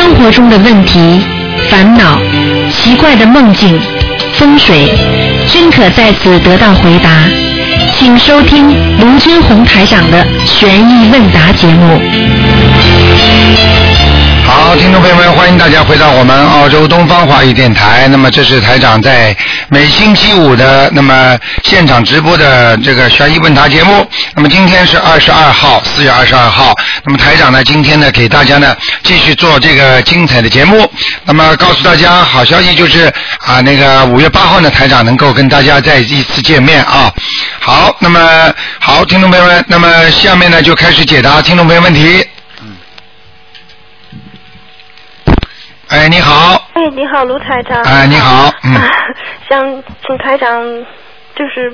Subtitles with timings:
[0.00, 1.20] 生活中的问题、
[1.68, 2.18] 烦恼、
[2.72, 3.78] 奇怪的梦境、
[4.32, 4.88] 风水，
[5.46, 7.10] 均可在此得到回答。
[7.98, 12.00] 请收听卢军红台长的悬疑问答节目。
[14.46, 18.08] 好，听众朋友们，欢迎大家回到我们澳洲东方华语电台。
[18.08, 19.36] 那么这是台长在
[19.72, 24.04] 每星期五的那么现场直播的这个悬疑问答节目。
[24.34, 26.74] 那么今天是二十二号，四月二十二号。
[27.04, 30.90] 那么台长呢，今天呢给大家呢继续做这个精彩的节目。
[31.24, 33.06] 那么告诉大家好消息就是
[33.46, 37.14] 啊，那个五月八号呢，台长能够跟大家再一次见面啊。
[37.60, 42.26] 好，那么好，听众朋友们，那么下面呢就开始解答听众朋友问题。
[45.86, 46.69] 哎，你好。
[46.80, 47.82] 哎，你好，卢台长。
[47.82, 48.50] 哎，你好。
[48.64, 48.72] 嗯。
[49.46, 50.64] 想请台长，
[51.36, 51.70] 就是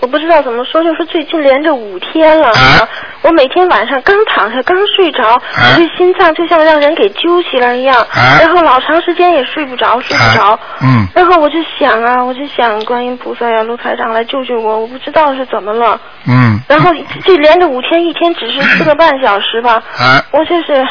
[0.00, 2.88] 我不知道怎么说，就是最近连着五天了，啊、
[3.22, 10.58] 我每天晚上刚躺下刚睡着，我这心脏就像让人给揪起来一样，啊、然后老长时间也睡不着，睡不着。
[10.80, 11.06] 嗯。
[11.14, 16.00] 然后我就想啊，我就想观音菩萨呀，卢台长来救救我，我不知道是怎么了。
[16.26, 16.58] 嗯。
[16.66, 16.90] 然后
[17.24, 19.74] 这连着五天，一天只是四个半小时吧。
[19.96, 20.20] 啊。
[20.32, 20.84] 我就是。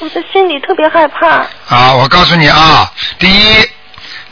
[0.00, 1.46] 我的心里特别害怕。
[1.68, 3.68] 啊，我告诉你啊，第一，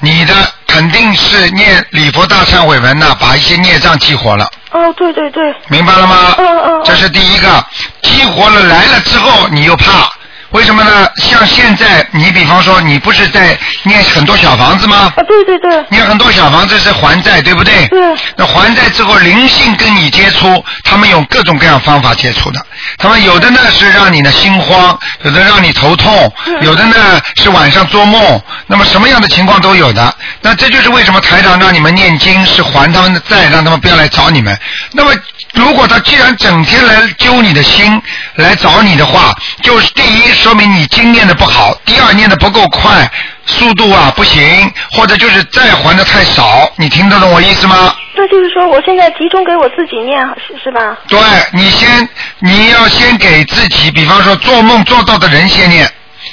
[0.00, 0.34] 你的
[0.66, 4.48] 肯定是念礼佛大忏悔文呢，把一些孽障激活了。
[4.70, 5.42] 哦，对对对。
[5.68, 6.34] 明白了吗？
[6.38, 6.82] 嗯嗯。
[6.84, 7.64] 这是第一个，
[8.02, 10.08] 激活了来了之后，你又怕。
[10.56, 11.06] 为什么呢？
[11.16, 15.12] 像现在，你比方说，你不是在念很多小房子吗？
[15.14, 15.84] 啊，对对对。
[15.90, 17.86] 念很多小房子是还债，对不对？
[17.88, 18.00] 对。
[18.36, 22.66] 那还债之后，灵性跟你接触，他们用各种各样方法接触的。
[22.96, 28.40] 他们有的呢是让你呢心慌，有的让你头痛，有的呢是晚上做梦。
[28.66, 30.14] 那么什么样的情况都有的。
[30.40, 34.58] 那这就是为什么台长让你们念经是还他们的债，让他们不要来找你们。
[34.92, 35.12] 那么
[35.52, 38.00] 如果他既然整天来揪你的心，
[38.36, 40.45] 来找你的话，就是第一。
[40.46, 43.10] 说明你经念的不好，第二念的不够快，
[43.46, 47.92] 速度啊不行，或者就是债还的太少，你听得懂我意思吗？
[48.14, 50.96] 那就是说，我现在集中给我自己念，是是吧？
[51.08, 51.18] 对，
[51.52, 52.08] 你先
[52.38, 55.90] 你要先给自己，比方说做梦做到的人先念，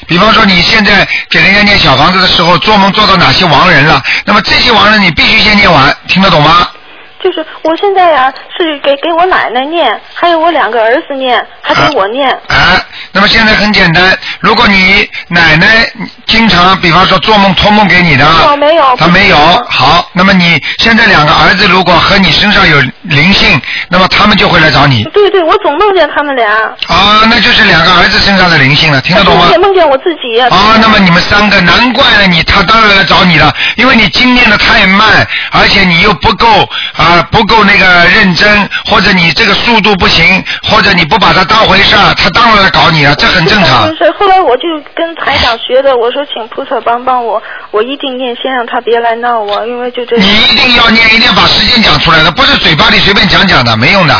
[0.07, 6.67] 比方说你现在给人家念小房子的时候，做梦做到哪些亡人了，那么这些亡人你必须先念完，听得懂吗？
[7.23, 12.29] 就是我现在呀、啊，是给给我奶奶念，还有我两个儿子念，还给我念。
[12.47, 12.77] 啊，
[13.13, 15.89] 那么现在很简单，如果你奶奶
[16.25, 19.37] 经常，比方说做梦托梦给你的，我没有，他没有。
[19.69, 25.03] 好，那么你现在两个儿子如果和你身上有灵性，那么他们就会来找你。
[25.13, 26.49] 对对，我总梦见他们俩。
[26.87, 29.47] 啊，那就是两个儿子身上的灵性了，听得懂吗？
[29.51, 30.39] 也梦见我自己。
[30.39, 36.47] 啊，那么你们三个，难怪了你，他当然来找你了，因为你经念的太慢，而且你又不够
[36.95, 37.21] 啊。
[37.31, 43.87] 不够那个认真，或者你这个速度不行，或者你不把它当回事儿，他当然来搞你了，这很正常。
[43.97, 47.41] 是，后来我就跟台长学的，我说请菩萨帮帮我，
[47.71, 50.15] 我一定念，先让他别来闹我，因为就这。
[50.17, 54.13] 你一定要念，一定要把时间讲出来的，不是嘴巴里随便讲讲的，没用的。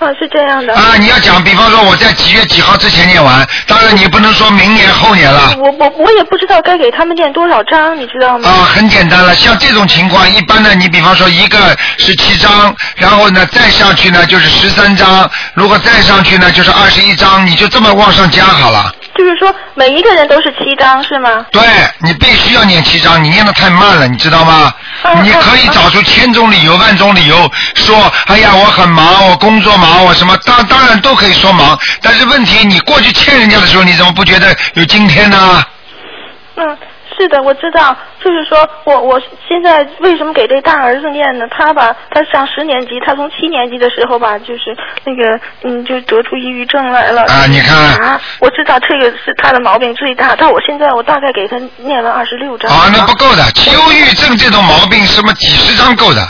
[0.00, 0.74] 啊，是这样的。
[0.74, 5.54] 啊，你要讲，比方说我在几月几号之前念完，当然你不能说明年后年了。
[5.58, 8.48] 我我我也不知道该给他们念多少章，你知道吗？
[8.48, 11.58] 啊，很简单了，像这种情况，一般呢你比方说一个
[11.96, 18.92] 是七章，然后呢再上去呢就是十三章，如果再上去呢就是二十一章，你就这么往上加好了。
[19.16, 21.46] 就是说每一个人都是七张是吗？
[21.52, 21.62] 对，
[22.00, 24.72] 你必须要念七张，你念的太慢了，你知道吗？
[25.02, 35.64] 嗯、你可以找出千种理由、万种理由，说哎呀我很忙，我工作忙，我什么当当然都可以说忙，但是问题你过去欠人家的时候，你怎么不觉得有今天呢？
[36.56, 36.76] 嗯。
[37.16, 41.44] 是的，我知道，就是说我我现在为什么给这大儿子念呢？
[41.50, 44.74] 他吧，他上十年级，他从七年级的时候吧，就是
[45.04, 47.22] 那个嗯，就得出抑郁症来了。
[47.24, 47.76] 啊，你看。
[48.00, 52.70] 啊，我知道这个是他的毛病最大，但我现在我大概给他念了二十六章。
[52.72, 53.42] 啊，那不够的，
[53.74, 56.26] 忧郁症这种毛病什么几十张够的。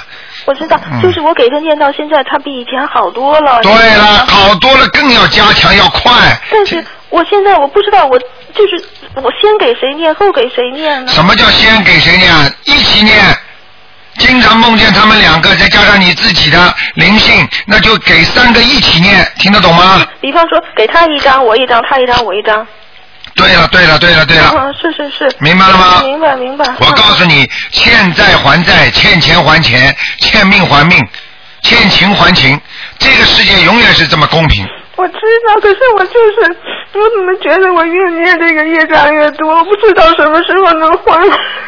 [0.47, 3.63] 我知道，就是我给他念到现在，他比以前好多了。
[3.63, 6.11] 对了，好多了，更要加强，要快。
[6.51, 8.19] 但是我现在我不知道，我
[8.55, 8.85] 就是
[9.17, 11.13] 我先给谁念，后给谁念呢？
[11.13, 12.55] 什么叫先给谁念？
[12.65, 13.17] 一起念。
[14.19, 20.07] 经常梦见他们两个，再加上你自己的灵性，那就给三个一起念，听得懂吗？
[20.21, 22.65] 比方说，给他一张，我一张，他一张，我一张。
[23.35, 24.45] 对了，对了，对了，对了。
[24.51, 25.37] 啊，是是是。
[25.41, 26.03] 明白了吗？
[26.05, 26.65] 明白明白。
[26.79, 30.97] 我告诉你，欠债还债，欠钱还钱，欠命还命，
[31.63, 32.61] 欠情还情，
[33.01, 34.65] 这个世界永远是这么公平。
[34.97, 35.15] 我知
[35.47, 36.57] 道，可是我就是，
[36.95, 41.13] 我怎么觉得我越念这个越长越多，我不知道什么时候能还。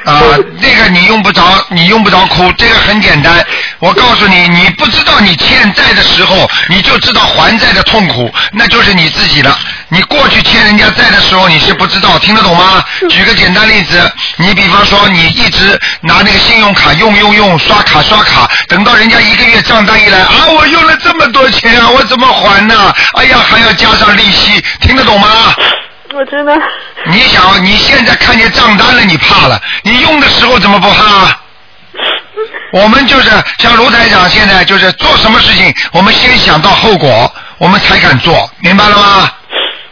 [0.05, 0.23] 啊，
[0.61, 3.45] 这个你用不着，你用不着哭，这个很简单。
[3.81, 9.51] 我告诉你，你不知道你欠债的时候，你就知道还债的痛苦，那就是你自己了。
[9.89, 12.85] 你过去欠人家债的时候，你是不知道，听得懂吗？
[13.09, 22.93] 举个简单例子，你比方说你一直拿那个信用卡用用用，刷卡刷卡，等到人家一个月账单一来，啊，我用了这么多钱啊，我怎么还呢？
[23.15, 25.29] 哎呀，还要加上利息，听得懂吗？
[26.15, 26.53] 我真的，
[27.07, 31.39] 你想，你现在看见账单了，你怕了，你用的时候怎么不怕？
[32.73, 39.31] 我们就是像卢台长现在就是做什么事情，我们先想到后果，我们才敢做，明白了吗？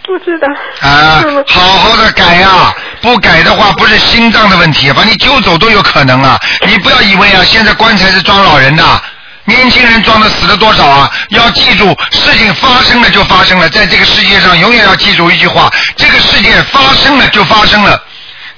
[0.05, 0.47] 不知道。
[0.81, 6.39] 啊，好好的改呀、不改的话不是心脏的问题，把你揪走都有可能啊！
[6.67, 9.03] 你不要以为啊，现在棺材是装老人的，
[9.45, 11.11] 年轻人装的死了多少啊？
[11.31, 17.99] 要记住，事情发生了就发生了，在这个世界上永远要记住一句话：这个事件发生了就发生了。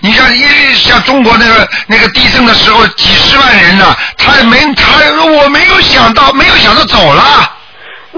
[0.01, 0.45] 你像一
[0.75, 4.85] 像中国那个那个地震的时候，几十万人呢、他没他
[5.25, 7.51] 我没有想到，没有想到走了，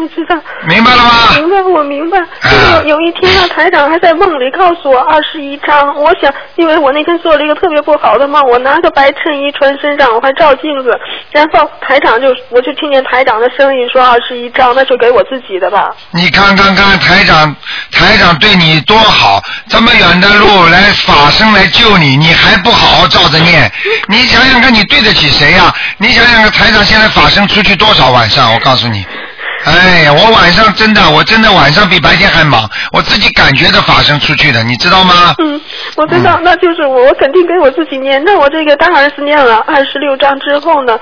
[0.00, 0.37] 我知道。
[0.67, 1.12] 明白了吗？
[1.37, 2.19] 明白，我明白。
[2.19, 5.95] 啊就是有有一天呢，台长还在梦里告诉我二十一章。
[5.97, 10.91] 我想，因为我那天做了一个特别不好的梦，我拿个白衬衣穿身上，我还照镜子，
[11.33, 15.91] 然后台长就我就听见台长的声音说二十一章，那就给我自己的吧。
[16.12, 17.55] 你看看看台长，
[17.93, 23.71] 台长对你多好，这么远的路来法身来救你，你还不好好照着念？
[24.09, 28.53] 你想想看，你对得起谁呀、你想想看，台长现在法身出去多少晚上？
[28.53, 29.05] 我告诉你，
[29.64, 35.34] 哎呀，我晚上真的，我真的晚上比白天还忙，我自己感觉的法生出去的，你知道吗？
[35.38, 35.60] 嗯，
[35.96, 38.22] 我知道，那就是我，我肯定给我自己念。
[38.25, 40.99] 那我这个大儿子念了二十六章之后呢？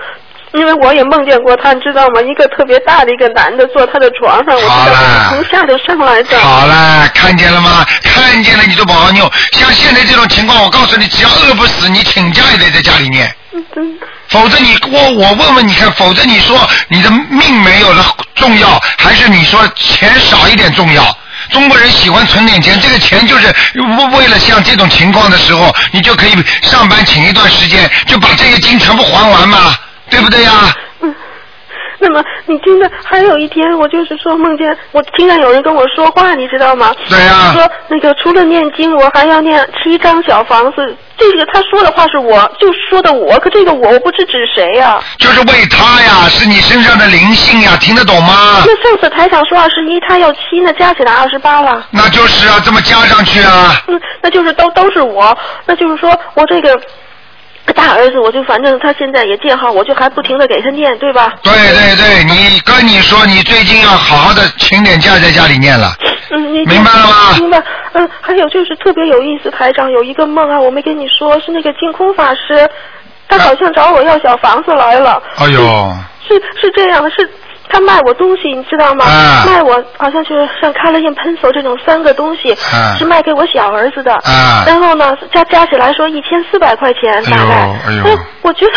[0.53, 2.21] 因为我也梦见过他，你知道吗？
[2.23, 4.97] 一个特别大的一个男的坐他的床上，我知道
[5.31, 6.39] 从下头上来的。
[6.39, 7.85] 好了，看见了吗？
[8.03, 9.31] 看见了你就不好拗。
[9.53, 13.35] 像现在这种情况，我告诉你，只要饿不死，你请假也得在家里念。
[13.53, 13.99] 嗯嗯
[14.29, 16.59] 否则你我我问问你看，否则你说
[16.89, 18.05] 你的命没有了
[18.35, 21.17] 重要，还是你说钱少一点重要？
[21.51, 29.77] 中国人喜欢存点钱，这个钱就是为为了像这种情况的时候，你就可以上班请一段时间，就把这些金全部还完嘛，
[30.11, 30.51] 对不对呀？
[31.01, 31.15] 嗯。
[31.99, 36.95] 那么你听着，还有一天，我就是说梦见我听见有人跟我说话，你知道吗？
[37.09, 40.95] 对呀说那个除了念经，我还要念七张小房子。
[41.17, 48.63] 这个他说的话是我，就说的我，可这个我我不知指谁呀、就是为他呀，是你身上的灵性呀，听得懂吗？
[48.67, 51.87] 那上次台长说二十一，他要七，那加起来二十八了。
[51.91, 53.73] 那就是啊，这么加上去啊。
[53.89, 56.79] 嗯，那就是都都是我，那就是说我这个
[57.73, 61.35] 大儿子，我就反正他现在也建号，我就还不停的给他念，对吧？
[61.43, 65.93] 对对对，你跟你说，你最近要好好的请点假，在家里念了。
[66.31, 67.63] 嗯，你明白了吗明白。
[67.93, 72.69] 嗯，还有就是特别有意思，台长有一个梦啊，我没跟你说，是那个净空法师，
[73.29, 75.23] 他好像找我要小房子来了。
[75.39, 75.95] 哎呦，
[76.29, 77.29] 是是这样的，是
[77.69, 79.05] 他卖我东西，你知道吗？
[79.05, 84.13] 啊卖我好像就是像 Color in Pencil 这种三个东西，啊是卖给我小儿子的。
[84.15, 87.55] 啊然后呢，加加起来说一千四百块钱大概。
[87.87, 88.73] 哎呦哎呦我觉得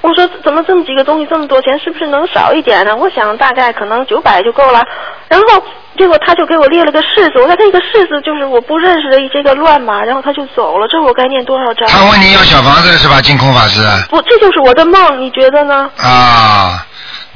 [0.00, 2.96] 我说怎么这么几个东西这么多钱，是不是能少一点呢？
[2.96, 4.82] 我想大概可能九百就够了。
[5.28, 5.62] 然后
[5.96, 10.88] 结果他就给我列了个式子，我说这个式子就是我不认识的一这个乱码，然后他就走了。
[10.88, 11.88] 这我该念多少章？
[11.88, 13.20] 他问你要小房子是吧？
[13.20, 15.88] 净空法师不，这就是我的梦，你觉得呢？
[16.02, 16.84] 啊，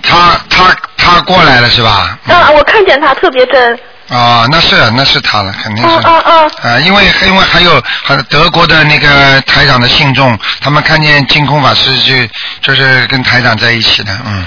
[0.02, 2.18] 他他他过来了是吧？
[2.28, 3.78] 啊，我看见他特别真。
[4.08, 6.06] 啊，那是那是他了，肯定啊是。
[6.06, 6.46] 啊啊！
[6.62, 12.14] 啊，因为因为还有还有德国的那个台长的信众，他们看见净空法师就
[12.60, 14.46] 就是跟台长在一起的，嗯。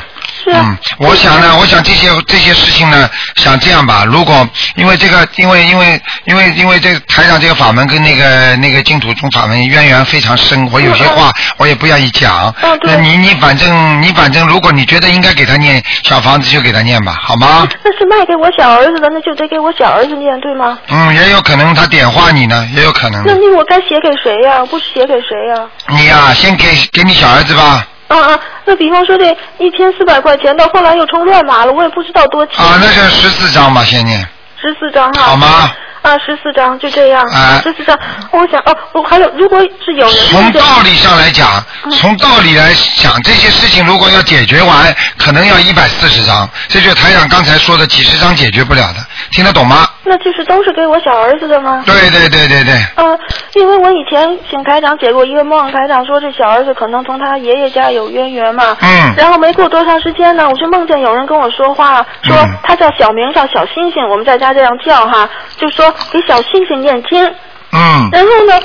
[0.53, 12.53] 嗯，我想呢，我想这些这些事情呢，想这样吧，如果因为这个，因为因为因为因为这个台长这个法门跟那个那个净土宗法门渊源非常深，我有些话我也不愿意讲。
[12.61, 17.67] 嗯对那你你反正你反正，如果你觉得应该给他念小房子，就给他念吧，好吗？
[17.83, 20.77] 那是卖给我小儿子的，那就得给我小儿子念，对吗？
[20.89, 23.23] 嗯，也有可能他点化你呢，也有可能。
[23.25, 27.85] 那那我该写给谁呀、不写给谁呀、你呀、先给给你小儿子吧。
[28.07, 29.25] 啊啊，那比方说这
[29.59, 32.63] 一千四百块钱，到后来又充乱码了，我也不知道多钱。
[32.63, 34.19] 啊，那是十四张吧，先念，
[34.61, 35.21] 十四张哈。
[35.21, 35.69] 好吗？
[36.07, 37.97] 啊，啊，十四张就这样，啊十四张。
[38.31, 49.87] 我想哦，我还有，如果是有人从道理上来讲，嗯从道理来讲，这些事情如果要解决完，可能要一百四十张，这就是台长刚才说的几十张解决不了的，听得懂吗？
[50.03, 51.83] 那就是都是给我小儿子的吗？
[51.85, 53.17] 对对对对对，呃，
[53.55, 58.77] 因为我以前请台长解过一个梦，台长说这小儿子可能从他爷爷家有渊源嘛。
[58.81, 67.23] 嗯然后没过多长时间呢，我就梦见有人跟我说话，说嗯他叫小名叫小星星，我们在家这样叫哈，就说给小星星念经。
[67.71, 68.59] 嗯然后呢，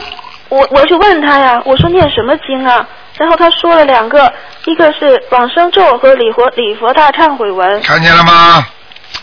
[0.49, 2.87] 我我就问他呀，我说念什么经啊？
[3.19, 4.33] 然后他说了两个，
[4.65, 7.83] 一个是往生咒和礼佛礼佛大忏悔文。
[7.83, 8.67] 看见了吗？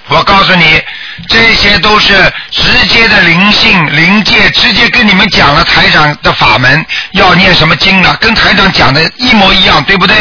[0.10, 0.82] 我告诉你，
[1.28, 2.13] 这些都是
[2.51, 10.16] 直接的灵性灵界，直接跟你们讲了台长的法门，要念什么经了，跟台长讲的一模一样，对不对？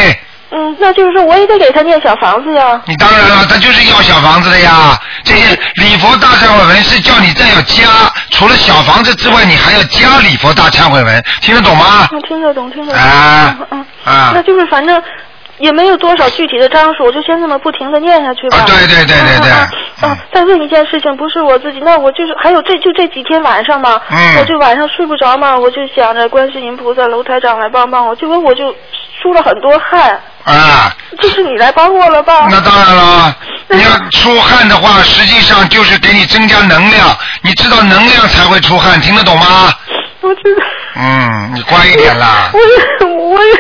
[0.51, 2.81] 嗯，那就是说我也得给他念小房子呀。
[2.87, 4.99] 你当然了，他就是要小房子的呀。
[5.25, 7.85] 这些礼佛大忏悔文是叫你再要加，
[8.31, 12.09] 除了小房子之外，你还要加礼佛大忏悔文，听得懂吗？
[12.13, 13.03] 嗯，听得懂，听得懂。
[13.03, 13.87] 啊嗯嗯。
[14.05, 15.03] 啊那就是反正
[15.59, 18.59] 也没有多少具体的章数，我就先这么不停的念下去吧。
[18.59, 20.17] 啊对对对对对啊！
[20.33, 28.73] 再问一件事情，不是我自己，那我就是还有这就这几天晚上嘛，嗯我就晚上睡不着嘛，我就想着观世音菩萨、楼台长来帮帮我，结果我就
[29.21, 32.47] 出了很多汗，啊，这是你来帮我了吧？
[32.51, 33.37] 那当然了。
[33.71, 37.17] 你要出汗的话，实际上就是给你增加能量。
[37.43, 39.73] 你知道能量才会出汗，听得懂吗？
[40.23, 40.63] 我知道。
[40.97, 42.59] 嗯，你乖一点啦我。
[42.59, 43.53] 也，我也，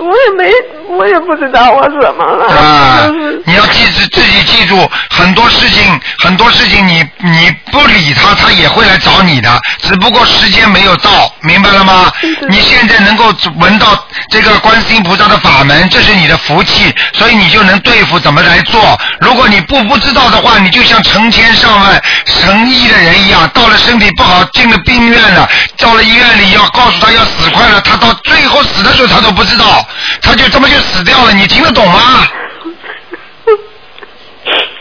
[0.00, 0.50] 我也没，
[0.88, 2.46] 我也不知道我怎么了。
[2.46, 12.12] 啊就是，你要记自自己记住，很多事情，很多事情你你不理他，他也会来找你的，只不过时间没有到，明白了吗？
[12.48, 18.98] 你现在能够闻到这个观世音菩萨的法门，这是你的福气，所以你就能对付怎么来做。
[19.20, 29.86] 如果你不不知道的话，你就像成千上万神医的人一样，到了身体不好，进了病院了，到了医院里要告诉他要死快了，他到最后死的时候他都不知道，
[30.20, 32.26] 他就这么就死掉了，你听得懂吗？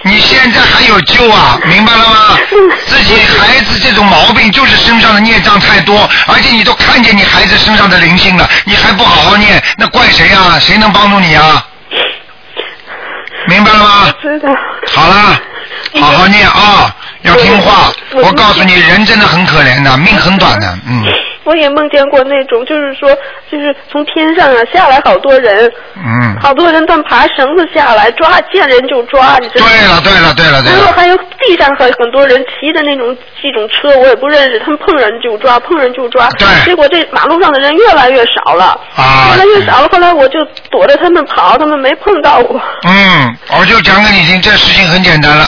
[0.07, 2.37] 你现在还有救啊，明白了吗？
[2.85, 10.59] 自己孩子这种毛病就是身上的孽障太多，而且你都看见你孩子身上的灵性了，你还不好好念，那怪谁啊？
[10.59, 11.65] 谁能帮助你啊？
[13.47, 14.13] 明白了吗？
[14.21, 14.49] 知道。
[14.93, 15.41] 好了，
[15.99, 17.91] 好好念啊，要听话。
[18.11, 21.03] 我我告诉你，人真的很可怜的，命很短的，嗯
[21.45, 23.09] 我也梦见过那种，就是说，
[23.49, 26.35] 就是从天上啊下来好多人，嗯。
[26.41, 29.71] 好多人他们爬绳子下来抓，见人就抓，你知道吗？
[29.71, 36.29] 对了对了对了对了，然后还有地上很很多人骑的那种这种车，我也不认识，他们碰人就抓，碰人就抓。
[36.31, 39.87] 对结果这马路上的人越来越少了，啊越来越少了。
[39.91, 42.61] 后来我就躲着他们跑，他们没碰到我。
[42.87, 45.45] 嗯，我就讲给你听，这事情很简单了。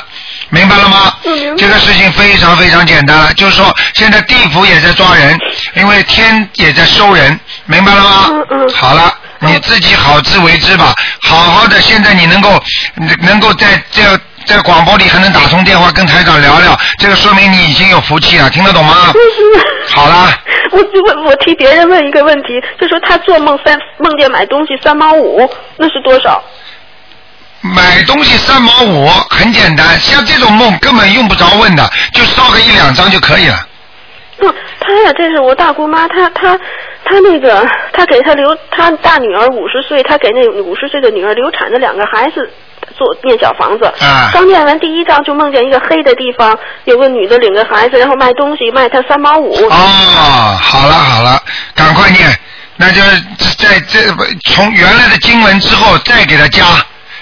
[0.50, 1.14] 明白了吗
[1.58, 5.38] 这个事情非常非常简单了，就是说现在地府也在抓人，
[5.76, 8.28] 因为天也在收人，明白了吗？
[8.30, 11.80] 嗯嗯好了，你自己好自为之吧，好好的。
[11.82, 12.62] 现在你能够
[13.22, 14.02] 能够在这
[14.46, 19.12] 在广播里还能打通电话跟台长聊聊，这个说明你已经有福气了，听得懂吗？
[19.90, 20.34] 好了，
[20.72, 26.42] 我就问我替别人问一个问题，就说他做梦三梦见买东西三毛五，那是多少？
[27.76, 33.68] 买东西三毛五很简单，像这种梦根本用不着问的，就烧个一两张就可以了。
[34.40, 36.58] 嗯，他呀，这是我大姑妈，她她
[37.04, 42.48] 她那个，她给她留，她大女儿五十岁，她给那五十岁的女儿流产的两个孩子
[42.96, 43.86] 做念小房子。
[44.00, 49.52] 啊刚念完第一章，就梦见一个黑的地方，有个女的领着孩子，然后卖东西，卖她三毛五。
[49.70, 51.42] 哦，好了好了，
[51.74, 52.30] 赶快念，
[52.76, 53.22] 那就是
[53.58, 54.00] 在这
[54.46, 56.64] 从原来的经文之后再给他加，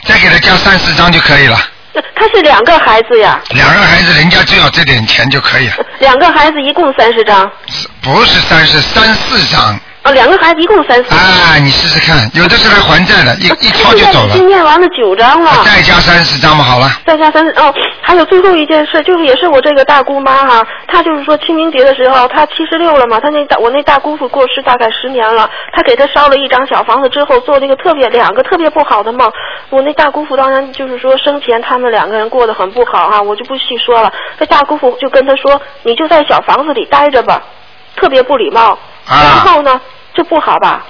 [0.06, 1.58] 再给他加三四张就可以了。
[2.16, 7.50] 他是两个孩子呀，两个孩子人家只要这点钱就可以了，两个孩子一共三十张。
[8.02, 9.80] 不是三十三四张。
[10.06, 11.10] 啊，两个孩子一共三十。
[11.10, 15.64] 啊，你试试看，有的是来还债的，一一套就走了已，经念完了九张了。
[15.66, 16.88] 再加三十张嘛，好了。
[17.08, 29.28] 再加三十哦，还有最后一件事，就是也是我这个大姑妈哈，她就是说清明节的时候，她七十六了嘛，她那大我那大姑父过世大概十年了，她给她烧了一张小房子之后，做了一个特别两个特别不好的梦。
[29.72, 34.14] 我那大姑父当然就是说生前他们两个人过得很不好哈，我就不细说了。
[34.38, 37.42] 这大姑父就跟她说，你就在小房子里待着吧，
[37.96, 38.78] 特别不礼貌。
[39.08, 39.80] 啊然后呢，
[40.16, 40.84] 这不好吧？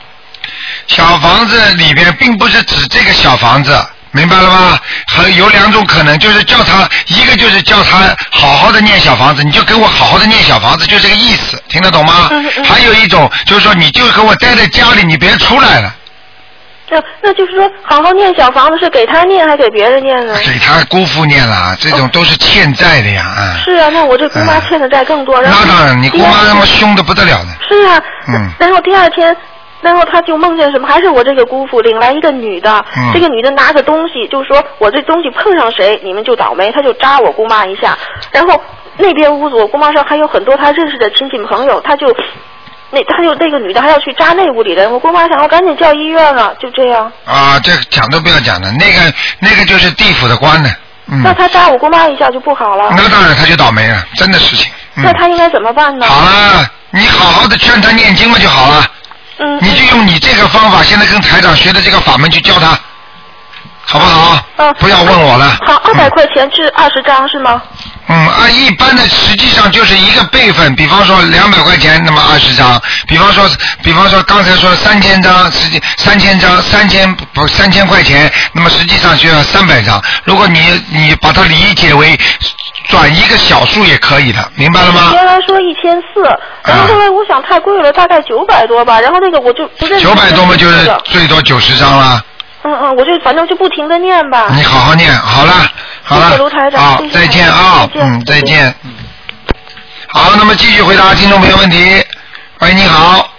[0.88, 3.78] 小房子里边并不是指这个小房子，
[4.12, 4.80] 明白了吗？
[5.08, 12.30] 还有两种可能，就是叫他一个就是叫他好好的念小房子，你就给我好好的念小房子，就这个意思，听得懂吗？
[12.64, 15.94] 还有一种就是说，你就给我待在家里，你别出来了。
[16.90, 20.36] 那那就是说，好好念小房子是给他念还给别人念呢？
[20.46, 23.58] 给他姑父念了，这种都是欠债的呀，啊。
[23.58, 25.42] 是啊，那我这姑妈欠的债更多。
[25.42, 27.54] 然后那当然，你姑妈那么凶的不得了呢。
[27.68, 29.36] 是啊，嗯然后第二天，
[29.82, 30.88] 然后他就梦见什么？
[30.88, 37.98] 还是我这个姑父领来一个女的，嗯这个女的拿个东西，就说我这东西碰上谁，你们就倒霉，他就扎我姑妈一下。
[38.32, 38.62] 然后
[38.98, 42.16] 那边屋子，我姑妈说还有很多他认识的亲戚朋友，他就
[42.96, 47.12] 那他就那个女的还要去扎那屋里人，我姑妈想要赶紧叫医院了，就这样。
[47.26, 50.70] 啊，这讲都不要讲了，那个那个就是地府的官呢。
[51.08, 51.22] 嗯。
[51.22, 52.94] 那他扎我姑妈一下就不好了。
[52.96, 54.72] 那当然，他就倒霉了，真的事情。
[54.96, 55.12] 嗯那。
[55.12, 56.08] 他应该怎么办呢？
[56.08, 58.86] 好了，你好好的劝他念经嘛就好了。
[59.40, 59.60] 嗯。
[59.62, 62.80] 你就用你这个方法，现在跟台长学的这个法门去教他，
[63.86, 64.40] 好不好？
[64.58, 64.74] 嗯。
[64.80, 65.58] 不要问我了。
[65.66, 67.62] 好，二百块钱是二十张是吗？
[68.08, 73.44] 嗯，按一般的实际上就是一个辈分，比方说两百块钱，那么二十张；比方说，
[73.82, 80.00] 比方说刚才说三千张，实际三千张，三千不三千块钱，那么实际上就要三百张。
[80.24, 80.60] 如果你
[80.92, 82.16] 你把它理解为
[82.90, 85.10] 转一个小数也可以的，明白了吗？
[85.14, 86.22] 原来说一千四，
[86.64, 90.06] 然后后来我想太贵了，大概九百多吧，然后那个我就不认识。
[90.06, 92.18] 九百多嘛，就是最多九十张了。
[92.18, 92.35] 嗯
[92.66, 94.48] 嗯嗯，我就反正就不停的念吧。
[94.56, 95.54] 你好好念，好了，
[96.04, 98.76] 好了谢谢卢台，长好谢，谢再见啊，再见嗯，再见。
[100.08, 102.04] 好，那么继续回答听众朋友问题。
[102.60, 103.30] 喂，你好，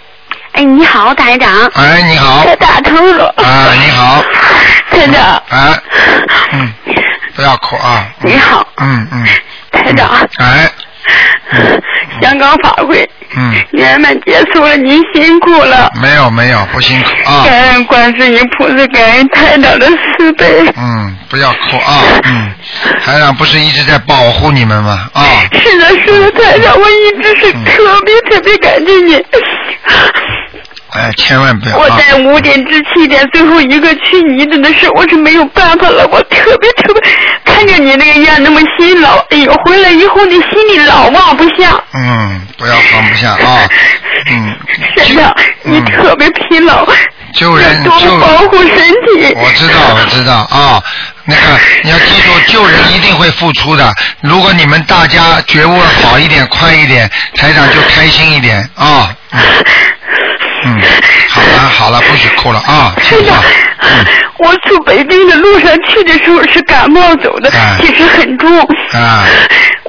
[0.53, 1.65] 哎，你好，台长。
[1.73, 3.33] 哎，你好，我打通了。
[3.37, 4.23] 啊，你好，
[4.91, 5.43] 台长。
[5.49, 5.81] 哎，
[6.53, 6.73] 嗯，
[7.35, 8.07] 不要哭啊。
[8.21, 9.27] 嗯你好，嗯嗯，
[9.71, 10.07] 台长。
[10.37, 10.69] 哎，
[12.21, 15.91] 香港法会嗯，圆满结束了，您辛苦了。
[16.01, 17.43] 没有没有，不辛苦啊。
[17.45, 20.45] 感恩观世音菩萨，感恩台长的慈悲。
[20.77, 22.51] 嗯，不要哭啊，嗯，
[23.03, 25.09] 台长不是一直在保护你们吗？
[25.13, 25.23] 啊，
[25.53, 29.21] 是的，是的，台长，我一直是特别特别感激你。
[30.93, 31.99] 哎，千万不要我啊。
[31.99, 37.03] 在五点至七点最后一个去你的的时候，我是没有办法了，我特别特别
[37.57, 41.75] 看着你那个样那么辛劳，哎呦，回来以后你心里老忘不下。
[41.91, 43.67] 嗯，不要放不下啊，
[44.29, 44.55] 嗯，
[44.95, 46.87] 真的，你特别疲劳，
[47.33, 49.33] 救人救多保护身体。
[49.35, 50.79] 我知道，我知道啊。
[51.25, 51.41] 那个
[51.83, 53.91] 你要记住，救人一定会付出的。
[54.21, 59.11] 如果你们大家觉悟好一点、快一点，台长就开心一点啊。
[59.31, 59.39] 嗯，
[60.63, 60.81] 嗯，
[61.29, 63.37] 好了好了，不许哭了啊， 听话。
[63.79, 64.05] 嗯
[64.39, 68.59] 我从北京的路上去的时候是感冒走的，哎其实很重。
[68.93, 69.23] 啊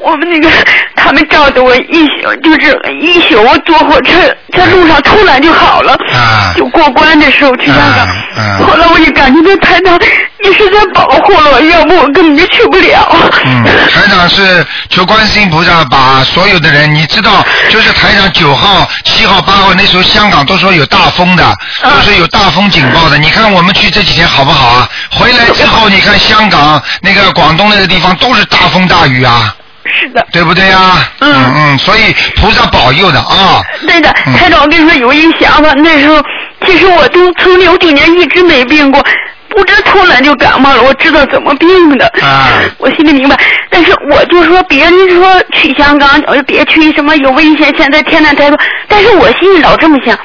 [0.02, 0.48] 我们那个
[0.96, 4.12] 他们照的我一宿，就是一宿我坐火车
[4.56, 8.06] 在路上突然就好了，啊就过关的时候去香港。
[8.06, 9.98] 啊啊后来我就感觉到台长
[10.44, 13.08] 你是在保护我，要不我根本就去不了。
[13.44, 21.44] 嗯，台长是求观世音菩萨把所有的人，你知道， 就是台长九号、七号、八号那时候香港都说有大风的，
[21.82, 23.18] 嗯都是有大风警报的。
[23.18, 24.88] 你看我们去这几天好不好啊？
[25.10, 29.54] 回来之后，你看香港那个广东那个地方都是大风大雨啊，
[29.88, 30.26] 是的。
[30.32, 30.96] 对不对呀？
[31.20, 33.60] 嗯嗯嗯，所以菩萨保佑的啊。
[33.86, 36.22] 对的，嗯台长，我跟你说有一个想法，那时候
[36.66, 39.04] 其实我都从六九年一直没病过，
[39.48, 42.48] 不知突然就感冒了，我知道怎么病的，啊
[42.78, 43.36] 我心里明白。
[43.70, 50.18] 但是我就说别人说去香港，我就别去什么有危险，现在天南太多，但是我心里老这么想。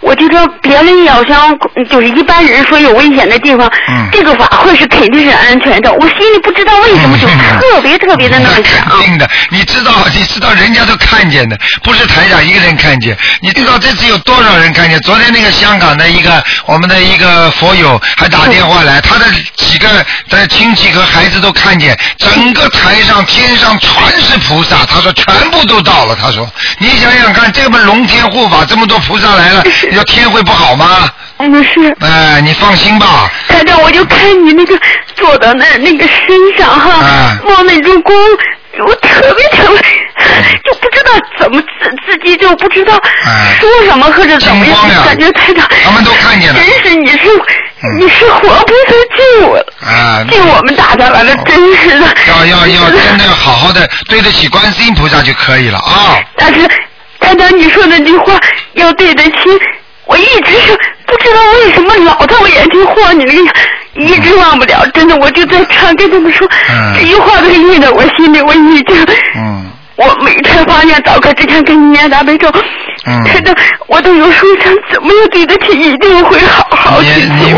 [0.00, 1.56] 我就说别人要想
[1.90, 5.92] 就是一般人说有危险的地方，嗯这个法会是肯定是安全的。
[5.92, 8.88] 我心里不知道为什么就特别特别的那么想。
[8.88, 13.16] 肯定的，你知道，你知道，人家都看见的，不是台长一个人看见。
[13.40, 14.98] 你知道这次有多少人看见？
[15.00, 19.88] 昨天那个香港的一个我们的一个佛友还打电话来，他的几个
[20.28, 24.84] 的亲戚和孩子都看见，整个台上天上全是菩萨。
[24.86, 26.16] 他说全部都到了。
[26.20, 31.08] 他说，你想想看，这么龙天护法，这么多菩萨来了，你说天会不好吗？
[31.38, 31.96] 嗯，是。
[32.00, 33.30] 哎，你放心吧。
[33.48, 34.78] 台长，我就看你那个
[35.14, 38.16] 坐到那儿那个身上哈，啊冒那种光，
[38.86, 39.80] 我特别特别，
[40.64, 47.18] 就不知道怎么自自己就不知道哎说什么或者怎么样感觉台长，他们都看见了真是你是
[47.82, 52.06] 嗯你是活菩萨救我了，啊，救我们大家来了，真是的。
[52.28, 56.18] 要要要，真的要好好的对得起观世音菩萨就可以了啊。
[56.36, 56.66] 但是
[57.20, 58.34] 台长你说那句话
[58.74, 59.60] 要对得起，我
[60.18, 64.86] 一直是不知道为什么老在我眼前晃你那个，一直忘不了。
[64.92, 68.94] 真的，我就在唱跟他们说，嗯这句话都印在我心里，我一直。
[69.36, 69.64] 嗯。
[69.98, 72.48] 我每天发念早课之前给你念大悲咒，
[73.04, 73.52] 嗯台长，
[73.88, 77.52] 我都有时候想怎么样对得起，一定会好好你去你。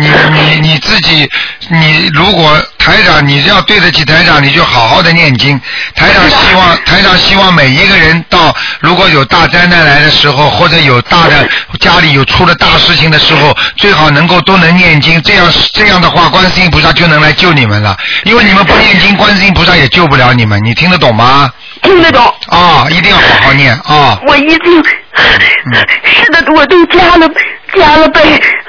[0.00, 1.30] 你你你你自己，
[1.68, 5.56] 你如果台长，你要对得起台长，你就好好的念经。
[5.94, 17.96] 台长希望，台长希望每一个人到如果有大灾难来的时候，或者有大的家里有出了大事情的时候，最好能够都能念经，这样这样的话，观世音菩萨就能来救你们了。
[18.24, 20.60] 因为你们不念经，观世音菩萨也救不了你们。
[20.64, 21.48] 你听得懂吗？
[21.84, 22.20] 听得懂。
[22.48, 24.18] 啊，一定要好好念啊。
[24.26, 27.28] 我已经，是的，我都加了
[27.74, 28.20] 加了呗。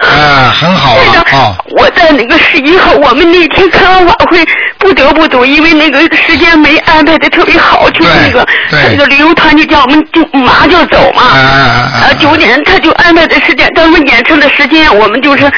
[0.02, 1.58] 啊，很好，啊啊。
[1.78, 4.40] 我在那个十一号，我们那天开完晚会
[4.78, 11.24] 不得不走，因为那个时间没安排的特别好，就是那个他那个旅游团就叫我们就马上就走嘛。
[11.24, 15.52] 啊啊啊九点他就安排的时间，他们演出的时间，我们就是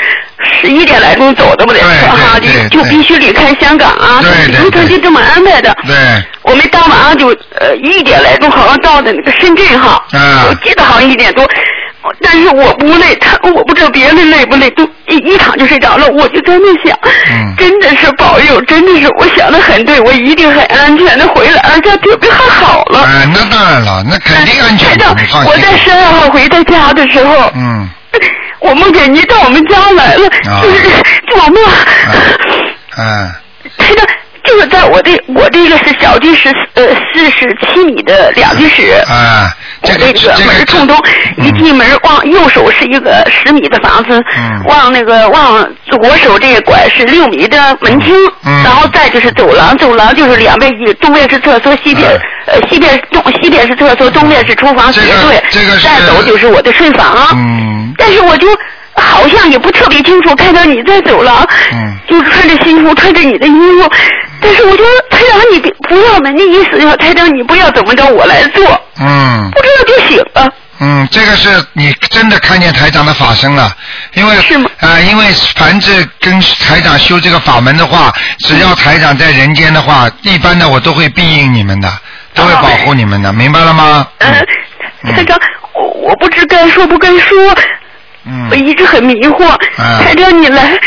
[0.62, 5.76] 十一点来钟走的不得，对哈，就就必须离开香港啊，对对旅游团就这么安排的。
[5.86, 5.96] 对，
[6.44, 7.28] 我们当晚上就
[7.60, 11.48] 呃一点来钟，好像到的那个深圳哈，啊我记得好像一点多，
[12.22, 16.98] 但是我不累，他我不知道别人累不累，都一一躺就睡着了，我就在那想，
[17.32, 23.00] 嗯真的是保佑，真的是我想的很对，我一定很安全的回来，而且特别还好了。
[23.00, 24.98] 啊，那当然了，那肯定安全。
[25.46, 27.90] 我在十二号回到家的时候，嗯，
[28.60, 30.90] 我梦见你到我们家来了，啊就是
[31.30, 31.64] 做梦。
[32.98, 33.32] 嗯，
[33.78, 34.08] 台长，
[34.44, 38.92] 就是在我这我这个是小居室，呃，四十七米的两居室。
[39.08, 40.98] 啊，我这个这个这个门冲东，
[41.38, 48.14] 一进门往右手是一个十米的房子，嗯往那个往左手这一拐是六米的门厅，
[48.44, 52.10] 嗯然后再就是走廊，走廊就是两边一东边是厕所，西边、
[52.48, 57.28] 呃西边东西边是厕所，东边是厨房斜这个对，这个再走就是我的睡房。
[57.34, 58.48] 嗯但是我就
[58.94, 63.92] 好像也不特别清楚，看到你在走廊，嗯就穿着西服，穿着你的衣服，
[64.42, 69.52] 但是我就台长你别不要嘛，那意思要台长你不要怎么着，我来做，嗯。
[69.52, 70.54] 不知道就醒了。
[70.80, 73.72] 嗯，这个是你真的看见台长的法身了，
[74.14, 74.70] 因为是吗？
[74.80, 78.14] 啊、因为凡是跟台长修这个法门的话，
[78.46, 81.92] 只要台长在人间的话，一般的我都会庇应你们的，
[82.36, 84.08] 都会保护你们的，明白了吗？
[84.20, 84.46] 呃，
[85.14, 85.40] 台长，
[85.74, 87.58] 我我不知该说不该说，
[88.26, 88.48] 嗯。
[88.52, 89.48] 我一直很迷惑。
[89.80, 90.80] 嗯台长你来，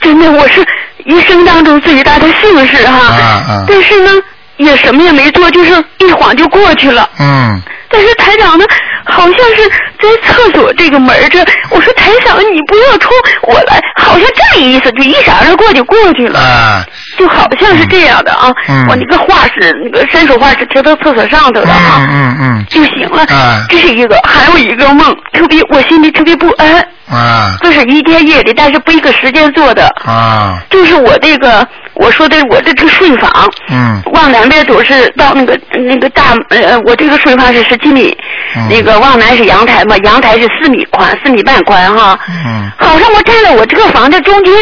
[0.00, 0.66] 真的我是
[1.04, 3.14] 一生当中最大的幸事哈。
[3.14, 4.10] 啊啊但是呢，
[4.56, 7.08] 也什么也没做，就是一晃就过去了。
[7.18, 8.64] 嗯，但是台长呢，
[9.04, 9.68] 好像是
[10.00, 13.10] 在厕所这个门这，我说台长你不要冲
[13.42, 16.38] 我来，好像这么意思，就一闪而过就过去了。
[16.38, 16.84] 啊，
[17.18, 23.22] 就好像是这样的啊，嗯我那个画是那个伸手画是贴到厕所上头的啊，嗯嗯嗯就行了。
[23.24, 26.86] 啊这是一个，还有一个梦，特别我心里特别不安。
[27.10, 27.56] 啊。
[27.62, 33.30] 就是一天夜里，但是不一个时间做的，啊，就是我这个我说的我这个睡房，
[33.70, 34.00] 嗯。
[34.12, 38.16] 往南边走是到那个那个大呃，我这个睡房是十七米，
[38.56, 38.68] 嗯。
[38.68, 42.18] 那个往南是阳台嘛，阳台是四米宽，四米半宽哈。
[42.28, 42.70] 嗯。
[42.76, 44.54] 好像我站在我这个房子中间，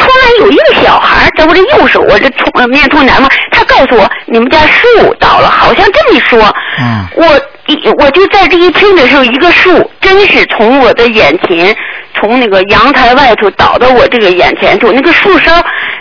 [0.00, 6.40] 突然有一个小孩在我的右手，我这冲呃面冲南方，他告诉我你们家树倒了，好像这么一说。
[6.80, 7.26] 嗯我
[7.66, 11.76] 一我就在这一听的时候，一个树真是从我的眼前，
[12.20, 15.50] 从那个阳台外头倒到我这个眼前处，那个树梢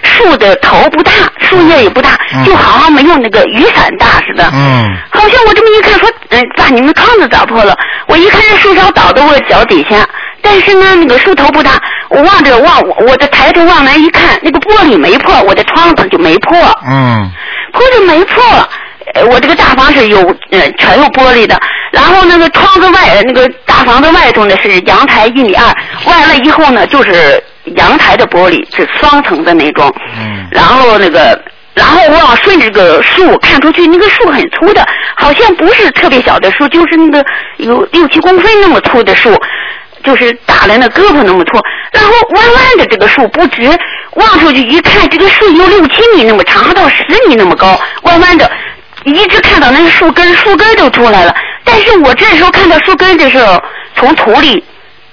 [0.03, 4.43] 树的头不大，树叶也不大，嗯就好像没有那个雨伞大似的。
[4.53, 7.75] 嗯好像我这么一看说，嗯、爸，你们窗子砸破了？
[8.07, 10.07] 我一看这树梢倒到我脚底下，
[10.41, 11.71] 但是呢，那个树头不大，
[12.09, 17.31] 我望着望，我我的抬头往南一看，那个玻璃没破，我的窗子就没破，嗯
[17.73, 18.43] 玻璃没破。
[19.13, 20.19] 呃我这个大房是有
[20.51, 21.57] 呃全有玻璃的，
[21.91, 25.63] 然后那个窗子外呃那个大房子外头呢是阳台一米二，
[26.05, 27.43] 完了以后呢就是
[27.75, 31.39] 阳台的玻璃是双层的那种，嗯然后那个，
[31.73, 37.25] 然后我往顺着这个树看出去，那个树很粗的，好像不是特别小的树，就是那个
[37.57, 39.35] 有六七公分那么粗的树，
[40.03, 41.59] 就是打了那胳膊那么粗，
[41.91, 43.63] 然后弯弯的这个树不直，
[44.13, 48.49] 望出去一看，这个树有六七米那么长，到十米那么高，弯弯的。
[49.05, 51.35] 一直看到那个树根，树根都出来了。
[51.63, 53.61] 但是我这时候看到树根的时候，
[53.95, 54.63] 从土里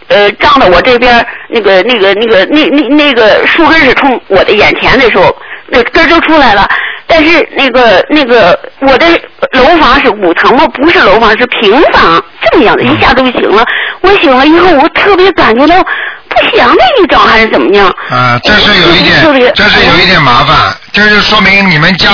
[0.08, 5.36] 呃，张到我这边那个那个那个那那那个树根是冲我的眼前的时候，
[5.68, 6.66] 那根儿都出来了。
[7.08, 9.06] 但是那个那个我的
[9.52, 13.64] 楼房是五层嘛，不是楼房是平房，这么样的，一下都醒了。
[14.00, 15.74] 我醒了以后，我特别感觉到
[16.36, 17.86] 不祥的预兆还是怎么样？
[18.10, 22.10] 啊，这是有一点，这是有一点麻烦，这就说明你们家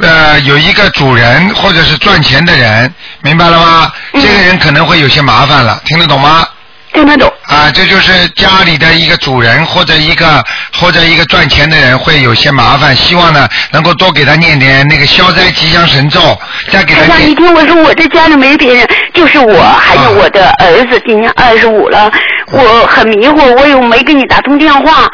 [0.00, 3.92] 呃有一个主人或者是赚钱的人，明白了吗？
[4.12, 6.46] 嗯这个人可能会有些麻烦了，听得懂吗？
[6.92, 7.32] 听得懂。
[7.46, 10.44] 啊，这就是家里的一个主人或者一个
[10.78, 16.20] 或者一个赚钱的人会有些麻烦，希望呢能够多给他念点那个消灾吉祥神咒，
[16.70, 17.34] 再给他台长，你。
[17.34, 22.10] 听我说，我这家里没别人，就是我，还有我的儿子，今年二十五了。
[22.50, 25.06] 我很迷糊，我又没给你打通电话，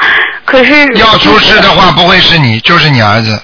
[0.44, 3.42] 可可是要出事的话，不会是你，就是你儿子。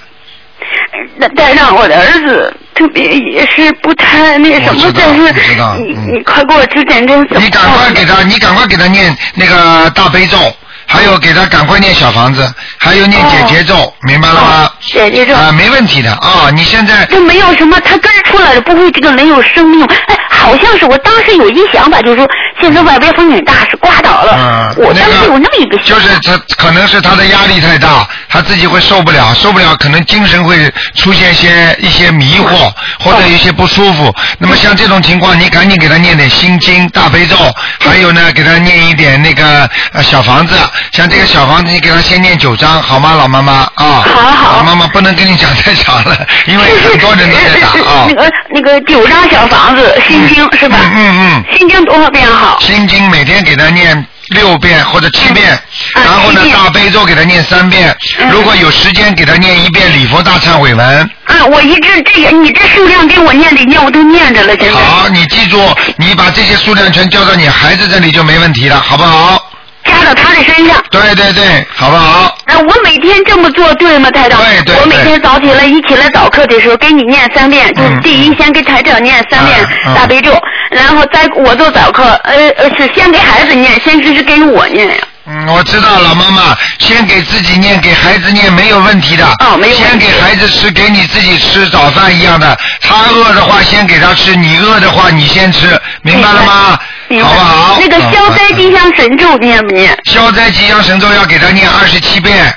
[1.17, 10.37] 那但让我的儿子特别也是不太那什么，但是我知道你嗯你快给我指点针怎么你赶快给他，你赶快给他念那个大悲咒，
[10.85, 14.65] 还有给他赶快念小房子，还有念姐姐咒，明白了吗？
[14.65, 16.49] 哦姐姐咒啊，没问题的啊！
[16.53, 19.85] 你现在这没有什么，他根出来了，不会这个人有生命。
[20.07, 22.27] 哎，好像是我当时有一想法，就是说
[22.61, 24.35] 现在外边风景大，是刮倒了。
[24.37, 25.77] 嗯，我当时有那么一个。
[25.79, 34.13] 就是他可能是他的压力太大，他自己会受不了，受不了，可能精神会出现一些一些迷惑或者有一些不舒服。
[34.37, 37.35] 那么像这种情况，你赶紧给他念点心经、大悲咒，
[37.79, 40.55] 还有呢，给他念一点那个呃小房子。
[40.91, 44.03] 像这个小房子，你给他先念九章，好吗，老妈妈啊？
[44.05, 48.15] 好好老妈妈不能跟你讲太长了，因为很多人都在打啊那。
[48.15, 50.77] 个那个九章小房子心经是吧？
[50.81, 51.57] 嗯嗯嗯。
[51.57, 52.50] 心经多少遍好？
[52.59, 55.59] 心经每天给他念六遍或者七遍，
[55.95, 61.09] 嗯然后呢大悲咒给他念三遍，嗯如果有时间给他念一遍礼佛大忏悔文。
[61.25, 64.79] 啊，我一直这个你这数量给我念的念我都念着了，现在。
[64.79, 65.57] 好，你记住，
[65.97, 69.47] 你把这些数量全交到你孩子这里就没问题了，好不好？
[69.83, 70.83] 加到他的身上。
[70.91, 72.37] 对对对，好不好？
[72.45, 74.39] 啊，我每天这么做对吗，台长？
[74.39, 80.31] 对对我每天早起来一起来早课的时候，给你念三遍，就是嗯第一先给台长念三遍大悲咒，
[80.71, 84.95] 然后在我做早课，呃呃是先给孩子念，先是是给我念呀。
[85.25, 89.25] 嗯，我知道了，妈妈，先给自己念，给孩子念没有问题的。
[89.39, 92.57] 哦没有先给孩子吃，给你自己吃早饭一样的。
[92.81, 96.79] 他饿的话，先给他吃；你饿的话，你先吃，明白了吗？
[97.09, 97.77] 明白好不好？
[97.79, 99.95] 那个消灾嗯吉祥神咒念不念？
[100.05, 102.51] 消灾吉祥神咒要给他念二十七遍。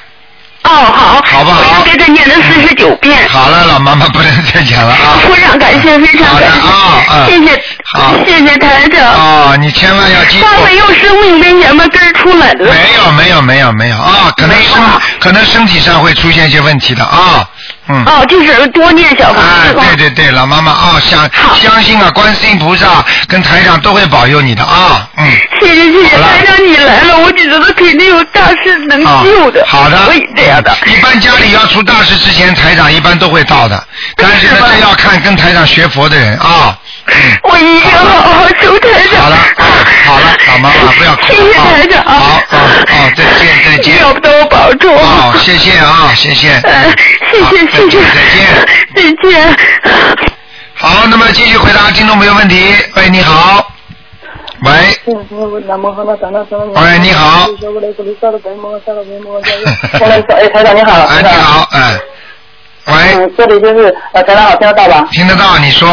[0.64, 3.16] 哦，好，好不好我要给他念了四十九遍。
[3.28, 5.20] 好了，老妈妈不能再讲了啊。
[5.28, 9.06] 非常感谢，非常感谢，啊啊谢谢，好谢谢台长。
[9.12, 10.46] 哦，你千万要记住。
[10.46, 11.84] 他没有生命危险吗？
[11.88, 12.64] 根儿出来的。
[12.64, 17.46] 没有没有没有没有啊，可能身啊可能身体上会出现一些问题的啊，
[17.88, 18.02] 嗯。
[18.06, 19.84] 哦，就是多念小房啊，子吧。
[19.86, 25.30] 对对对，老妈妈啊，相相信啊，观世音菩萨跟台长都会保佑你的啊，嗯。
[25.60, 29.64] 谢谢谢谢台长你来了，我就觉得肯定有大事能啊救的。
[29.66, 29.98] 好的，
[30.60, 30.76] 的。
[30.86, 33.82] 一般家里要出大事之前，台长一般都会到的，
[34.16, 36.78] 但是呢这要看跟台长学佛的人啊。
[37.06, 39.20] 嗯我一定要好好求台长。
[39.20, 39.64] 好了，啊
[40.06, 42.02] 好了，老妈妈不要哭谢谢啊台长。
[42.02, 44.00] 好，好，好，再见再见。
[44.00, 44.96] 要不得我保重。
[44.96, 46.58] 哦，谢谢啊，谢谢。
[46.64, 46.94] 呃，
[47.30, 47.90] 谢好谢谢谢。
[47.90, 48.02] 再见
[48.94, 49.16] 再见。
[49.22, 49.56] 再见。
[50.74, 52.74] 好，那么继续回答听众朋友问题。
[52.96, 53.73] 喂，你好。
[55.06, 57.46] 喂，喂，你好。
[60.30, 60.92] 哎，台长你好。
[61.06, 62.00] 哎，你好，哎，
[62.86, 65.06] 喂，嗯，这里就是呃，台长好，听得到吧？
[65.12, 65.58] 听得到？
[65.58, 65.86] 你说，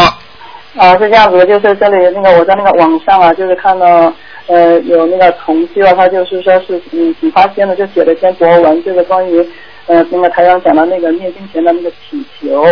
[0.77, 4.13] 啊，是这样子的，就是这里那个我在那个网上啊，就是看到
[4.47, 9.45] 呃有那个同修啊，他就是说是嗯挺发现的，就写了一篇博文，就是关于
[9.87, 12.63] 呃那个台长讲的那个念经前的那个祈求。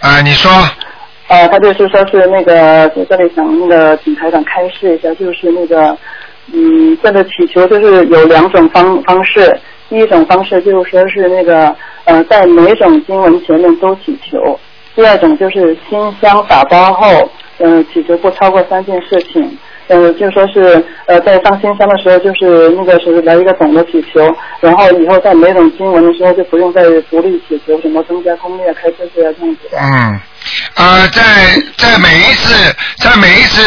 [0.00, 0.50] 啊，你说，
[1.30, 5.96] 啊，他就是说是那个在这里想那个请台长开示一下，就是那个
[6.52, 9.56] 嗯，这个祈求就是有两种方方式，
[9.88, 11.72] 第一种方式就是说是那个
[12.04, 14.58] 呃在每种经文前面都祈求，
[14.96, 19.56] 第二种就是新香打包后，嗯、祈求不超过三件事情。
[19.90, 24.20] 呃，就说是呃，在上新香的时候，就是那个是来一个总的祈求，
[24.60, 29.78] 然后以后在每种经文的时候就不用再独立祈求什么增加功力啊、开智慧啊这样子的。
[29.80, 30.20] 嗯，
[30.76, 31.22] 呃，在
[31.76, 32.54] 在每一次
[32.98, 33.60] 在每一次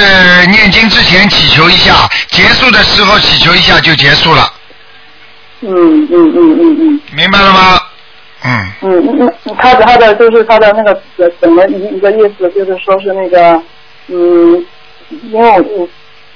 [0.49, 1.93] 念经之前祈求一下，
[2.29, 4.43] 结束的时候祈求一下就结束了，
[5.59, 7.01] 嗯嗯嗯嗯嗯。
[7.13, 7.79] 明白了吗？
[8.45, 13.61] 嗯，嗯，嗯，嗯他的他的就是他的那个怎怎么一一个意思，就是说是那个，
[14.07, 14.65] 嗯，
[15.31, 15.87] 因为我我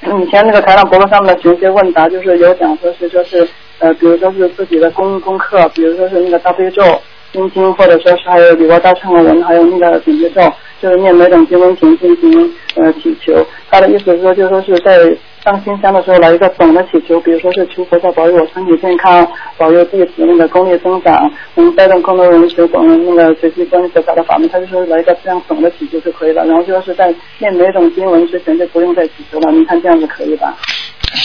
[0.03, 3.47] 以前那个台上博客上面的学学问答，就是有讲说是说是
[3.79, 6.83] 呃，比如说是自己的功功课，比如说是那个大悲咒、
[7.31, 10.41] 心经，或者说是还有比如说大忏悔文，还有那个准结咒，
[10.81, 13.45] 就是念每种经文前进行呃祈求。
[13.69, 14.99] 他的意思是说，就是说是在
[15.47, 19.25] 上新香的时候来一个总的祈求，比如说是求菩萨保佑我身体健康，
[19.57, 26.43] 保佑弟子那个功力增长，能带动更多人学懂那个学习关于佛法的法门，他就说来一个这样总的祈求就可以了。
[26.43, 29.49] 然后就是在念每种经文之前就不用再祈求了。
[29.53, 30.53] 您看这样子可以吧？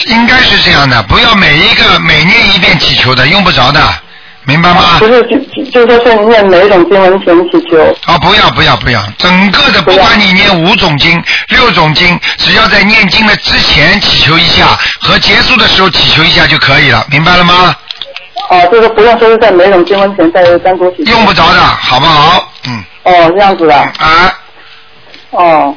[0.07, 3.81] 应该是这样的，不要每一个每念一遍祈求的，用不着的，
[4.45, 5.07] 明白吗不？
[5.07, 5.39] 是，就
[5.71, 7.79] 就就说是念每一种经文前祈求。
[8.07, 14.67] 啊，不要不要不要，整个的不管你念五种经、六种经，只要在念经的之前祈求一下，
[15.01, 17.75] 和结束的时候祈求一下就可以了，明白了吗？
[18.51, 21.13] 哦，就是不用说是在每种经文前再单独祈求。
[21.13, 22.53] 用不着的，好不好？
[22.67, 23.75] 嗯，哦，这样子的。
[23.75, 24.39] 啊，
[25.31, 25.75] 哦，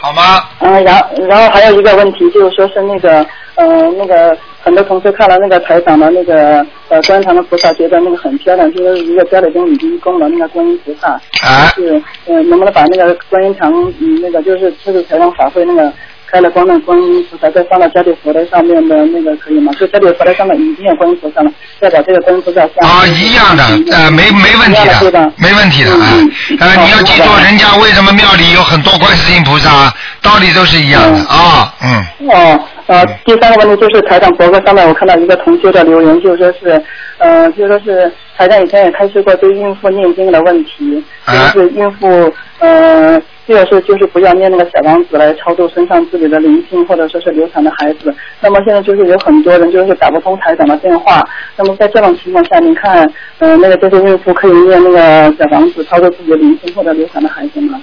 [0.00, 0.44] 好吗？
[0.60, 3.66] 嗯，然后然后还有一个问题就是说是那个呃
[3.98, 11.08] 那个很多同学看了那个台长的那个呃观音堂的菩萨，觉得那个很漂亮，就是一个家里边已经供了那个观音菩萨，
[11.42, 15.92] 啊就是呃能不能把那个观音堂嗯那个就是这次台长法会那个。
[16.32, 19.70] 开了光的观音菩萨，再放到家里佛台上面的那个可以吗？
[19.78, 24.80] 就家里佛台上面已经有观音菩萨了，再把这个观音菩萨像啊，一样的，呃，没没问题
[25.12, 26.32] 的，没问题的啊嗯。
[26.58, 32.28] 呃，嗯你要记住人家为什么庙里有很多观世音菩萨，道理都是一样的嗯啊，嗯。
[32.30, 36.82] 哦，呃，第三个问题就是台长博客上面我看到一个同学的留言，就说是，
[37.18, 48.14] 呃，就说是台长以前也开示过对孕妇念经的问题，就啊是孕妇，呃，这个是就是不要念那个小王子来超度身上自己的灵性或者说是流产的孩子。
[48.40, 51.26] 那么现在就是有很多人就是打不通台长的电话，
[51.56, 57.80] 那么在这种情况下，您看，呃，那个这些孕妇可以念那个小王子超度自己的灵性或者流产的孩子吗？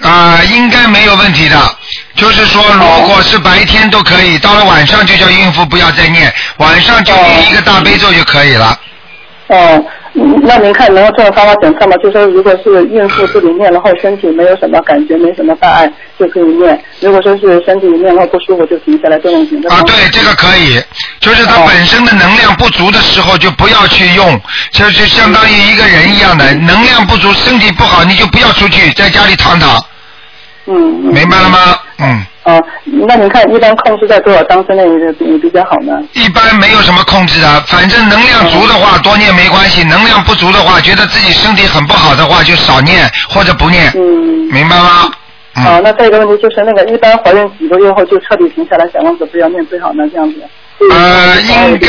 [0.00, 1.56] 啊、应该没有问题的。
[2.14, 8.78] 就是说，如果是白天都可以，到了晚上就叫孕妇不要再念，晚上就念一个大悲咒就可以了。
[9.48, 11.96] 哦，嗯那您看能够这种方法检测吗？
[12.02, 19.78] 就说如果是孕妇自己念，然后身体没有什么感觉，没什么大碍，就可以念；如果说是身体念后不舒服，就停下来这种情况。
[19.78, 20.80] 啊，对，这个可以，
[21.20, 24.40] 就是它哦本身的能量不足的时候就不要去用，
[24.72, 29.78] 就是相当于一个人一样的，能量不足，身体不好你就不要出去，在家里躺躺，
[30.66, 31.12] 嗯嗯。
[31.12, 31.58] 明白了吗？
[31.98, 34.84] 嗯，啊，那您看一般控制在多少张之内
[35.18, 35.92] 比比较好呢？
[36.12, 44.48] 一般没有什么控制的，反正能量足的话多念没关系，能量不足的话，觉得自己身体很不好的话就少念或者不念，嗯。
[44.52, 45.10] 明白吗？
[45.54, 50.36] 好，嗯，那再一个问题就是那个一般怀孕几个月后就彻底停下来，小王子不要念最好呢，这样子。
[50.90, 51.88] 呃，嗯应该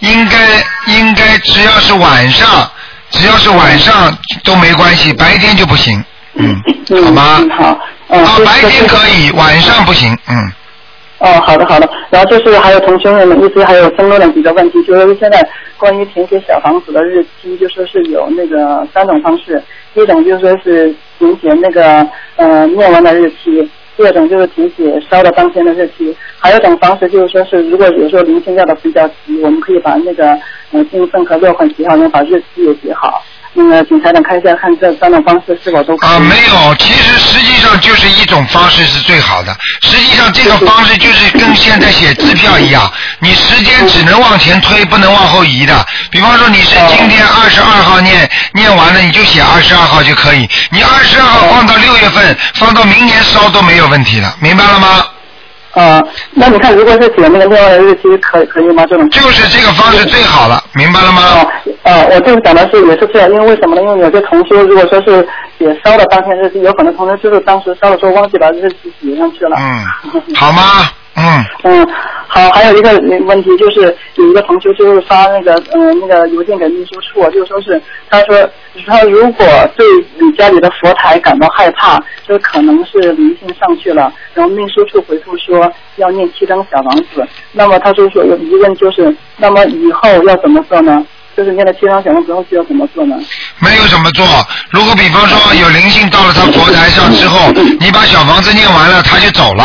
[0.00, 0.38] 应该
[0.86, 2.68] 应该只要是晚上，
[3.10, 6.02] 只要是晚上都没关系，白天就不行，
[6.38, 7.50] 嗯，嗯好吗嗯？
[7.50, 7.78] 好。
[8.08, 10.50] 嗯，白天可以，晚上不行，嗯。
[11.18, 11.90] 哦，好的好的。
[12.10, 15.46] 然后就是还有同学们一直还有争论了几个问题，就是现在
[15.76, 19.60] 关于填写小房子的日期，就说是有那个三种方式，
[19.94, 30.30] 一种就是说是填写那个呃念完的日期，第二种就是填写烧的当天的日期，还有一种方式就是说是如果有时候灵性要的比较急，我们可以把那个
[30.70, 33.22] 呃经份和六款写好，然后把日期也写好。
[33.58, 36.10] 那个请台长看一下，看这三种方式是否都可以。
[36.10, 39.56] 啊，没有，其实实际上就是一种方式是最好的。
[39.82, 45.84] 实际上这个方式就是跟现在写支票一样， 你时间只能往前推，不能往后移的。
[46.10, 50.48] 比方说你是今天二十二号念，念完了你就写二十二号就可以。
[50.70, 55.04] 你二十二号放到六月份，放到明年烧都没有问题的，明白了吗？
[55.78, 58.84] 啊，那你看，如果是写那个另外的日期，可可以吗？
[58.88, 61.22] 这种就是这个方式最好了，明白了吗？
[61.22, 61.46] 哦，
[61.84, 63.82] 呃，我就是讲的是也是这样，因为为什么呢？
[63.82, 65.26] 因为有些同学如果说是
[65.58, 69.56] 也烧了当天日期，有可能同学就是当时烧的时候忘记把日期写上去了。
[69.56, 70.62] 嗯，好吗？
[71.18, 71.88] 嗯，嗯，
[72.28, 72.90] 好，还有一个
[73.26, 78.48] 问题就是有一个同学就是发那个呃那个邮件给秘书处，就说是他说
[78.86, 79.44] 他如果
[79.76, 79.84] 对
[80.20, 91.04] 你家里的佛台感到害怕，就可能是灵性上去了，然后秘书处回复说要念七张小房子，那么他就说有疑问就是，那么以后要怎么做呢？
[91.36, 93.16] 就是念了七张小房子后需要怎么做呢？
[93.60, 94.24] 没有怎么做。
[94.70, 99.64] 如果比方说有灵性到了他佛台上之后，你把小房子念完了，他就走了。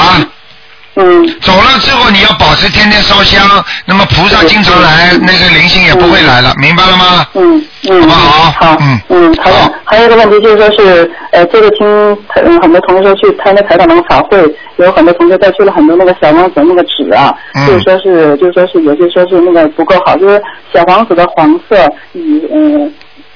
[0.95, 3.41] 嗯走了之后，你要保持天天烧香，
[3.85, 7.25] 那么菩萨经常来，那个灵性也不会来了，明白了吗？
[7.33, 12.17] 嗯嗯，好不好好，嗯嗯，还有好还有一个问题就是说是，呃，这个听
[12.61, 14.39] 很多同学说去参加台长那个法会，
[14.77, 20.41] 有很多同学带去了很多那个小王子那个纸啊，嗯就是说是就是说是有些说是那个不够好，就是
[20.73, 21.75] 小王子的黄色
[22.13, 22.93] 以嗯。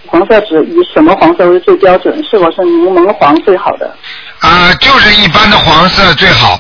[0.10, 2.16] 黄色纸以什么黄色为最标准？
[2.24, 3.94] 是否是柠檬黄最好的？
[4.40, 6.58] 啊、就是一般的黄色最好。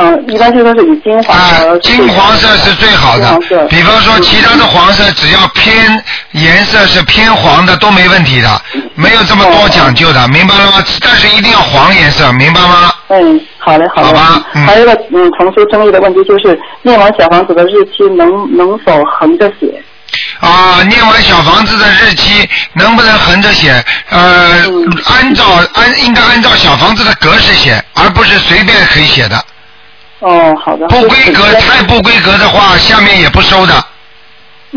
[0.00, 3.38] 嗯，一般就说是以金黄啊色，，金黄色是最好的。
[3.68, 8.62] 比方说，其他的黄色只要偏颜色是偏黄的都没问题的，
[8.94, 10.84] 没有这么多讲究的，明白了吗？
[11.00, 12.92] 但是一定要黄颜色，明白吗？
[13.08, 14.08] 嗯，好嘞，好嘞。
[14.08, 19.82] 好吧嗯还有一个嗯，同学争议的问题就是，念完小房子的日期能能否横着写？
[20.40, 23.84] 啊，念完小房子的日期能不能横着写？
[24.10, 29.44] 呃，嗯按照按应该按照小房子的格式写，而不是随便可以写的。
[30.20, 30.86] 哦，好的。
[30.88, 33.74] 不规格太不规格的话，下面也不收的。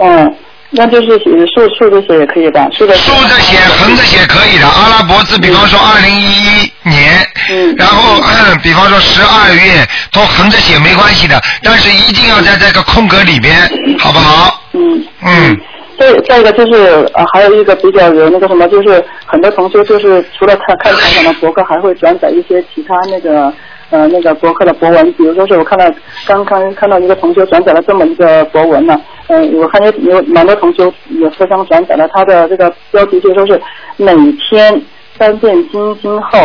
[0.02, 0.36] 嗯，
[0.70, 2.68] 那就是写竖竖着写也可以吧？
[2.72, 4.68] 竖着竖着写、横着写可以的。
[4.68, 13.56] 阿拉伯字，比方说二零一一年，嗯然后、嗯比方说十二月都横着写没关系的，但是一定要在这个空格里边，
[13.98, 14.62] 好不好？
[14.74, 15.04] 嗯。
[15.26, 15.60] 嗯。
[16.00, 23.54] 再再一个就是呃，还有一个比较有那个什么，就是很多同学就是除了看看台长的博客，还会转载一些其他那个
[23.92, 25.86] 呃那个博客的博文，比如说是我看到
[26.26, 33.62] 刚刚看到一个同学转载了这么一个博文呢，呃、我看有有蛮多同学也互相转载了，他的这个标题就说是
[33.98, 34.82] 每天
[35.18, 36.40] 三遍金经后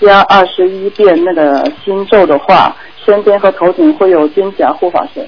[0.00, 5.26] 加二十一遍那个心咒的话，身边和头顶会有金甲护法神。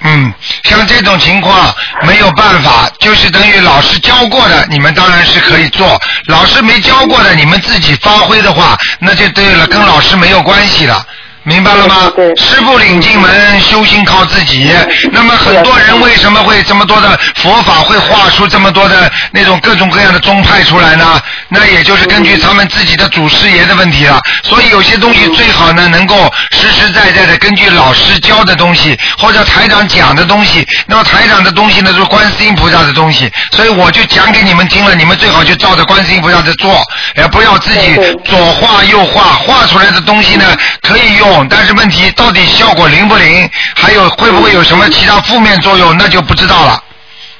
[0.00, 0.32] 嗯，
[0.64, 11.04] 像这种情况没有办法，就是等于老师教过的，你们当然是可以做；老师没教过的，你们自己发挥的话，那就对了，跟老师没有关系了。
[11.48, 12.12] 明白了吗？
[12.14, 14.70] 对对师傅领进门，修行靠自己。
[15.10, 21.20] 那么很多人为什么会这么多的佛法会画出这么多的那种各种各样的宗派出来呢？
[21.48, 24.20] 那也就是根据他们自己的祖师爷的问题了。
[24.42, 30.66] 所以有些东西最好呢，能够实实在在的根据老师教的东西或者台长讲的东西。
[30.86, 36.82] 那么台长的东西呢，是观世音菩萨的东西，所以我就讲给你们听了，你们最好就照着观世音菩萨的做，
[37.16, 37.94] 也不要自己
[38.24, 40.44] 左画右画，画出来的东西呢
[40.82, 46.82] 可以用，但是问题到底效果灵不灵，还有会不会有什么其他负面作用，那就不知道了，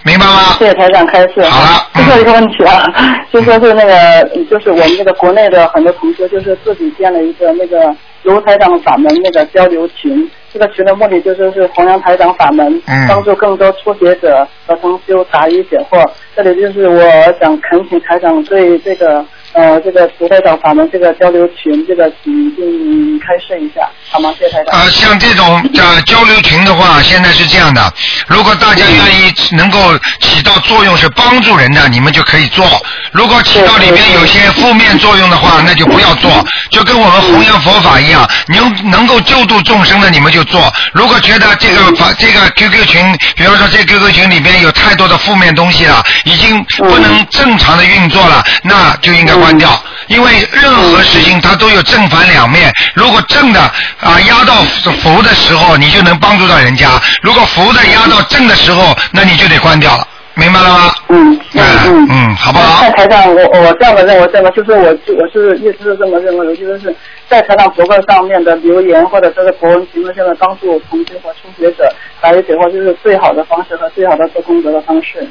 [0.03, 0.57] 明白吗？
[0.59, 1.42] 谢谢台长开示。
[1.49, 2.84] 好了 最后一个问题啊，
[3.32, 10.30] 就说是那个，就是我们这个国内的很多同学，就是自己建了一个那个卢台长法门那个交流群。
[10.51, 16.03] 这个群的目的就是是弘扬台长法门，嗯帮助更多初学者和同修答疑解惑。
[16.34, 17.03] 这里就是我
[17.38, 19.22] 想恳请台长对这个
[19.53, 24.32] 呃这个卢台长法门这个交流群这个请进开设一下，好吗？
[24.38, 24.78] 谢谢台长。
[24.80, 27.92] 啊，像这种呃交流群的话，现在是这样的，
[28.26, 29.78] 如果大家愿意能够
[30.20, 32.64] 起到作用是帮助人的，你们就可以做；
[33.12, 36.30] 如果起到里面有些负面作用的话，那就不要做。
[36.70, 40.72] 就跟我们弘扬佛法一样，能能够救度众生的你们就做。
[40.92, 49.70] 如果觉得这个法这个 QQ 群，比方说这 QQ 群里边有太多的负面东西了，已经不能正常的运作了，那就应该关掉。
[50.09, 53.61] 因为任何事情它都有正反两面，如果正的
[54.01, 54.55] 啊压到
[55.03, 56.88] 福的时候，你就能帮助到人家；
[57.22, 60.94] 如果福的压到正的时候，那你就得关掉了，明白了吗？
[61.09, 62.90] 嗯嗯嗯嗯，好不好在？
[62.92, 66.96] 台长，我我这样的认为，这么就是我我是一直是这么认为的，就是
[67.29, 75.29] 在台长博客上面的留言或者这个博文评论，下面帮助同学和初学者答疑解惑，就是最好的方式和最好的做功德的方式。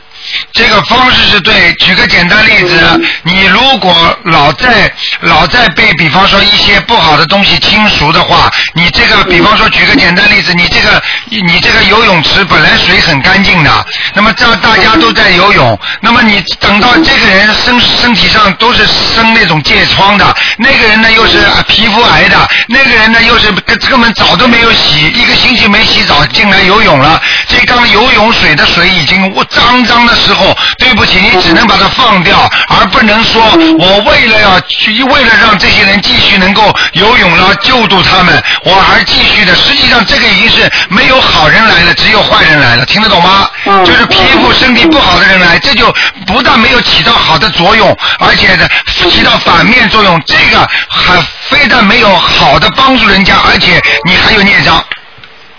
[0.52, 1.74] 这个方式是对。
[1.80, 3.94] 举个简单例子，你如果
[4.24, 4.92] 老在
[5.22, 13.72] 老在被比方说一些不好的东西侵蚀的话，你这个比方说举个简单例子，你这个你这个游泳池本来水很干净的，
[14.14, 22.36] 那么这样大家都在游泳，那么你等到这个人身身体上都是生那种疥疮的，那个人呢又是啊皮肤癌的，
[22.68, 33.42] 那个人呢又是根根本澡都没有洗，一个星期没洗澡进来游泳了，这缸游泳水的水已经脏脏的时候，对不起，你只能把它放掉，而不能说
[33.80, 39.56] 我为了要去，为了让这些人继续能够游泳了，救助他们，我还继续的。
[39.56, 43.50] 实际上这个已经是没有好人来了，只有坏人来了，听得懂吗？
[43.66, 45.94] 嗯就是皮肤身体不好的人来，这就
[46.26, 48.68] 不但没有起到好的作用，而且呢
[49.10, 50.22] 起到反面作用。
[50.26, 51.16] 这个还
[51.50, 54.84] 非但没有好的帮助人家，而且你还有孽障。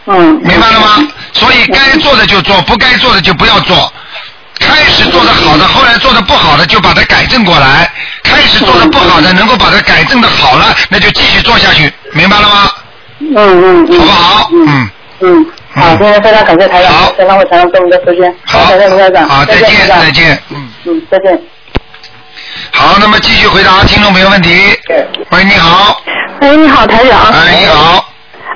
[0.07, 1.09] 嗯，明白了吗？
[1.33, 3.93] 所以该做的就做，不该做的就不要做。
[4.59, 7.91] 开始做的好的，后来做的不好的就把它改正过来。
[8.25, 12.71] 开始做的不好的，能够把它改正的好了，那就继续做下去，明白了吗？
[13.21, 14.51] 嗯嗯嗯，好不好？
[14.53, 14.91] 嗯，
[15.21, 21.41] 嗯，好，今天非常感谢台长好，再浪费台长这么多时间，好，感谢卢台长，好，再见，再，见，嗯，嗯，再见。
[22.73, 24.51] 好，那么继续回答听众朋友问题。
[25.31, 26.01] 喂，你好，
[26.41, 27.19] 喂，你好，台长。
[27.33, 28.05] 哎，你好，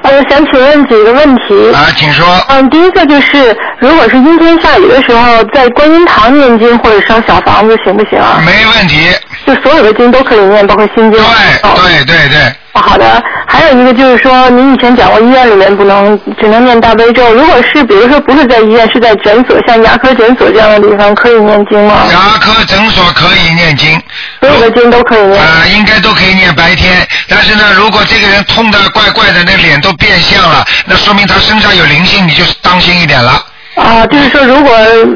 [0.05, 1.73] 呃，想请问几个问题。
[1.75, 2.25] 啊，请说。
[2.49, 8.41] 嗯，第一个就是，如果是阴天下雨的时候，在观音堂念经或者烧小房子行不行啊？
[8.47, 9.11] 没问题，
[9.47, 11.13] 就所有的经都可以念，包括心经。
[11.13, 11.21] 对
[11.63, 12.39] 哦对对对，
[12.72, 22.05] 哦好的，还有一个就是说，您以前讲过医院里面不能只能念大悲咒，如果是比如说不是在医院，是在诊所，像牙科诊所这样的地方，可以念经吗？
[22.11, 24.01] 牙科诊所可以念经。
[24.41, 25.41] 所有的经都可以念。
[25.41, 33.45] 啊、应该都可以念白天，但是呢，如果这个人痛的怪怪的，那脸都变相了，那说明他身上有灵性，你就当心一点了。
[33.75, 34.71] 啊，就是说，如果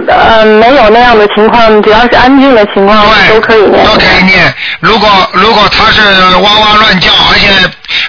[0.09, 3.85] 呃没有那样的情况，只要是安静的情况，对，都可以念。
[3.85, 4.55] 都可以念。
[4.81, 6.01] 如果如果他是
[6.39, 7.49] 哇哇乱叫，而且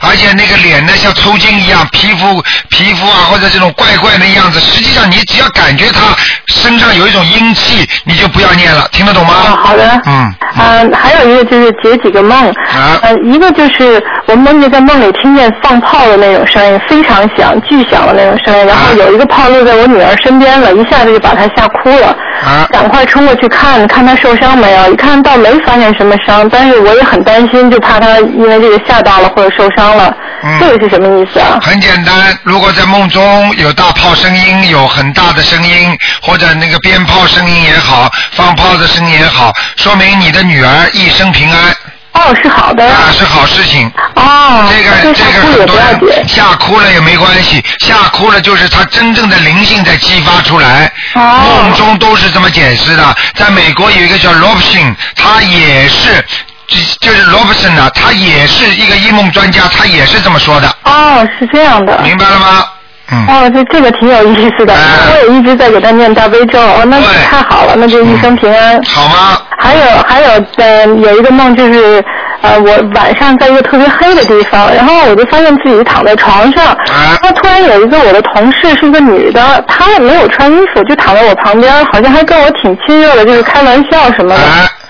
[0.01, 6.15] 而且那个脸呢像抽筋一样，皮肤皮肤啊或者这种怪怪的样子，实际上你只要感觉他
[6.47, 9.34] 身上有一种阴气，你就不要念了，听得懂吗？
[9.34, 10.01] 啊，好的。
[10.05, 10.34] 嗯。
[10.59, 12.49] 嗯、还有一个就是解几个梦。
[12.49, 22.15] 啊呃，一个就是我梦见在梦里听见放炮的那种声音，非常响、巨响的那种声音，然后啊有一个炮落在我女儿身边了，一下子就把她吓哭了。
[22.46, 30.16] 啊赶快冲过去看看他受伤没有，一看倒没发现什么伤，但是我也很担心，就怕他因为这个吓到了或者受伤了。
[30.44, 31.60] 嗯这个是什么意思啊？
[31.64, 32.14] 很简单，
[32.44, 41.76] 如果在梦中有大炮声音，有很大的声音，或者那个鞭炮声音也好，放炮的声音也好，说明你的女儿一生平安
[42.18, 42.84] 哦，是好的。
[42.84, 43.91] 啊，是好事情。
[44.15, 46.28] 哦，这个这个很多人。
[46.28, 50.91] 吓哭了也没关系，吓哭了就是他真正的灵性在激发出来。
[51.13, 53.15] 哦梦中都是这么解释的。
[53.36, 56.26] 在美国有一个叫 Robson，他也是。
[56.68, 61.97] 就就是 Robson 呢，他也是一个异梦专家，他也是这么说的，哦，是这样的。
[62.03, 62.65] 明白了吗？
[63.12, 63.26] 嗯。
[63.28, 64.80] 哦，这这个挺有意思的，哎
[65.26, 68.82] 我也一直在给他念大悲咒，哦，那就太好了，那就一生平安。
[68.84, 69.41] 好吗？
[69.60, 72.03] 还有还有，呃，有一个梦就是，
[72.41, 84.41] 呃，我晚上在一个特别黑的地方，然后我就发现自己躺在床上，啊然后突然有一个我的同事是一个女的，她也没有穿衣服，就躺在我旁边，好像还跟我挺亲热的，就是开玩笑什么的。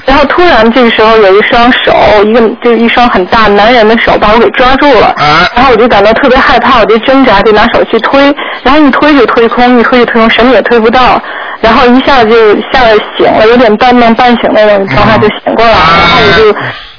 [0.07, 1.93] 啊然后突然这个时候有一双手，
[2.25, 5.47] 一个就是一双很大男人的手把我给抓住了，啊。
[5.53, 8.33] 然后我就感到特别害怕，我就挣扎，就拿手去推，
[8.63, 11.21] 然后一推就推空，一推就推空，什么也推不到，
[11.61, 12.31] 然后一下就
[12.71, 16.57] 吓得醒了，有点半梦半醒那种状态就醒过来了，然后我就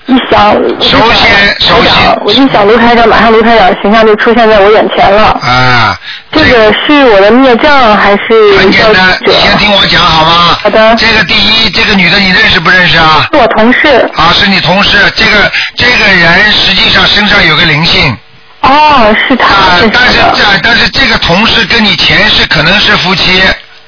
[0.08, 6.00] 一想，首先首先，我一想卢台长，马上卢台长形象就出现在我眼前了，啊，
[6.32, 9.32] 这个是我的孽障还是很简单，你？
[9.34, 10.58] 先听我讲好吗？
[10.62, 13.28] 好的这个第一，这个女的你认识不认识啊？
[13.30, 14.10] 是我同事。
[14.16, 14.96] 啊，是你同事。
[15.14, 18.16] 这个这个人实际上身上有个灵性
[18.62, 20.18] 哦，是他啊，但是。
[20.34, 23.42] 这但是这个同事跟你前世可能是夫妻，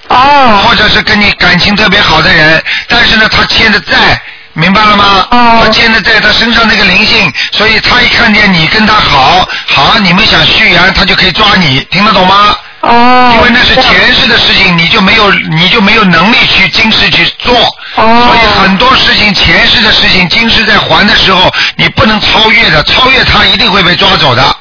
[0.08, 4.20] 哦或者是跟你感情特别好的人，但是呢，他欠的债。
[4.60, 5.26] 明白了吗？
[5.30, 12.54] 哦他现在在，他身上那个灵性，所以他一看见你跟他好，好，你们想续缘，他就可以抓你，听得懂吗？
[12.82, 13.32] 哦。
[13.34, 17.56] 因为那是前世的事情，你就没有你就没有能力去今世去做，
[17.96, 24.56] 哦所以很多事情前世的事情，今世在还的时候，你不能超越的，超越他一定会被抓走的。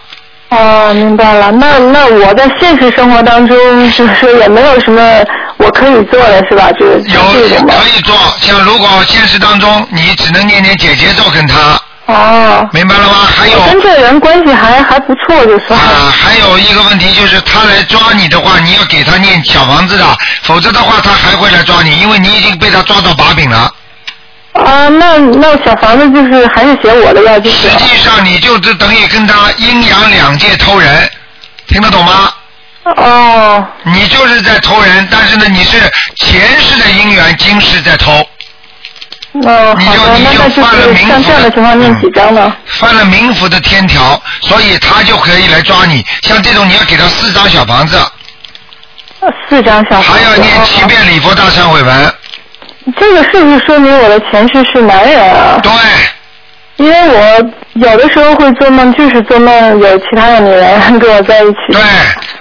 [0.50, 1.52] 哦，明白了。
[1.52, 3.56] 那那我在现实生活当中，
[3.92, 5.02] 就是也没有什么
[5.58, 6.72] 我可以做的，是吧？
[6.72, 7.22] 就是有。
[7.22, 12.68] 可以做，像如果现实当中你只能念念姐姐咒跟他，哦。
[12.74, 13.14] 明白了吗？
[13.38, 15.80] 还有我跟这人关系还还不错，就算。
[15.80, 20.06] 啊，还有一个问题就是他来抓你的话，你要给他念小房子的，
[20.42, 23.72] 否则的话他还会来抓你，因为你已经被他抓到把柄了。
[24.54, 27.70] 啊，那那小房子就是还是写我的要就是。
[27.70, 31.10] 实际上你就是等于跟他阴阳两界偷人，
[31.68, 32.34] 听得懂吗？
[32.96, 35.78] 哦你就是在偷人，但是呢，你是
[36.16, 38.12] 前世的姻缘，今世在偷，
[39.44, 42.52] 哦，你就好的，你就那那就犯了民是像这样的情况念几张呢？
[42.66, 46.04] 犯了冥府的天条，所以他就可以来抓你。
[46.24, 48.00] 像这种你要给他四张小房子，
[49.48, 50.10] 四张小房子。
[50.10, 52.14] 还要念七哦遍礼佛大忏悔文。
[52.98, 55.60] 这个是不是说明我的前世是男人啊？
[55.62, 55.72] 对，
[56.86, 61.58] 因为我有的时候会做梦，就是做梦有其他的女人跟我在一起。
[61.72, 61.82] 对，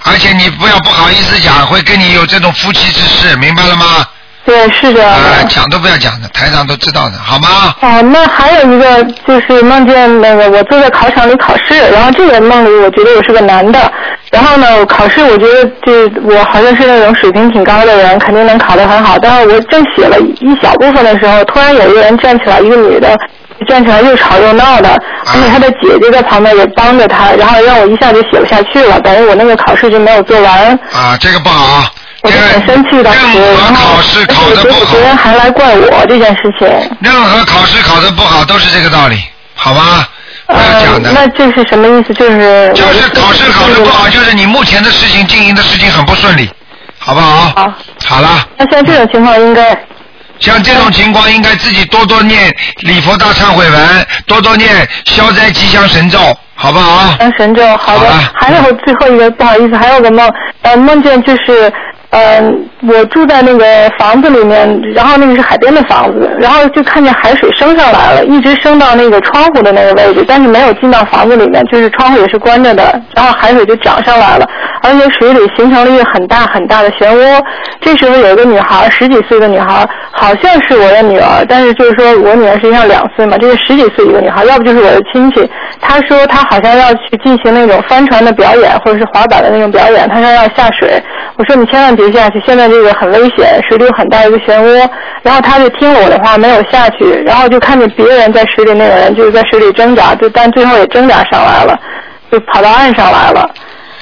[0.05, 4.07] 而且你不要不好意思讲，会跟你有这种夫妻之事，明白了吗？
[4.49, 5.45] 对，是这样啊、的。
[5.45, 7.75] 讲都不要讲的，台上都知道的，好吗？
[7.83, 13.79] 哦，那还有一个就是梦见那个我坐在考场里考试，然后这个梦里我觉得我是个男的，
[14.31, 23.15] 然后呢我考试我觉得这我好像是那种水平挺高的人，肯定能考得很好，但是我正写了一小部分的时候，突然有一个人站起来，一个女的
[23.69, 24.89] 站起来又吵又闹的，
[25.27, 30.73] 而且她的姐姐在旁边也帮着她，然后让我一下就写不下去了，等于我那个考试就没有做完。
[30.93, 31.85] 啊，这个不好，
[32.21, 36.69] 我就这很生气当时，任何考试考的不好别，人还来怪我这件事情。
[37.01, 39.23] 任何考试考的不好都是这个道理，
[39.55, 40.09] 好吧？
[40.47, 41.13] 不要呃讲，的。
[41.13, 42.13] 那这是什么意思？
[42.15, 46.51] 就是就是考试考的不好，就是你目前的事情经营的事情很不顺利，
[46.99, 47.53] 好不好？
[47.55, 47.73] 好。
[48.05, 49.79] 好了，那像这种情况应该
[50.41, 56.19] 像这种情况应该自己多多念礼佛大忏悔文，多多念消灾吉祥神咒，
[56.57, 57.17] 好不好？
[57.21, 57.77] 祥神咒。
[57.77, 58.11] 好的。
[58.35, 60.29] 还有最后一个，不好意思，还有个梦，
[60.63, 61.73] 呃，梦见就是。
[62.11, 63.65] 嗯，我住在那个
[63.99, 74.49] 房子里面，然后那个是海边的房子，然后就看见海水升上来了，一直升到那个窗户的那个位置，但是没有进到房子里面，就是窗户也是关着的，然后海水就涨上来了，
[74.83, 77.45] 而且水里形成了一个很大很大的漩涡。
[77.81, 85.47] 这时候有一个女孩，十几岁的女孩，好像是我的女儿，但是就是说我女儿实际上两岁嘛，这是十几岁一个女孩，要不就是我的亲戚。
[85.79, 91.01] 她说她好像要去进行那种帆船的表演，或者是滑板的那种表演，她说要下水。
[91.37, 94.89] 我说你千万别下去，现在这个很危险，水里有很大一个漩涡。
[95.25, 101.77] 然后他就听了我的话，没有下去，然后就看见别人在水里，那个人就是在水里挣扎，就但最后也挣扎上来了，
[102.31, 103.51] 就跑到岸上来了。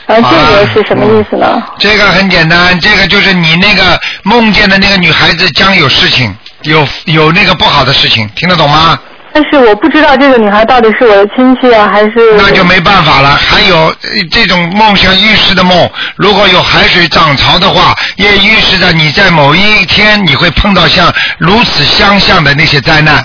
[0.06, 1.60] 然后，这个是什么意思呢？
[1.78, 6.32] 这个很简单，这个就是你那个梦见的那个女孩子将有事情，
[6.62, 8.98] 有有那个不好的事情，听得懂吗？
[9.36, 13.36] 但是我不知道这个女孩到底是我的亲戚啊，还是那就没办法了。
[13.36, 13.94] 还有呃
[14.30, 23.22] 这种梦像预示的梦，如果有海水涨潮的话，也预示着你在某一天你会碰到像如此相像的那些灾难。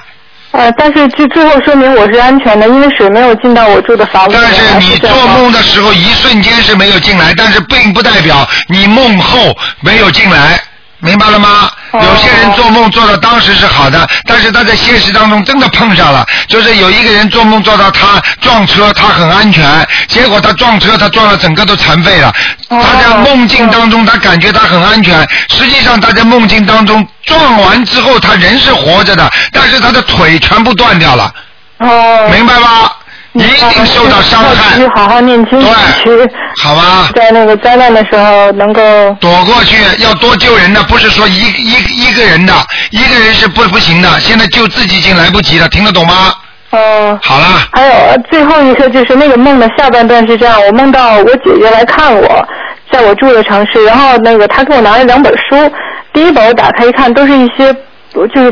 [0.52, 4.28] 呃，但是这最后说明我是安全的，因为水没有进到我住的房。
[4.34, 10.61] 但是你做梦的时候，一瞬间是没有进来，但是并不代表你梦后没有进来，
[11.02, 11.70] 明白了吗？
[11.92, 22.34] 哦有些人做梦做到当时是好的，但是他在现实当中真的碰上了，就是有一个人做梦做到他撞车，他很安全，结果他撞车，他撞了整个都残废了。
[22.70, 31.34] 哦他在梦境当中，他感觉他很安全，实际上他在梦境当中撞完之后，他人是活着的，但是他的腿全部断掉了，
[31.80, 32.90] 哦，明白吗？
[33.34, 34.88] 一明白了定受到伤害继续。
[34.96, 36.30] 好好念经，对
[36.64, 38.82] 好吧，在那个灾难的时候能够
[39.22, 42.54] 躲过去要多救人的，不是说一一一个人的，
[42.90, 44.10] 一个人是不不行的。
[44.20, 46.34] 现在救自己已经来不及了，听得懂吗？
[46.72, 47.18] 哦。
[47.24, 52.46] 好了，还有呃最后一个就是那个梦的下半段是这样，我梦到我姐姐来看我，
[52.92, 55.72] 在我住的城市，然后那个她给我拿了两本书，
[56.12, 57.74] 第一本我打开一看，都是一些
[58.14, 58.52] 就是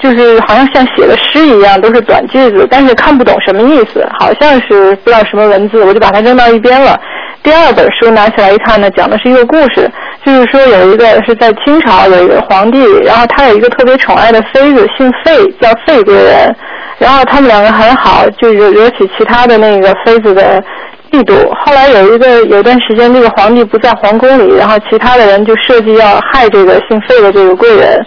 [0.00, 6.98] 就是好像像写的诗一样，都是短句子，但是看不懂什么意思，好像是不知道什么文字，我就把它扔到一边了。
[7.42, 9.90] 第二本书拿起来一看呢，讲的是一个故事，
[10.24, 16.54] 就是说有一个是在清朝有一个皇帝，然后他有一个特别宠爱的妃子，姓费，叫费贵人。
[16.98, 20.62] 然后他们两个很好，就惹惹起其他的那个妃子的
[21.10, 21.34] 嫉妒。
[21.64, 27.98] 后来有一个有段时间，这个皇帝不在皇宫里，然后其他的人就设计要害这个姓费的这个贵人，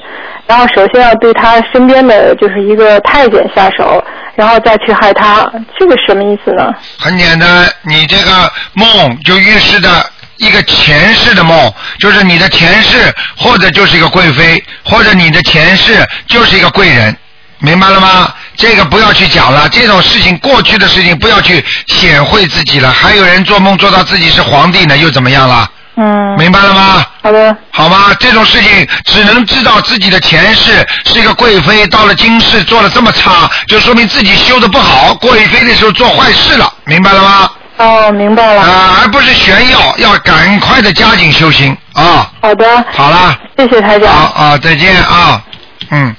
[0.48, 4.04] 然后首先要对他身边的就是一个太监下手，
[4.36, 6.74] 然后再去害他，这个什么意思呢？
[7.00, 9.90] 很简单，你这个梦就预示着
[10.38, 12.98] 一个前世的梦，就是你的前世
[13.38, 15.94] 或者就是一个贵妃，或者你的前世
[16.28, 17.16] 就是一个贵人，
[17.60, 18.34] 明白了吗？
[18.58, 22.92] 这个不要去讲了，这种事情过去的事情不要去显晦自己了。
[22.92, 25.70] 还有人做梦做到自己是皇帝呢，又怎么样了？
[25.96, 27.06] 嗯，明白了吗？
[27.22, 28.16] 好的，好吗？
[28.20, 37.50] 这种事情只能知道自己的前世是一个贵妃，到了今世做了这么差，就说明自己修的不好，贵妃的时候做坏事了，明白了吗？
[37.78, 38.62] 哦，明白了。
[38.62, 42.32] 啊，而不是炫耀，要赶快的加紧修行啊！
[42.42, 44.14] 好的，好了，谢谢台长。
[44.14, 45.42] 好啊，再见啊，
[45.90, 46.16] 嗯。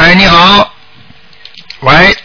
[0.00, 0.72] 哎，你好，
[1.80, 2.16] 喂，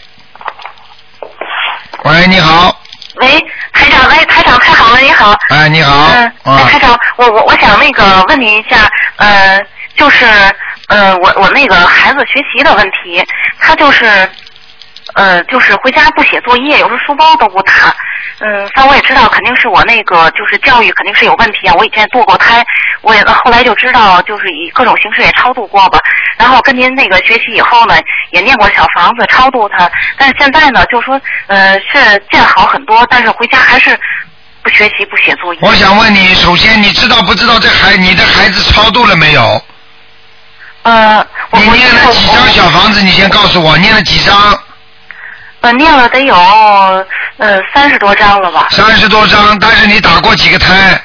[2.04, 2.74] 喂，你好，
[3.16, 3.28] 喂，
[3.70, 5.36] 台长，喂，台长，太好了，你好。
[5.50, 9.60] 哎，你好，嗯，哎，啊台，长，我我我想那个问您一下，呃，
[9.94, 10.24] 就是
[10.88, 13.22] 呃，我我那个孩子学习的问题，
[13.60, 14.06] 他就是
[15.14, 17.72] 呃，就是回家不写作业，有时候书包都不打。
[18.38, 21.74] 嗯，反正我也知道，肯定是我那个就是教育肯定是有问题啊。
[21.78, 22.62] 我以前也堕过胎，
[23.00, 25.98] 我也后来就知道，就是以各种形式也超度过吧。
[26.36, 27.94] 然后跟您那个学习以后呢，
[28.32, 33.98] 也念过小房子超度他，但是现在呢，就说呃是见好很多，但是回家还是
[34.62, 35.60] 不学习不写作业。
[35.62, 39.62] 我想问你，首先你知道不知道这孩你的孩子超度了没有？
[40.82, 43.02] 呃，我你我念了几张小房子？
[43.02, 44.36] 你先告诉我，念了几张？
[45.66, 46.32] 呃，念了得有
[47.38, 48.68] 呃三十多张了吧？
[48.70, 51.00] 三十多张，但是你打过几个胎？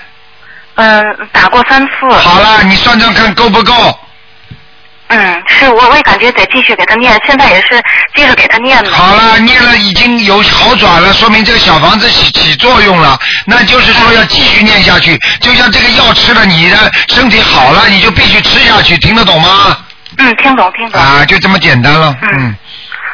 [0.76, 2.08] 嗯、打过三次。
[2.10, 4.00] 好了，你算算看够不够？
[5.08, 7.82] 嗯，是我我也感觉得继续给他念，现在也是
[8.16, 8.92] 接着给他念了。
[8.92, 13.20] 好了，念了已经有好转了，说明这个小房子起起作用了。
[13.46, 19.76] 那就是说要继续念下去，就像这个药吃了，你的身体好了，你就必须吃下去，听得懂吗？
[20.18, 21.02] 嗯，听懂听懂。
[21.02, 22.16] 啊，就这么简单了。
[22.22, 22.56] 嗯嗯，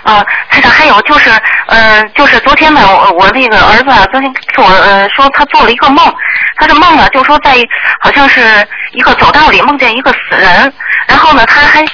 [0.08, 1.30] 啊，台长，还有就是，
[1.68, 6.16] 呃，就是昨天呢，我我那个儿子啊，昨天跟我呃说他做了一个梦，
[6.56, 7.58] 他的梦呢，就说在
[8.00, 10.74] 好像是一个走道里梦见一个死人，
[11.08, 11.86] 然后呢，他还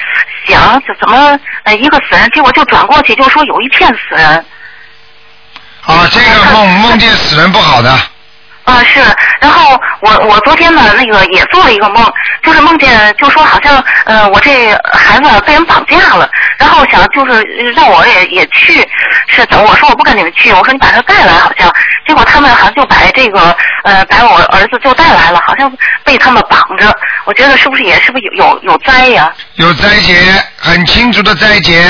[0.48, 4.46] 想就怎么呃一个死人，结果就转过去就说有一片死人。
[5.86, 7.98] 啊，这个梦梦见死人不好的。
[8.66, 9.02] 啊，是，
[9.42, 12.12] 然后我我昨天呢，那个也做了一个梦，
[12.44, 17.42] 就是梦见，就说好像，呃，我这孩子被人绑架了，然后想就是
[17.76, 18.88] 让我也也去，
[19.28, 19.66] 是怎么？
[19.70, 21.70] 我说我不跟你们去，我说你把他带来，好像，
[22.08, 25.72] 结果他们好像就把这个，呃，把我儿子就带来了，好像
[26.06, 26.96] 被他们绑着，
[27.26, 29.32] 我觉得是不是也是不是有有有灾呀？
[29.56, 30.16] 有灾劫，
[30.58, 31.82] 很清楚的灾劫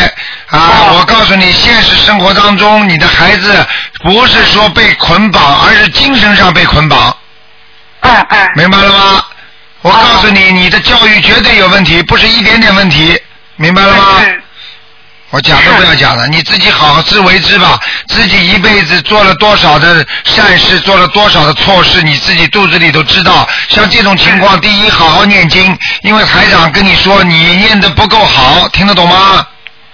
[0.49, 0.57] 啊！
[0.57, 3.65] 哦我告诉你，现实生活当中，你的孩子
[4.03, 7.15] 不是说被捆绑，而是精神上被捆绑，
[8.01, 8.49] 嗯嗯。
[8.55, 9.25] 明白了吗？
[9.81, 13.19] 我告诉你，你的教育绝对有问题，不是一点点问题，
[13.55, 14.03] 明白了吗？
[14.19, 14.39] 嗯
[15.33, 17.79] 我讲都不要讲了，你自己好好自为之吧。
[18.07, 23.49] 自己一辈子做了多少的善事，做了多少的错事，你自己肚子里都知道。
[23.67, 29.43] 像这种情况，第一，好好念经，因为台长跟你说你念的不够好，听得懂吗？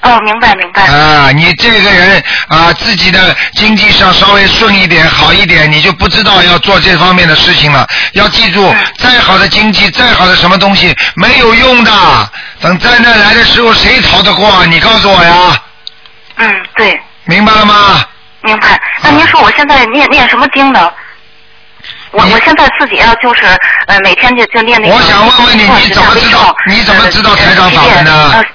[0.02, 0.84] 哦，明白明白。
[0.84, 7.86] 啊，你这个人啊，自己的经济上稍微顺一点、好一点，你就不知道要做这方面的事情了。
[8.14, 11.92] 要记住，再好的经济，再好的什么东西，没有用的。
[12.62, 14.66] 等灾难来的时候，谁逃得过？
[14.68, 15.62] 你告诉我呀。
[16.38, 18.06] 嗯，对，明白了吗？
[18.42, 18.80] 明白。
[19.02, 20.90] 那您说我现在念念什么经呢？
[22.12, 23.44] 我我现在自己要，就是
[23.88, 24.96] 呃，每天就就念那个。
[24.96, 26.56] 我想问问你，你怎么知道？
[26.68, 28.32] 你怎么知道台长法门呢？
[28.34, 28.46] 呃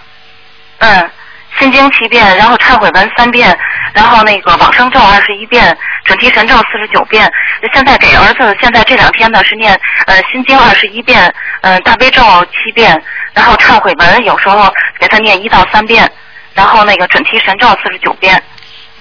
[0.79, 1.11] 嗯，
[1.59, 3.57] 心经七遍，然后忏悔文三遍，
[3.93, 7.31] 然后那个往生咒二十一遍，准提神咒四十九遍。
[7.73, 11.33] 现在给儿子，现在这两天呢是念呃心经二十一遍，
[11.63, 13.01] 嗯、大悲咒七遍，
[13.33, 16.11] 然后忏悔文有时候给他念一到三遍，
[16.55, 18.43] 然后那个准提神咒四十九遍。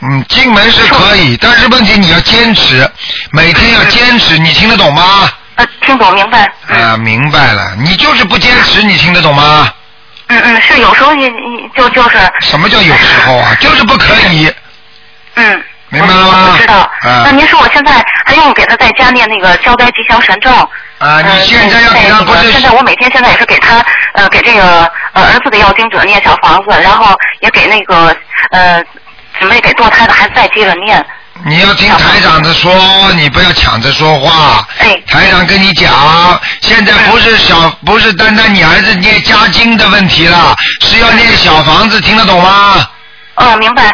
[0.02, 2.90] 嗯，进门是可以，但是问题你要坚持，
[3.32, 5.30] 每天要坚持，你听得懂吗？
[5.56, 6.52] 呃，听懂明白？
[6.68, 9.72] 啊，明白了，你就是不坚持，你听得懂吗？
[10.28, 12.18] 嗯嗯，是有时候你你就就是。
[12.42, 13.56] 什么叫有时候啊？
[13.60, 14.52] 就是不可以。
[15.36, 15.64] 嗯。
[15.90, 16.50] 明白了吗？
[16.52, 16.76] 我知道。
[16.78, 20.50] 啊那您说我现在还用给他在家念那个消灾吉祥神咒？
[20.98, 28.16] 啊，你现在要不是现在我每天现在也是给他呃给这个呃儿子的要经者念小房子，然后也给那个
[28.50, 28.84] 呃
[29.40, 31.06] 准备给堕胎的孩子再接着念。
[31.46, 34.66] 你要听台长的说，你不要抢着说话。
[34.80, 34.98] 哎。
[35.08, 35.92] 台长跟你讲，
[36.62, 42.88] 现在不是小，不是单单你儿子念家经的问题了，是要念小房子，听得懂吗？
[43.36, 43.94] 哦，明白。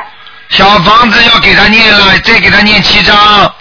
[0.50, 3.54] 小房子要给他念了，再给他念七章，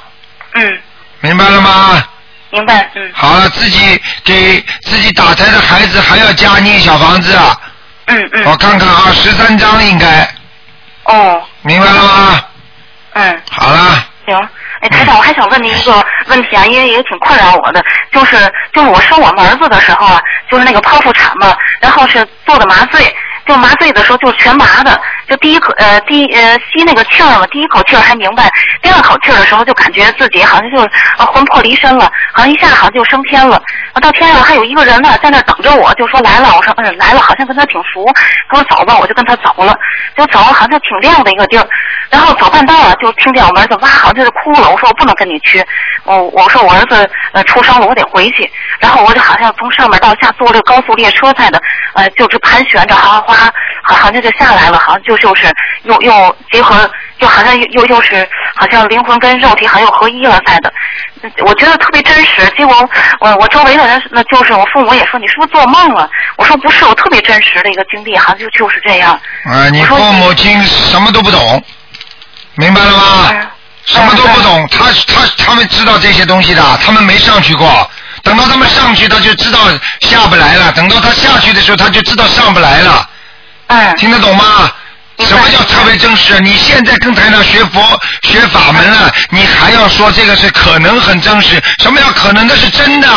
[0.54, 0.78] 嗯，
[1.20, 2.02] 明白了吗？
[2.50, 2.90] 明白。
[2.94, 3.10] 嗯。
[3.14, 7.34] 好了，自己给自己打胎的孩子还要加念小房子。
[7.34, 7.58] 啊
[8.06, 8.44] 嗯嗯。
[8.44, 10.28] 我看看啊，十三章应该。
[11.04, 11.42] 哦。
[11.62, 12.40] 明白了吗？
[13.14, 13.42] 嗯。
[13.50, 14.04] 好啦。
[14.26, 14.36] 行，
[14.80, 17.82] 哎，台长，我还想问您一个问题啊，因为也挺困扰我的，
[18.12, 18.36] 就是
[18.72, 28.48] 就是我生我们儿子的时候啊，就是那个剖腹产嘛，然后是做的麻醉，就麻醉的时候就是全麻的，就第一口呃第呃吸那个气儿嘛，第一口气儿还明白，
[28.82, 30.80] 第二口气儿的时候就感觉自己好像就
[31.18, 33.60] 呃魂魄离身了，好像一下好像就升天了，
[33.92, 38.04] 啊到天上还有一个人呢在那儿等着我，就说来了，我说嗯来了，好像跟他挺熟，
[38.48, 39.76] 他说走吧，我就跟他走了，
[40.16, 41.66] 就走好像挺亮的一个地儿，
[42.10, 45.62] 然后走半道啊就听见我们儿子哇好像就是哭了，我说我不能跟你去，
[46.04, 51.60] 我我说我儿子呃出生了，我得回去，然后我就好像从上面到下坐这个高速列车似的，
[51.94, 55.52] 呃就是盘旋着，哗哗哗，好像就下来了，好像就就是
[55.84, 60.72] 又又结合，就好像又又又是好像灵魂跟肉体好像又合一了似的，
[61.44, 62.46] 我觉得特别真实。
[62.56, 62.88] 结果
[63.20, 66.08] 我我周围的人那就是我父母也说你是不是做梦了？
[66.36, 69.18] 我说不是，我特别真实的一个经历，好像就就是这样。
[69.44, 71.62] 啊，你父母亲什么都不懂，
[72.54, 73.30] 明白了吗？
[73.84, 77.90] 什么都不懂，他他他们知道这些东西的，他们没上去过。
[78.22, 79.60] 等到他们上去，他就知道
[80.00, 83.08] 下不来了；等到他下去的时候，他就知道上不来了。
[83.68, 83.94] 哎。
[83.96, 84.70] 听得懂吗？
[85.20, 86.38] 什么叫特别真实？
[86.40, 87.82] 你现在跟台长学佛
[88.22, 91.62] 学法门了，你还要说这个是可能很真实？
[91.78, 92.46] 什么叫可能？
[92.46, 93.08] 那是真的。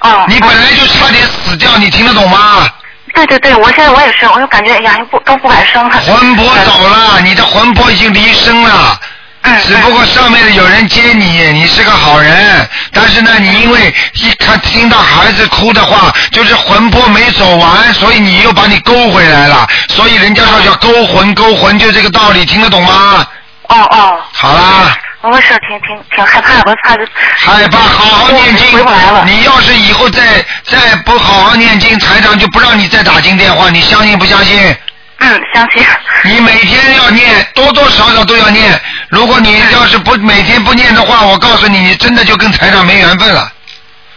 [0.00, 0.24] 哦。
[0.28, 2.66] 你本来就差点死掉，你听得懂吗？
[3.14, 5.96] 对对对，我现在我也是，我就感觉哎呀，不都不敢生了。
[5.98, 8.98] 魂魄走了，你的魂魄已经离身了。
[9.46, 23.26] 嗯只不过上面的有人接你，你是个好人，但是呢，你因为一看听到孩子哭的话，就是魂魄没走完，所以你又把你勾回来了，所以人家说叫勾魂，勾魂就这个道理，听得懂吗？
[23.68, 24.20] 哦哦。
[24.32, 24.96] 好啦。
[25.26, 27.02] 我是挺挺挺害怕，我怕就
[27.38, 28.72] 害怕，好好念经。
[28.72, 29.24] 回不来了。
[29.26, 34.76] 你要是以后再再不好好念经，台长就不让你再打进电话，你相信不相信？
[35.18, 35.82] 嗯，相信。
[36.24, 38.78] 你每天要念，多多少少都要念。
[39.08, 43.50] 如果你要是不每天不念的话，我告诉你，你真的就跟财长没缘分了。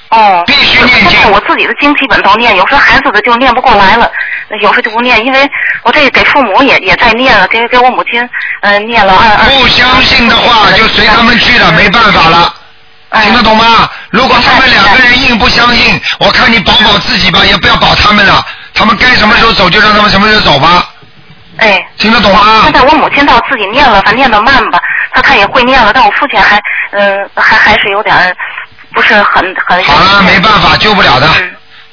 [0.09, 0.43] 哦。
[0.47, 1.31] 必须念经。
[1.31, 4.11] 我自己的经基本都念，有时候孩子的就念不过来了，
[4.61, 5.49] 有时候就不念，因为
[5.83, 8.21] 我这给父母也也在念了，给给我母亲
[8.61, 9.45] 嗯、呃念了二二。
[9.51, 12.53] 不相信的话，就随他们去了，没办法了。
[13.21, 13.89] 听得懂吗？
[14.09, 18.45] 如果他们两个人硬不相信，我看你保保自己吧，也不要保他们了。
[18.77, 20.89] 他们该什么时候走就让他们什么时候走吧。
[21.57, 21.83] 哎。
[21.97, 22.61] 听得懂吗？
[22.63, 24.79] 现在我母亲倒自己念了，反正念得慢吧，
[25.11, 26.61] 她她也会念了，但我父亲还
[26.91, 28.15] 嗯、还还是有点
[28.93, 29.83] 不是很很。
[29.83, 31.27] 好了，没办法，救不了的。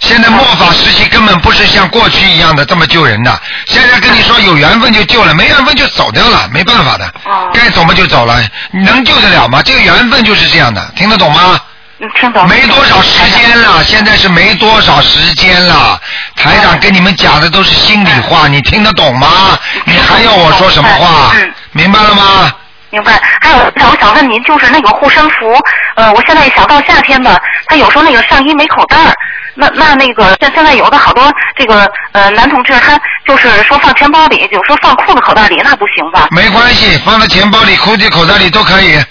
[0.00, 3.40] 现在末法时期根本不是像过去一样的这么救人的。
[3.66, 7.10] 现在跟你说有缘分就救了，没缘分就走掉了，没办法的。
[7.54, 9.62] 该走嘛就走了，你能救得了吗？
[9.62, 11.58] 这个缘分就是这样的，听得懂吗？
[12.04, 12.46] 嗯，听懂。
[12.48, 15.98] 没多少时间了，现在是没多少时间了。
[16.36, 19.58] 台长跟你们讲的都是心里话，你听得懂吗？
[19.84, 21.32] 你还要我说什么话？
[21.72, 22.52] 明白了吗？
[22.90, 23.20] 明白。
[23.40, 25.58] 还有，那我想问您，就是那个护身符，
[25.96, 29.14] 呃，我现在想到夏天吧，他有时候那个上衣没口袋儿，
[29.54, 36.28] 那那那个现现在有的好多这个呃男同志他就是说放钱包里，有时候放裤子口袋里，那不行吧？
[36.30, 39.02] 没关系，放在钱包里、裤子口袋里都可以。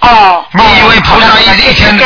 [0.00, 0.44] 哦。
[0.52, 1.96] 你以为菩萨一一天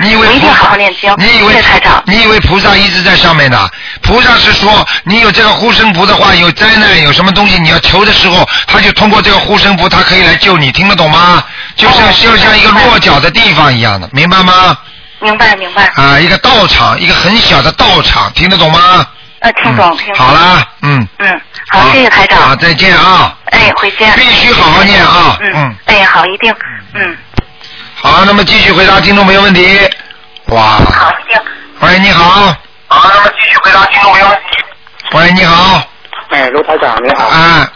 [0.00, 0.28] 你以为。
[0.28, 1.62] 你以为。
[2.06, 3.68] 你以为菩萨一直在上面呢？
[4.02, 11.42] 菩萨是说，你有这个护身符的话，有灾难有什么东西你要求的时候，他就通过这个护身符，他可以来救你，听得懂吗？
[11.76, 14.76] 就像、哦就像一个落脚的地方一样的，明白吗？
[15.20, 15.84] 明白明白。
[15.94, 19.06] 啊，一个道场，一个很小的道场，听得懂吗？
[19.40, 20.16] 呃，听懂听懂。
[20.16, 20.34] 好。
[20.34, 21.40] 啦，嗯，嗯，
[21.72, 22.38] 好，谢谢台长。
[22.40, 23.36] 好，再见啊。
[23.46, 24.12] 哎，回见。
[24.14, 26.54] 必须好好念啊嗯嗯哎，好，一定。
[26.94, 27.16] 嗯，
[27.94, 29.78] 好，那么继续回答听众朋友问题。
[30.46, 30.60] 哇，
[30.92, 31.40] 好，一定。
[31.80, 32.54] 喂，你好。
[32.88, 34.42] 好，那么继续回答听众朋友问题。
[35.12, 35.82] 喂，你好。
[36.30, 37.26] 哎，卢台长你好。
[37.26, 37.72] 啊，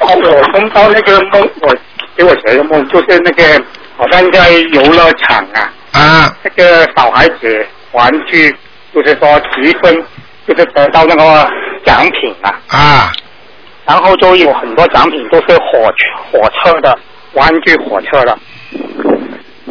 [0.00, 1.74] 哦，我梦到那个梦，我
[2.16, 3.62] 给我写的梦，就是那个
[3.96, 8.54] 好像在游乐场啊，啊，那个小孩子玩具，
[8.94, 9.94] 就是说积分，
[10.46, 11.50] 就是得到那个
[11.84, 13.12] 奖品啊，啊，
[13.88, 16.96] 然后就有很多奖品都是火车火车的
[17.32, 18.38] 玩具火车的，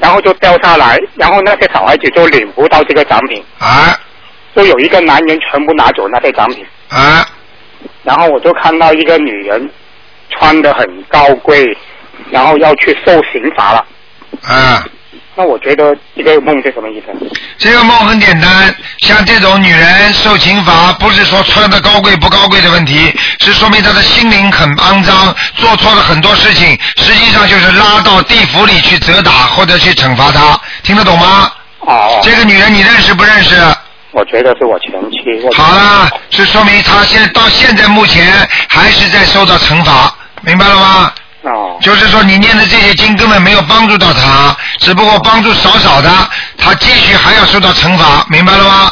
[0.01, 3.95] 然后就掉下来，然后那些小孩子就领不到这个奖品，啊，
[4.55, 6.65] 就有一个男人全部拿走那些奖品。
[6.89, 7.27] 啊，
[8.03, 9.69] 然后我就看到一个女人
[10.31, 11.77] 穿的很高贵，
[12.31, 13.85] 然后要去受刑罚了。
[14.41, 14.83] 啊。
[15.39, 17.05] 那我觉得这个梦是什么意思？
[17.59, 31.51] 这个梦很简单，像这种女人受刑罚，不是说穿的高贵不高贵的问题，是说明她的心灵很肮脏，做错了很多事情，实际上就是拉到地府里去责打或者去惩罚她，听得懂吗？
[31.81, 33.55] 哦，这个女人你认识不认识？
[34.13, 35.55] 我觉得是我前妻。
[35.55, 38.25] 好了，是说明她现到现在目前
[38.69, 40.11] 还是在受到惩罚，
[40.41, 41.11] 明白了吗？
[41.47, 46.09] 哦，就是说你念的这些经根本没有帮助到他，只不过帮助少少的，
[46.57, 48.91] 他继续还要受到惩罚，明白了吗？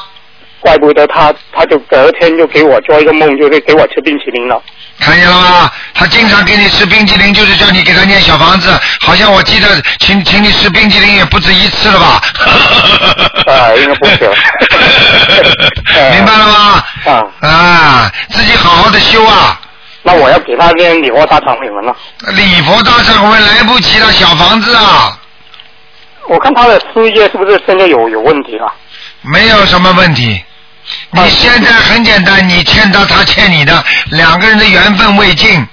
[0.61, 4.59] 怪不得他，他就隔天就给我做一个梦，就是给我吃冰淇淋了。
[4.99, 5.69] 看见了吗？
[5.93, 8.71] 他经常给你吃冰淇淋，就是叫你给他念小房子。
[9.01, 9.67] 好像我记得
[9.99, 12.21] 请请你吃冰淇淋也不止一次了吧？
[13.45, 14.31] 啊， 应该不止。
[16.13, 16.83] 明白了吗？
[17.05, 19.59] 啊啊，自己好好的修啊！
[20.07, 21.95] 那我要给他念礼佛大忏悔文了。
[22.27, 25.19] 礼佛大忏悔来不及了，小房子啊，
[26.27, 28.71] 我看他的事业是不是现在有有问题了？
[29.21, 30.39] 没有什么问题。
[31.09, 35.67] 你现在很简单，你欠他，他欠你的，两个人的缘分未尽，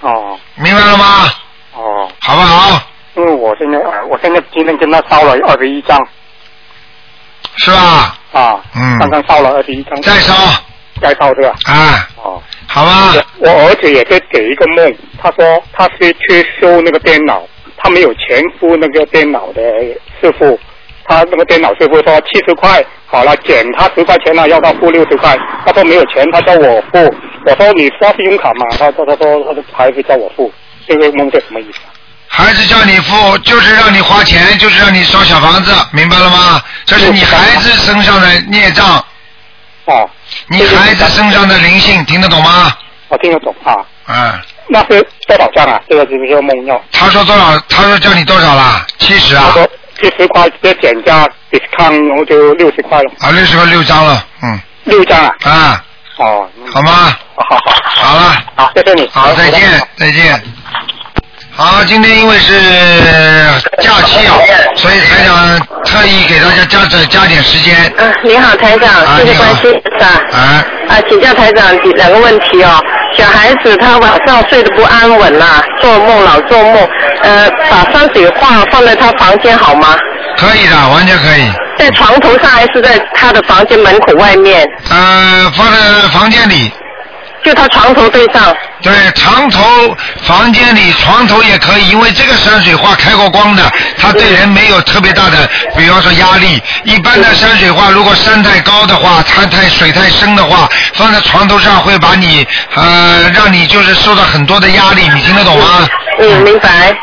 [0.00, 1.28] 哦明白了吗？
[1.72, 2.80] 哦，好不好？
[3.16, 5.98] 因为我现在呃我现在今天跟他烧了二十一张
[7.56, 8.16] 是吧？
[8.32, 10.32] 啊，嗯刚刚烧了二十一张，再烧
[11.00, 11.48] 再烧这个。
[11.64, 13.14] 啊，哦，好吧？
[13.38, 17.42] 我我儿子也在给一个梦，他说他是去修那个电脑，
[17.76, 19.62] 他没有钱付那个电脑的
[20.20, 20.58] 师傅，
[21.06, 25.36] 他那个电脑师傅说七十块，好了减他十块钱了，要他付六十块，
[25.66, 27.14] 他说没有钱，他叫我付，
[27.46, 30.52] 我说你刷信用卡嘛，他说他说他的孩子叫我付，
[30.88, 31.78] 这个梦是什么意思？
[32.26, 36.60] 孩子叫你付，就是让你花钱，就是让你烧小房子，明白了吗？
[36.84, 38.96] 这是你孩子身上的孽障，
[39.84, 40.10] 哦，
[40.48, 42.72] 你孩子身上的灵性，听得懂吗？
[43.08, 43.76] 我听得懂啊，
[44.08, 45.80] 嗯，那是多少张啊？
[45.88, 47.58] 这个就是个梦要，他说多少？
[47.68, 48.86] 他说叫你多少啦？
[48.98, 49.44] 七十啊？
[49.48, 49.68] 他说
[50.00, 55.84] 七十块直接减价 discount，然后就六十块了，啊，六十块六张了，嗯，六张啊，啊，
[56.18, 57.16] 哦，好吗？
[57.36, 60.42] 好好好，好了，好，谢谢你，好，再见，再见。
[61.56, 62.52] 好，今天因为是
[63.80, 64.34] 假期啊，
[64.74, 67.76] 所以台长特意给大家加加加点时间。
[67.96, 70.06] 嗯，你好，台长，谢谢关心，是吧？
[70.32, 72.82] 啊，啊，请教台长几两个问题哦。
[73.16, 76.88] 小孩子他晚上睡得不安稳呐、做梦老做梦，
[77.22, 79.94] 呃，把山水画放在他房间好吗？
[80.36, 81.52] 可以的，完全可以。
[81.78, 84.66] 在床头上还是在他的房间门口外面？
[84.90, 86.72] 呃，放在房间里。
[87.44, 88.56] 就他床头对上。
[88.82, 89.62] 对，床头
[90.22, 96.62] 房间里床头也可以，因为这个山水画开过光的，它对人没有特别大的，比方说压力。
[96.84, 105.86] 一般的山水画，如果山太高的话，它太水太深的话，放在床头上会把你呃，让你就是受到很多的压力，你听得懂吗？
[106.20, 106.94] 嗯，明白。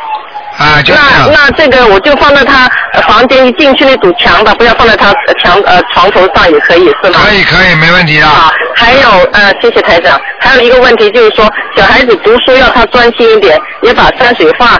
[0.57, 0.99] 啊，就这
[1.31, 7.19] 那这个我就放在他呃房间一进去那堵墙的，不要放在他呃墙呃床头上也可以是吗？
[7.25, 8.25] 可以可以，没问题的。
[8.27, 10.19] 啊，还有呃，谢谢台长。
[10.39, 14.77] 还有一个问题就是说，小孩子读书要他专心一点，也把山水画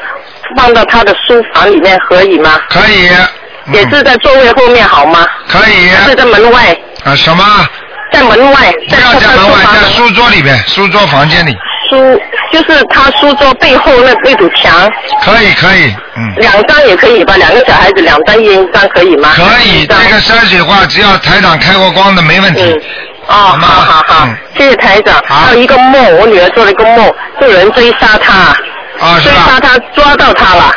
[0.58, 2.60] 放到他的书房里面，可以吗？
[2.70, 3.10] 可以。
[3.74, 5.26] 也是在座位后面好吗？
[5.48, 5.90] 可以。
[6.06, 6.78] 是在门外？
[7.06, 7.44] 啊，什么？
[8.12, 11.56] 在门外，不要在门外，在书桌里面，书桌房间里。
[11.92, 12.22] 书
[12.54, 14.90] 就是他书桌背后那那堵墙，
[15.24, 16.34] 可以可以，嗯。
[16.38, 17.36] 两张也可以吧？
[17.38, 19.30] 两个小孩子两张一人一张可以吗？
[19.36, 22.64] 可以，这个山水画只要台长开过光的没问题。
[22.64, 22.82] 嗯。
[23.28, 24.28] 哦，好好好，
[24.58, 25.22] 谢谢台长。
[25.28, 28.34] 还有一个梦，我女儿做了一个梦，就有人追杀她，
[29.06, 30.72] 啊，追杀她，抓到她了，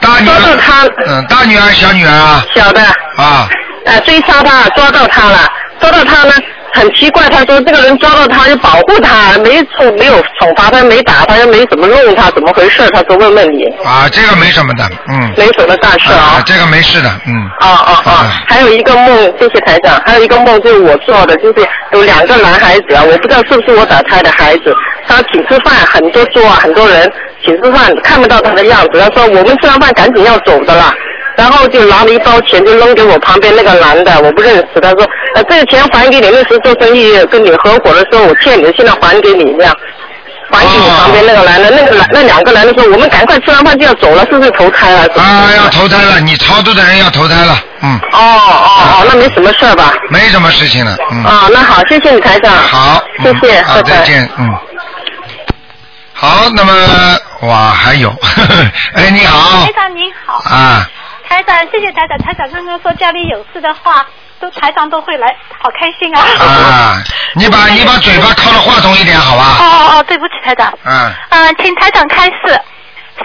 [0.00, 2.80] 大女抓到她，嗯，大女儿小女儿啊，小的，
[3.16, 3.48] 啊，
[3.84, 5.38] 呃，追杀她，抓到她了，
[5.80, 6.32] 抓到她呢，
[6.74, 12.82] 很奇怪，他说这个人抓到他就保护他，没处没有惩罚他，没打他，又没怎么弄他，怎么回事？
[12.90, 16.38] 他说问问你，啊，这个没什么的，嗯，没什么大事啊。
[16.38, 19.06] 啊，这个没事的，嗯，啊啊啊，还有一个梦，
[19.38, 20.00] 谢谢台长。
[20.06, 24.74] 还有一个梦就是我做的，就是有两个男孩子啊，我不知道是不是我打胎的孩子。
[25.06, 27.10] 他请吃饭，很多桌啊，很多人
[27.44, 29.00] 请吃饭，看不到他的样子。
[29.00, 30.92] 他说我们吃完饭赶紧要走的啦，
[31.38, 34.80] 然后就拿了一包钱就扔给我旁边那个男的，我不认识。
[34.82, 39.74] 他说呃这个钱还给你，那时候做生意跟你合伙的时候我欠你的，现在还给你这样。
[40.50, 48.00] 还给你旁边那个男的，那个男那两个男的说：“我们赶快吃完饭就要走了，是不是投胎了？”啊，要投胎了，你超度的人要投胎了，嗯。
[48.12, 48.70] 哦哦
[49.02, 49.92] 哦，那没什么事儿吧？
[50.08, 51.22] 没什么事情了，嗯。
[51.22, 52.50] 啊，那好，谢谢你台长。
[52.50, 53.90] 好，谢谢，好，拜拜。
[53.90, 54.54] 再见，嗯。
[56.14, 56.72] 好，那么
[57.42, 58.08] 哇，还有，
[58.96, 60.88] 哎，你好台，长您好，啊，
[61.28, 64.06] 台长，谢谢台长，台长刚刚说家里有事的话，
[64.40, 66.20] 都台长都会来，好开心啊！
[66.40, 67.02] 啊，
[67.34, 69.44] 你把 你把嘴巴靠着话筒一点，好哦吧？
[69.60, 72.60] 哦哦哦，对不起台长，嗯，嗯、请台长开示。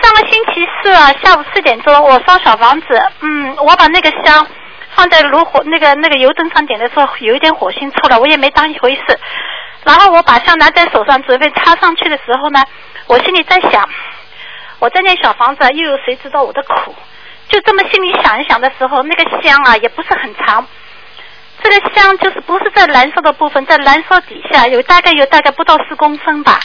[0.01, 2.87] 上个星期四啊，下午四点钟，我烧小房子，
[3.21, 4.45] 嗯，我把那个香
[4.95, 9.19] 放在炉火那个那个油灯上点的时候，有一点火星出来，我也没当一回事。
[9.83, 12.61] 然后我把香拿在手上准备插上去的时候呢，
[13.05, 13.87] 我心里在想，
[14.79, 16.95] 我在那小房子啊又有谁知道我的苦？
[17.49, 20.65] 就这么心里想一想的时候，那个香啊也不是很长，
[21.61, 26.59] 这个香就是不是在燃烧的部分，在燃烧底下有大概有大概不到四公分吧，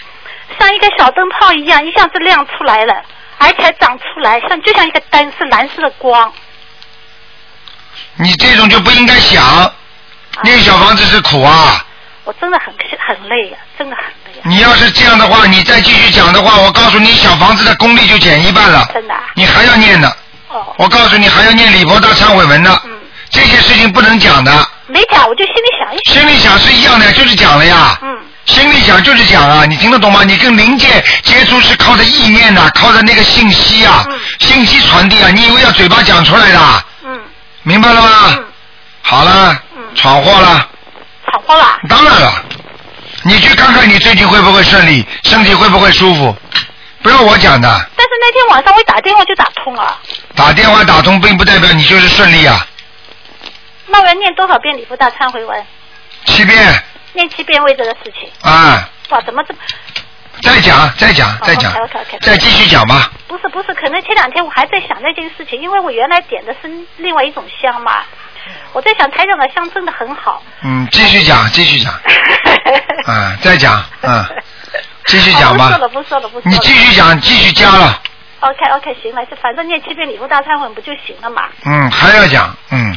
[0.59, 3.03] 像一个小灯泡一样，一下子亮出来了，
[3.39, 6.33] 而且长出来，像就像一个灯是蓝色的光。
[8.17, 9.73] 你这种就不应该想，
[10.43, 11.85] 那个小房子是苦啊。
[12.25, 12.75] 我真的很
[13.07, 18.87] 很累呀、真的很累呀、你要是这样的话，你再继续讲的话，我告诉你，小房子的功力就减一半了。
[18.93, 20.17] 真的啊、你还要念的。
[20.49, 20.75] 哦。
[20.79, 22.79] 我告诉你，还要念礼佛大忏悔文呢。
[22.85, 22.91] 嗯。
[23.31, 24.51] 这些事情不能讲的，
[24.87, 26.15] 没讲，我就心里想一想。
[26.15, 27.99] 心里想是一样的，就是讲了呀。
[28.03, 28.09] 嗯。
[28.47, 30.25] 心里想就是讲啊，你听得懂吗？
[30.25, 34.03] 你跟灵界接触是靠着意念呐、靠着那个信息啊，
[34.39, 35.29] 信息传递啊。
[35.31, 36.59] 你以为要嘴巴讲出来的？
[37.05, 37.21] 嗯。
[37.63, 38.09] 明白了吗？
[38.39, 38.45] 嗯。
[39.03, 40.67] 好了，嗯闯祸了。
[41.31, 41.79] 闯祸了。
[41.87, 42.33] 当然了，
[43.25, 46.35] 你去看看你最近会不会顺利，身体会不会舒服，
[47.03, 47.69] 不要我讲的。
[47.95, 49.99] 但是那天晚上我一打电话就打通了，
[50.39, 52.65] 打电话打通并不代表你就是顺利啊，
[53.89, 55.67] 那我要念多少遍礼佛大忏悔文？
[56.27, 56.83] 七遍
[57.13, 58.31] 念七遍为这个事情。
[58.43, 59.59] 啊，哇，怎么这么？
[60.41, 61.75] 再讲再讲再讲
[62.21, 63.11] 再继续讲吧。
[63.27, 68.05] 不是不是，可能前两天我还在想那件事情，因为我原来点的是另外一种香嘛，
[68.73, 70.41] 我在想台长的香真的很好。
[70.63, 71.93] 嗯，继续讲继续讲，
[73.07, 74.25] 啊，再讲，嗯，
[75.07, 75.79] 继续讲吧哦不说。
[75.79, 76.51] 了不说了不说了。
[76.53, 78.01] 你继续讲，继续加了，
[78.41, 81.49] OK OK，行了，就反正念七遍礼佛大忏悔文不就行了嘛？
[81.65, 82.97] 嗯，还要讲，嗯，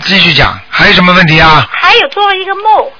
[0.00, 1.66] 继续讲，还有什么问题啊？
[1.70, 2.90] 还有做了一个梦，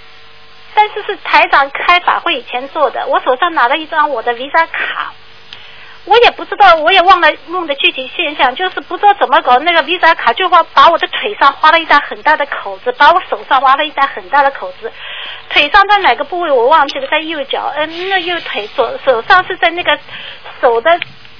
[0.74, 5.12] 但是是台长开法会以前做的，我手上拿了一张我的 Visa 卡。
[6.04, 14.90] 我也不知道，我也忘了梦的具体现象，就是不知道怎么搞，那个 Visa 卡就把把我的腿上划了一道很大的口子，把我手上划了一道很大的口子，
[15.48, 19.96] 腿上在哪个部位我忘记了，在右脚，嗯、那右腿左手上是在那个
[20.60, 20.90] 手的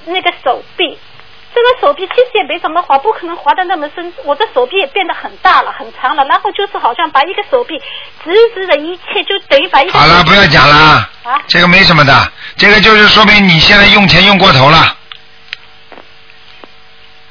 [0.07, 0.99] 那个手臂，
[1.55, 7.79] 这个手臂其实也没什么划，不可能划的那么深，我的手臂也变得很大了，很长了，然后就是好像把一个手臂
[8.25, 10.77] 直直的一切，就等于把一个好了，不要讲了，
[11.25, 14.97] 啊，这个没什么的，这个就是说明你现在用钱用过头了。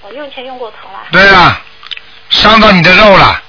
[0.03, 1.61] 我用钱用过头了，对啊，
[2.29, 3.41] 伤到你的肉了，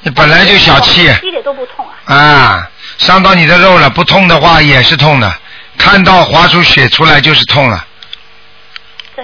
[0.00, 2.14] 你本来就小气一点都不痛啊。
[2.14, 5.30] 啊，伤到你的肉了，不痛的话也是痛的，
[5.76, 7.84] 看到划出血出来就是痛了，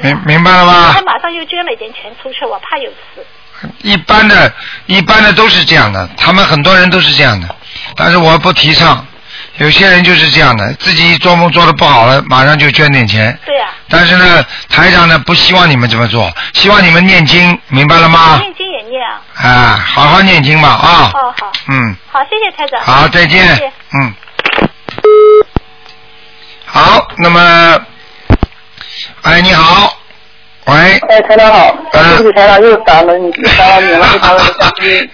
[0.02, 1.00] 明明白了吗他？
[1.02, 3.24] 马上又捐了一点钱出去，我怕有事。
[3.82, 4.52] 一般的，
[4.86, 7.54] 一般的都是这样的，他们很多人都是这样的，
[7.96, 9.06] 但是我不提倡。
[9.58, 13.38] 有些人就是这样的，自己做梦做的不好了，马上就捐点钱。
[13.46, 18.36] 对呀、但是呢，台长呢不希望你们这么做，希望你们念经，明白了吗？
[18.40, 19.20] 念经也念啊。
[19.34, 21.10] 啊，好好念经吧啊。
[21.14, 22.80] 哦，好，嗯，好，谢谢台长。
[22.80, 23.72] 好，再见谢谢。
[23.92, 24.14] 嗯。
[26.66, 27.80] 好，那么，
[29.24, 29.90] 哎，你好，
[30.66, 30.74] 喂，
[31.08, 34.42] 哎，台长好，对不起，台长又打了你，打扰你了，非常的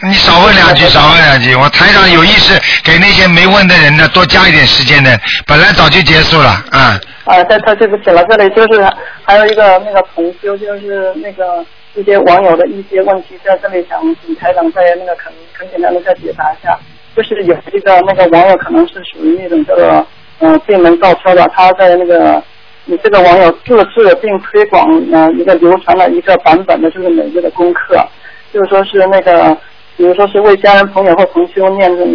[0.03, 1.55] 你少问两句，少问两句。
[1.55, 8.85] 我台长有意识给那些没问的人呢多加一点时间的，本来早就结束了，啊、啊，太太对不起了，这里就是
[9.25, 16.77] 还有一个那个同修，就是那个一些网友的一些问题，在这里想请台长再那个很很简单的再解答一下。
[17.15, 20.07] 就是有一一个那个网友可能是属于那种叫做
[20.41, 22.43] 呃闭门造车的，他在那个
[22.91, 28.05] 你这个网友自制并推广呃一个流传了一个版本的，就是每日的功课，
[28.53, 29.57] 就是说是那个。
[29.97, 32.11] 比如说是为家人朋友或同修念念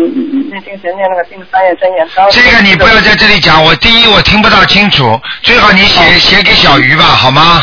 [0.50, 5.04] 念经前念那个定三业真言，这个你不要在这里讲，我第一我听不大清楚，
[5.44, 7.62] 最好你写写给小鱼吧，好吗？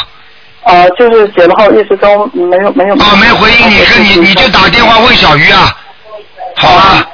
[0.63, 2.95] 呃，就是写了后一直都没有没有。
[2.95, 5.77] 哦，没回应你，跟你你就打电话问小鱼啊，
[6.55, 7.09] 好吧？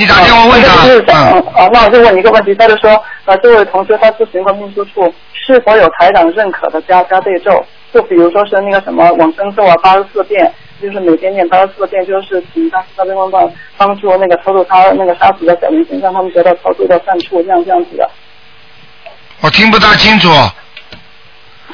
[0.00, 0.86] 你打电话问他。
[0.86, 1.40] 嗯。
[1.54, 2.90] 啊，那我就问你一个问题，他就说
[3.26, 7.62] 啊，这位同学他咨询过秘书处，是否有台长认可的加加倍咒？
[7.92, 10.50] 就比如说是那个什么往生咒啊，八十四遍。
[10.80, 18.10] 就是每天念八十四遍，就是请大大悲光帮帮助那个超度他那个杀死的小灵精，让他们得到超度的善处，这样这样子的。
[19.42, 20.30] 我听不大清楚。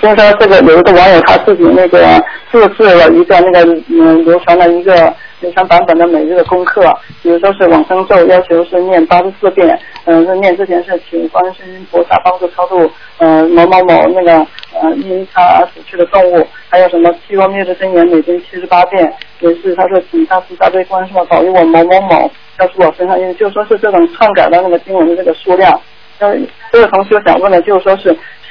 [0.02, 2.20] 就是说，这个有一个网友他自己那个
[2.50, 5.14] 自制了一个那个嗯流传了一个。
[5.40, 6.82] 流传版本的每日的功课，
[7.22, 9.78] 比如说是往生咒，要求是念八十四遍。
[10.04, 14.32] 嗯，念之前是请观世音菩萨帮助超度，嗯，某某某那个
[14.80, 16.46] 呃因他而死去的动物。
[16.68, 25.78] 还有什么七光灭世真言，每天七十八遍，也是他说请大慈大悲观世音保佑我某某某要出我身上，因为就说是这种篡改的那个经文的这个数量。
[26.18, 26.34] 那，
[26.72, 28.04] 这个同学想问的，就是说是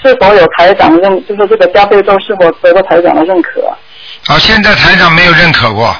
[0.03, 3.67] 是否有台长认，就是这个加倍咒是否得到台长的认可？
[4.27, 5.95] 啊，现在台长没有认可过。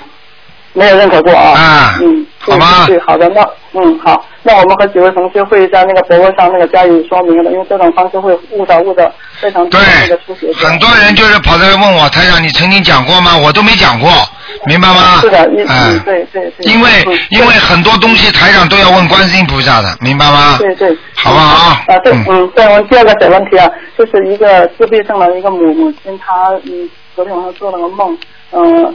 [0.75, 1.51] 没有认可过啊。
[1.59, 1.99] 啊。
[2.03, 2.25] 嗯。
[2.47, 2.85] 好吗？
[2.85, 3.41] 对，好的，那
[3.73, 9.11] 嗯好，那我们和几位同学会在那个博客上那个加以说明的，因为这种方式会误导误导
[9.41, 10.67] 非常多那个初学者。
[10.67, 13.35] 很多人就是跑来问我，台长，你曾经讲过吗？
[13.35, 14.11] 我都没讲过，
[14.67, 15.17] 明白吗？
[15.21, 16.71] 是的，嗯，对对对。
[16.71, 16.89] 因为
[17.31, 20.57] 因为很多东西台长都要问观世音菩萨的，明白吗？
[20.59, 20.95] 对对。
[21.15, 21.69] 好不好？
[21.87, 23.67] 啊，对，嗯，再问第二个小问题啊，
[23.97, 28.15] 就是一个自闭症的一个母母亲，她嗯昨天晚上做了个梦。
[28.51, 28.93] 嗯，呃，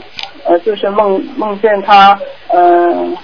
[0.59, 3.17] 就是梦梦见他，嗯，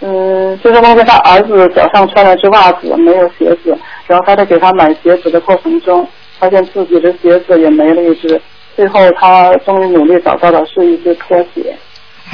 [0.00, 3.76] 嗯，就是梦见他儿子脚上穿了只袜子，没有鞋子，
[4.06, 6.06] 然后他在给他买鞋子的过程中，
[6.38, 8.40] 发现自己的鞋子也没了一只，
[8.74, 11.76] 最后他终于努力找到了是一只拖鞋。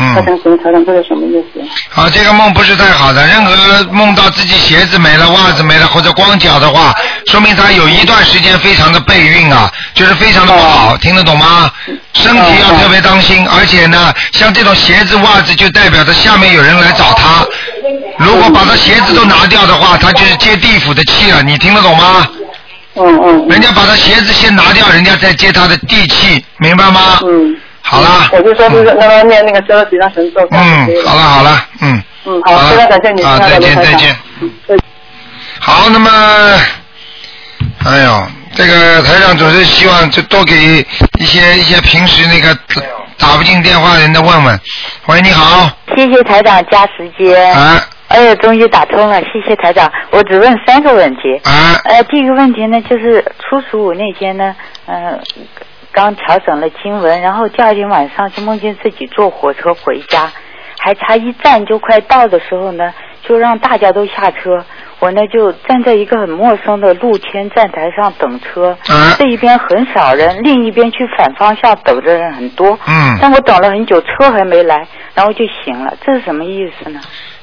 [0.00, 1.60] 嗯，他想请台长，这是什么意思？
[1.90, 3.26] 好，这个梦不是太好的。
[3.26, 6.94] 任何梦到自己鞋子没了、袜子没了或者光脚的话，
[7.26, 11.68] 说明他有一段时间非常的备孕啊，就是非常的不好，听得懂吗？
[12.14, 17.44] 身体要特别当心，而且呢，像这种鞋子、袜子就代表着下面有人来找他。
[18.18, 21.42] 如果把他鞋子都拿掉的话，他就是接地府的气了。
[21.42, 22.26] 你听得懂吗？
[22.94, 23.48] 嗯嗯。
[23.48, 27.18] 人家把他鞋子先拿掉，人家再接他的地气，明白吗？
[27.24, 27.56] 嗯。
[27.90, 30.46] 好啦，我就说就是让他念那个消几张神咒。
[30.50, 32.02] 嗯，好了好了，嗯。
[32.26, 34.14] 嗯，好，非常感谢你，啊，再见再见。
[34.40, 34.78] 嗯，
[35.58, 36.10] 好，那么，
[37.86, 40.84] 哎呦，这个台长总是希望就多给
[41.18, 42.54] 一些一些平时那个
[43.16, 44.60] 打不进电话的人的问问。
[45.06, 45.70] 喂，你好。
[45.96, 47.56] 谢谢台长加时间。
[47.56, 47.82] 啊。
[48.08, 49.90] 哎呦，终于打通了，谢谢台长。
[50.10, 51.40] 我只问三个问题。
[51.44, 51.80] 啊。
[51.84, 55.18] 呃，第一个问题呢，就是初十五那天呢，嗯。
[55.92, 60.30] 刚调整了经文，然后第二天晚上就梦见自己坐火车回家，
[60.78, 64.64] 还差一站就快到的时候呢，就让大家都下车，
[65.00, 68.76] 我呢就站在一个很陌生的露天站台上等车，
[69.18, 77.00] 这一边很少人，另一边去反方向等的人很多，嗯，但我等了很久，车还没来，然后就醒了，这是什么意思呢？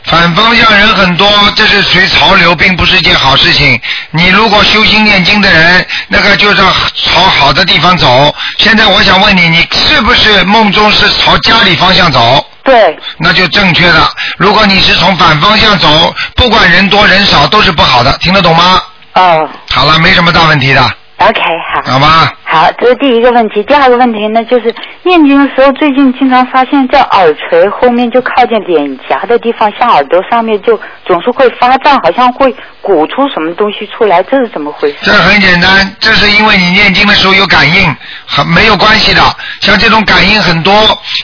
[0.07, 3.79] 反方向人很多，这是随潮流，并不是一件好事情。
[4.11, 8.33] 你如果修心念经的人，那个就是朝好的地方走。
[8.59, 12.45] 现在我想问你，你是不是梦中是朝家里方向走？
[12.63, 12.95] 对。
[13.17, 14.09] 那就正确的。
[14.37, 18.81] 如果你是从反方向走，不管人多人少都是不好的，听得懂吗？
[19.13, 19.49] 哦。
[19.71, 20.81] 好了，没什么大问题的。
[21.17, 21.41] OK，
[21.73, 21.93] 好。
[21.93, 22.29] 好吗？
[22.55, 23.61] 好，这是第一个问题。
[23.63, 34.95] 第二个问题呢，就是念经的时候，最近经常发现，在耳垂后面就靠近脸颊的地方，像耳朵上面就总是会发胀，好像会鼓出什么东西出来，这是怎么回事？
[35.01, 37.93] 这很简单，这是因为你念经的时候有感应，
[38.25, 39.21] 很没有关系的。
[39.59, 40.73] 像这种感应很多，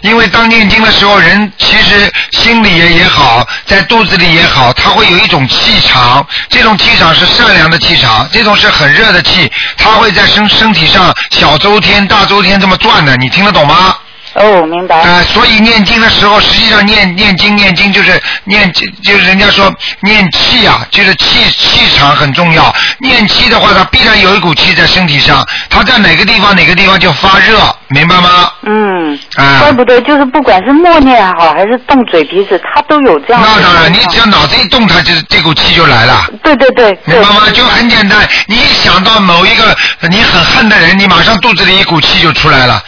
[0.01, 11.09] 因为当念经的时候，人其实心里也也好，在肚子里也好，他会有一种气场，这种气场是善良的气场，这种是很热的气，它会在身身体上。
[11.29, 13.95] 小周天、大周天这么转的，你听得懂吗？
[14.33, 15.01] 哦，明白。
[15.01, 22.73] 啊，所以念经的时候，实际上念念经念经就是念，就是人家说念气啊，就是气气场很重要。
[22.99, 28.51] 念气的话，它必然有一股气在身体上，它在哪个地方哪个地方就发热，明白吗？
[28.63, 29.19] 嗯。
[29.35, 29.59] 啊。
[29.59, 33.41] 怪不得，就是不管是默念也好，还是动嘴皮子，它都有这样。
[33.43, 36.25] 那当然，你只要脑子一动，它就这股气就来了。
[36.41, 36.97] 对对对。
[37.05, 37.49] 明白吗？
[37.53, 39.75] 就很简单，你一想到某一个
[40.09, 42.81] 你很恨的人，你马上肚子里一股气就出来了。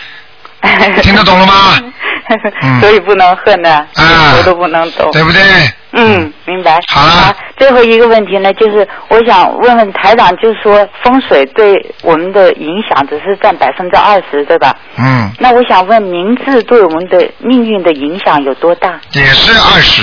[1.04, 1.54] 听得懂了吗？
[1.80, 1.94] 嗯
[2.80, 5.12] 所以不能恨呢，啊我都不能懂。
[5.12, 5.42] 对不对？
[5.92, 6.80] 嗯，明白。
[6.88, 14.74] 好了最后一个问题呢，就是我想问问台长，就是说风水对我们的影响只是占百分之二十，对吧？
[14.98, 19.00] 嗯，那我想问，名字对我们的命运的影响有多大？
[19.14, 20.02] 也是二十。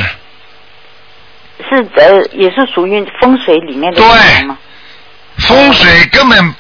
[1.69, 4.59] 是呃，也是属于风水里面的影响吗？
[5.39, 6.55] 风水根本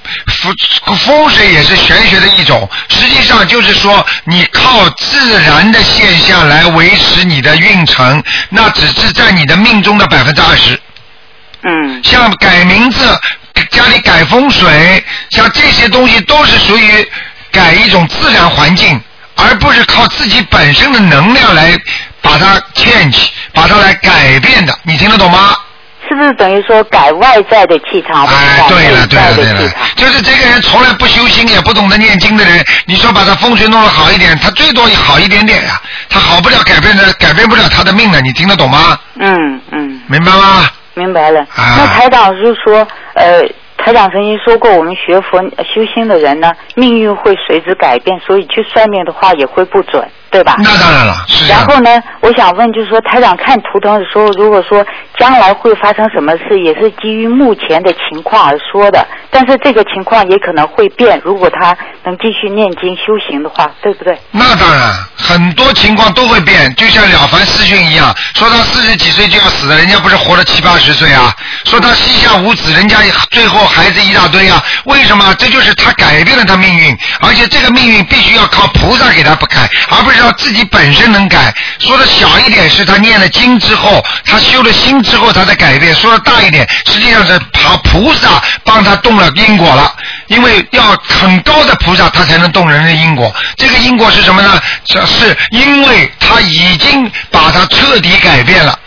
[0.86, 10.80] 风风水也是玄学的一种，实际上就是说你靠自然的现象来维持你的运程，那只是在你的命中的百分之二十。
[11.62, 12.00] 嗯。
[12.02, 13.20] 像改名字、
[13.70, 17.06] 家里改风水，像这些东西都是属于
[17.52, 18.98] 改一种自然环境，
[19.34, 21.78] 而不是靠自己本身的能量来
[22.22, 24.76] 把它 change，把它来改变的。
[24.84, 25.54] 你听得懂吗？
[26.10, 28.26] 是不是等于说改外在的气场？
[28.26, 38.98] 哎，对了，对了，对了的气场，就是这个人从来不修心，也不懂得念经的人，你说把他风水弄得好一点，他最多也好一点点呀、他好不了，改变的改变不了他的命的，你听得懂吗？
[39.20, 40.68] 嗯嗯，明白吗？
[40.94, 41.42] 明白了。
[41.54, 42.84] 啊那台长是说，
[43.14, 43.42] 呃，
[43.78, 50.54] 台长曾经说过，我们学佛呃修心的人呢，命运会随之改变，所以去算命的话也会不准，对吧？
[50.58, 51.46] 那当然了，是。
[51.48, 51.90] 然后呢，
[52.20, 54.84] 我想问，就是说，台长看图腾的时候，如果说
[55.18, 64.16] 将来会发生什么事，也是基于目前的情况而说的，但是这个情况也可能会变，如果他能继续念经修行的话，对不对？
[64.30, 71.34] 那当然，很多情况都会变，就像了凡四训一样，说他四十几岁就要死了，人家不是活了七八十岁啊？
[71.64, 72.98] 说他膝下无子，人家
[73.30, 74.62] 最后孩子一大堆啊？
[74.84, 75.34] 为什么？
[75.38, 81.52] 这就是他改变了他命运，而且这个命运必须要靠菩萨给他不开，而不是要自己本身能改。
[81.78, 89.94] 说的小一点是他念了经之后，他修了心之后他才改变；说的大一点，实际上是靠菩萨帮他动了因果了。
[90.28, 93.34] 因为要很高的菩萨，他才能动人的因果。
[93.56, 94.60] 这个因果是什么呢？
[94.86, 98.78] 是是因为他已经把它彻底改变了，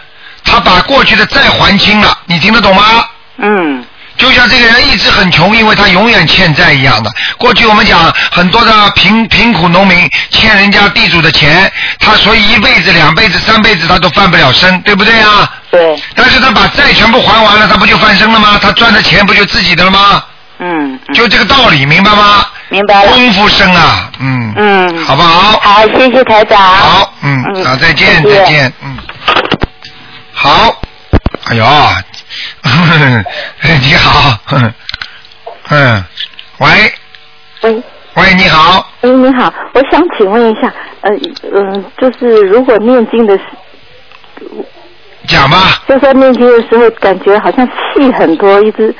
[0.45, 2.17] 他把过去的债还清了。
[2.27, 3.05] 你听得懂吗？
[3.37, 3.85] 嗯。
[4.23, 7.11] 就像这个人一直很穷，因为他永远欠债一样的。
[7.37, 7.99] 过去我们讲
[8.31, 11.69] 很多的贫贫苦农民欠人家地主的钱，
[11.99, 15.51] 他所以一辈子、两辈子、三辈子他都翻不了身，对不对啊？
[15.69, 16.01] 对。
[16.15, 18.57] 但是他把债全部还完了，他不就翻身了吗？
[18.61, 20.23] 他赚的钱不就自己的了吗？
[20.59, 20.97] 嗯。
[21.13, 22.45] 就这个道理，明白吗？
[22.69, 23.11] 明白了。
[23.11, 24.53] 功夫深啊，嗯。
[24.55, 25.03] 嗯。
[25.03, 25.59] 好不好？
[25.59, 26.57] 好，谢谢台长。
[26.61, 28.97] 好，嗯，好，再见，再见，嗯。
[30.31, 30.73] 好，
[31.49, 31.65] 哎呦，
[33.81, 34.37] 你好，
[35.69, 36.03] 嗯，
[36.59, 36.67] 喂，
[37.61, 37.83] 喂，
[38.15, 41.11] 喂，你好，哎，你好，我想请问一下，呃，
[41.53, 43.43] 嗯、就是如果念经的时，
[45.27, 48.93] 讲吧，就说念经的时候，感觉好像气很多，一直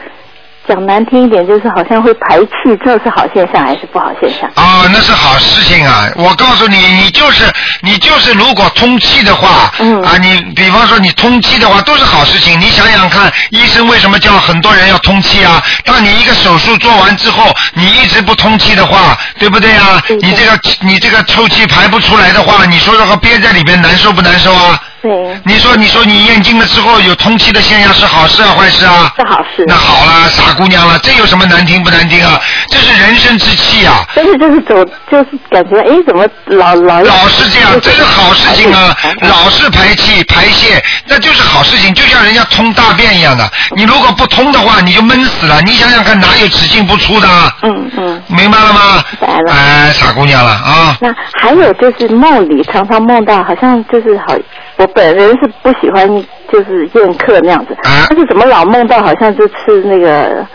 [0.67, 4.49] 讲难听一点，就是好像会排气，这是好现象还是不好现象？
[4.55, 6.07] 啊，那是好事情啊！
[6.15, 7.43] 我告诉你，你就是
[7.81, 12.59] 你就是，如果通气的话，嗯啊，你比方说你通气的话，都是好事情。
[12.61, 15.61] 你想想看，医生为什么叫很多人要通气啊？
[15.83, 20.01] 当你一个手术做完之后，你一直不通气的话，对不对啊？
[20.21, 24.79] 你这个你这个臭气排不出来的话，你说这个憋在里边难受不难受啊？
[25.03, 25.37] 对。
[25.43, 29.13] 你说你说你念经了之后有通气的现象是好事啊坏事啊？
[29.17, 29.65] 是好事。
[29.67, 32.39] 那好了，傻姑娘了，这有什么难听不难听啊？
[32.69, 34.05] 这是人生之气啊！
[34.15, 38.95] 但是就是走，就是感觉哎，怎么老老老是这样，这是好事情啊！
[39.21, 43.47] 老是排气排泄，那就是好事情，就像人家通大便一样的。
[43.75, 45.61] 你如果不通的话，你就闷死了。
[45.63, 47.27] 你想想看，哪有只进不出的？
[47.63, 48.23] 嗯嗯。
[48.27, 49.03] 明白了吗？
[49.19, 49.51] 明白了。
[49.51, 50.95] 哎，傻姑娘了啊！
[51.01, 54.35] 那还有就是梦里常常梦到，好像就是好，
[54.77, 56.07] 我本人是不喜欢
[56.51, 60.45] 就是宴客那样子，啊但是怎么老梦到好像就吃那个，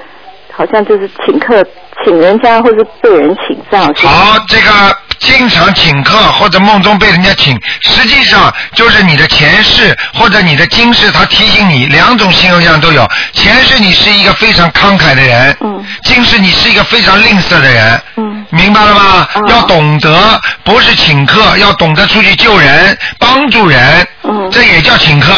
[0.53, 1.65] 好像就是请客
[2.05, 4.07] 请人家或者被人请这样子。
[4.07, 4.71] 好，这个
[5.19, 13.07] 经常请客或者梦中被人家请，实际上就是你的前世或者你的今世，他提醒你两种形象都有。
[13.33, 19.29] 前世你是一个非常慷慨的人，嗯，今世你是一个非常吝啬的人，嗯，明白了吗？
[19.49, 25.33] 要懂得，不是请客，要懂得出去救人、帮助人，嗯，这也叫请客。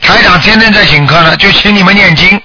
[0.00, 2.40] 台长天天在请客呢，就请你们念经，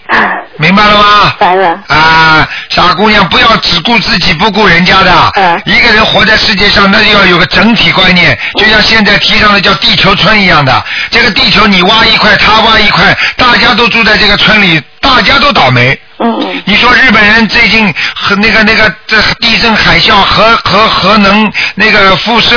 [0.57, 1.33] 明白了吗？
[1.37, 1.79] 白了。
[1.89, 5.31] 啊，傻姑娘，不要只顾自己不顾人家的。
[5.35, 5.61] 嗯。
[5.65, 10.83] 一个人活在世界上，那就要有个整体观念，就像现在提倡的叫地球村一样的。
[11.11, 15.99] 这个地球你挖一块，他挖一块，大家都住在这个村里，大家都倒霉。
[16.19, 16.61] 嗯嗯。
[16.65, 22.55] 你说日本人最近和那个那个这地震海啸核核核能那个辐射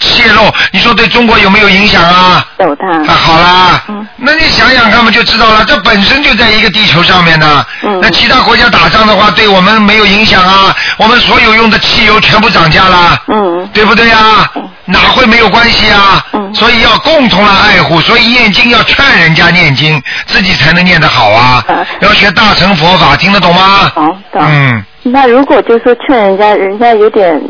[0.00, 2.44] 泄漏，你说对中国有没有影响啊？
[2.58, 2.84] 有的。
[3.06, 3.82] 啊，好啦，
[4.16, 5.64] 那你想想看嘛，就知道了。
[5.64, 7.64] 这本身就在一个地球上面呢。
[7.82, 10.74] 嗯那其他国家打仗的话，对我们没有影响啊。
[10.98, 13.18] 我们所有用的汽油全部涨价啦。
[13.28, 13.68] 嗯。
[13.72, 14.50] 对不对呀？
[14.86, 16.24] 哪会没有关系啊？
[16.32, 16.52] 嗯。
[16.52, 21.64] 所以要共同来爱护，所以念经要劝人家念经，自己才能念得好啊。
[22.00, 23.90] 要学大乘佛法，听得懂吗？
[23.94, 24.42] 好，懂。
[24.42, 24.84] 嗯。
[25.02, 27.40] 那如果就是说劝人家，人家有点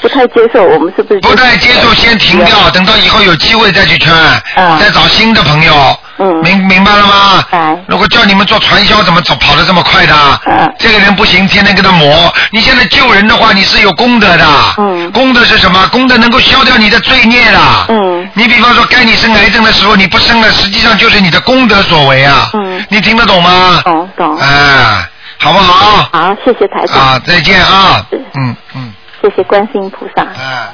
[0.00, 1.20] 不太接受，我们是不是？
[1.20, 4.12] 不太接受先停掉，等到以后有机会再去劝，
[4.56, 5.74] 嗯再找新的朋友。
[6.18, 6.34] 嗯。
[6.42, 7.76] 明明白了吗？
[7.86, 10.14] 如果叫你们做传销，怎么走跑得这么快的？
[10.46, 10.74] 嗯。
[10.78, 12.32] 这个人不行，天天跟他磨。
[12.50, 14.44] 你现在救人的话，你是有功德的。
[14.78, 15.10] 嗯。
[15.12, 15.86] 功德是什么？
[15.92, 17.58] 功德能够消掉你的罪孽的。
[17.88, 18.28] 嗯。
[18.34, 22.50] 你比方说，该你生癌症的时候你不生了，实际上就是你的功德所为啊。
[22.54, 22.65] 嗯。
[22.88, 23.80] 你听得懂吗？
[23.84, 24.36] 懂懂。
[24.38, 25.08] 哎，
[25.38, 26.08] 好不好？
[26.12, 26.98] 好，谢谢台长。
[26.98, 28.06] 啊，再见啊。
[28.12, 28.92] 嗯嗯。
[29.22, 30.22] 谢谢观世音菩萨。
[30.22, 30.68] 哎。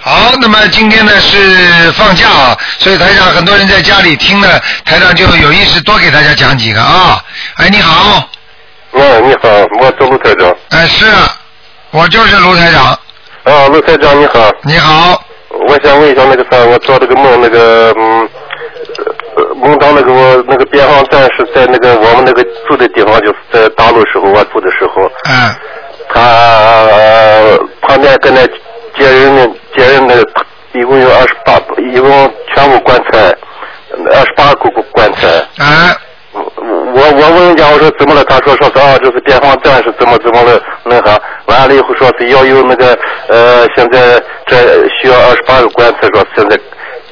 [0.00, 7.22] 好，那么今天呢是放假啊，所以台长很多人在家里听了，台长就有意识多给大家讲几个啊。
[7.56, 8.28] 哎，你好。
[8.90, 9.48] 哦，你好，
[9.80, 10.54] 我是卢台长。
[10.70, 11.06] 哎，是，
[11.90, 12.84] 我就是卢台长。
[13.44, 14.50] 啊，卢台长你好。
[14.62, 15.24] 你好。
[15.66, 18.28] 我想问一下那个啥，我做这个梦，那个嗯，
[19.64, 25.10] 呃梦到那个我那个边防战士在那个我们那个住的地方，就是在大陆时候我住的时候。
[25.30, 25.54] 嗯。
[26.06, 28.46] 他、呃旁边跟那
[28.96, 30.22] 接人的接人的，
[30.72, 32.10] 一共有二十八，一共
[32.54, 33.34] 全部棺材，
[34.12, 35.28] 二十八个棺材。
[35.58, 35.96] 啊。
[36.34, 38.22] 我我问人家我说怎么了？
[38.24, 42.96] 他说说是啊，这是边防战士怎么怎么了那啥，完了以后说是要有那个
[43.28, 44.56] 呃，现在这
[45.00, 46.58] 需要二十八个棺材，说现在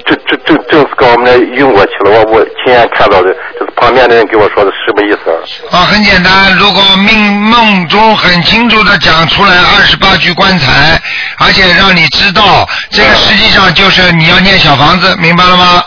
[0.04, 5.78] 正正正正是跟我们那运过去了，我我亲眼看到的，就是旁边的人给我说的什么意思啊？
[5.78, 11.00] 啊，很简单，如果命梦中很清楚的讲出来二十八具棺材，
[11.38, 15.84] 而且让你知道，这个实际上就是你要念小房子，明白了吗？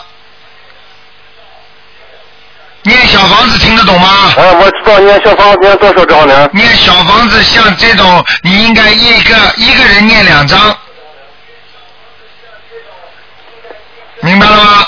[2.82, 4.08] 念小房子听得懂吗？
[4.36, 6.48] 啊，我知道念小房子念多少张呢？
[6.52, 10.76] 念小房子像这种，你应该一个一个人念两张，
[14.26, 14.86] 明白了吗？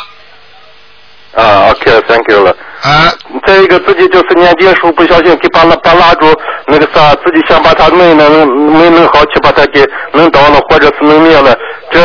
[1.36, 2.50] 啊，OK，thank you 了。
[2.82, 3.12] 啊。
[3.46, 6.26] 再一个，自己就是念经时候不小心给把那把蜡烛
[6.66, 11.56] 那个啥，自己想把它弄弄没弄好，去把它给弄倒了，或者是弄灭了，
[11.92, 12.00] 这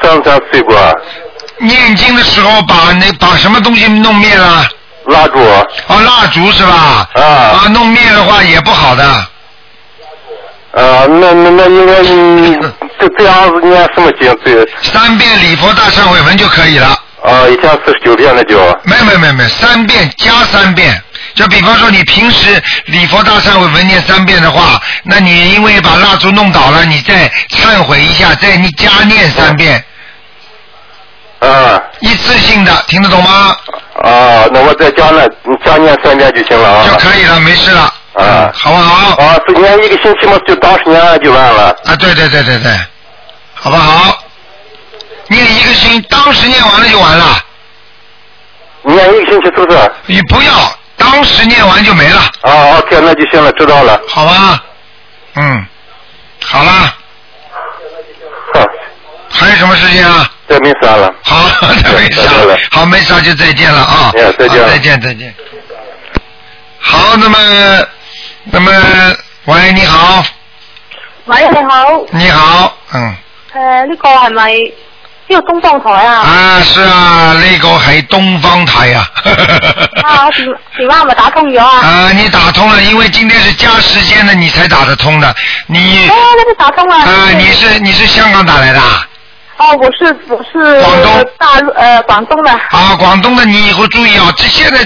[0.00, 0.90] 算不算罪过啊？
[1.58, 4.66] 念经的时候把那把什么东西弄灭了？
[5.06, 5.38] 蜡烛。
[5.38, 7.06] 哦，蜡烛是吧？
[7.14, 7.22] 啊。
[7.22, 9.04] 啊，弄灭的话也不好的。
[10.72, 14.66] 啊，那那那应该嗯这这样子念什么经最？
[14.82, 16.88] 三遍礼佛大忏悔文就可以了。
[17.22, 18.58] 啊，一天四十九遍那就。
[18.84, 21.00] 没有没有没有没，三遍加三遍。
[21.34, 29.84] 就比方说你平时礼佛大忏悔文念三遍的话，那你因为把蜡烛弄倒了，你再忏悔一下，再你加念三遍。
[31.40, 31.80] 啊。
[32.00, 33.54] 一次性的，听得懂吗？
[34.02, 35.28] 啊，那我再加那
[35.64, 36.88] 加念三遍就行了啊。
[36.88, 37.92] 就可以了，没事了。
[38.14, 39.16] 啊，好不好？
[39.22, 41.68] 啊，是念一个星期嘛，就当时念了就完了。
[41.84, 42.78] 啊，对对对对对，
[43.54, 44.22] 好不好？
[45.28, 47.44] 念一个星，当时念完了就完了。
[48.82, 49.92] 念一个星期是不是？
[50.06, 50.52] 你不要，
[50.96, 52.20] 当时念完就没了。
[52.42, 53.98] 啊，OK，那就行了，知道了。
[54.08, 54.62] 好吧，
[55.36, 55.66] 嗯，
[56.44, 56.94] 好了。
[59.30, 60.30] 还有什么事情啊？
[60.46, 61.10] 这没啥了。
[61.24, 61.48] 好，
[61.82, 62.58] 这没啥了。
[62.70, 64.12] 好，没啥就再见了啊。
[64.12, 65.34] 再见再见，再见。
[66.78, 67.38] 好，那么，
[68.44, 68.70] 那么，
[69.44, 70.24] 喂，你好，
[71.26, 72.04] 喂，你好。
[72.10, 73.14] 你好，嗯，
[73.54, 74.52] 誒，呢个系咪
[75.28, 76.14] 呢个东方台啊？
[76.22, 79.08] 啊，是啊，呢个系东方台啊。
[80.02, 81.78] 啊，我電電話係咪打通咗啊？
[81.86, 85.34] 啊，你打通了，因为今天是加时间的，你才打得通的。
[85.66, 86.96] 你哦，那就打通了。
[86.96, 89.06] 啊，你是你是香港打来的啊？
[89.62, 92.50] 哦，我是我是广东大陆呃广东的。
[92.50, 94.28] 啊，广东的你以后注意啊！
[94.36, 94.78] 这现在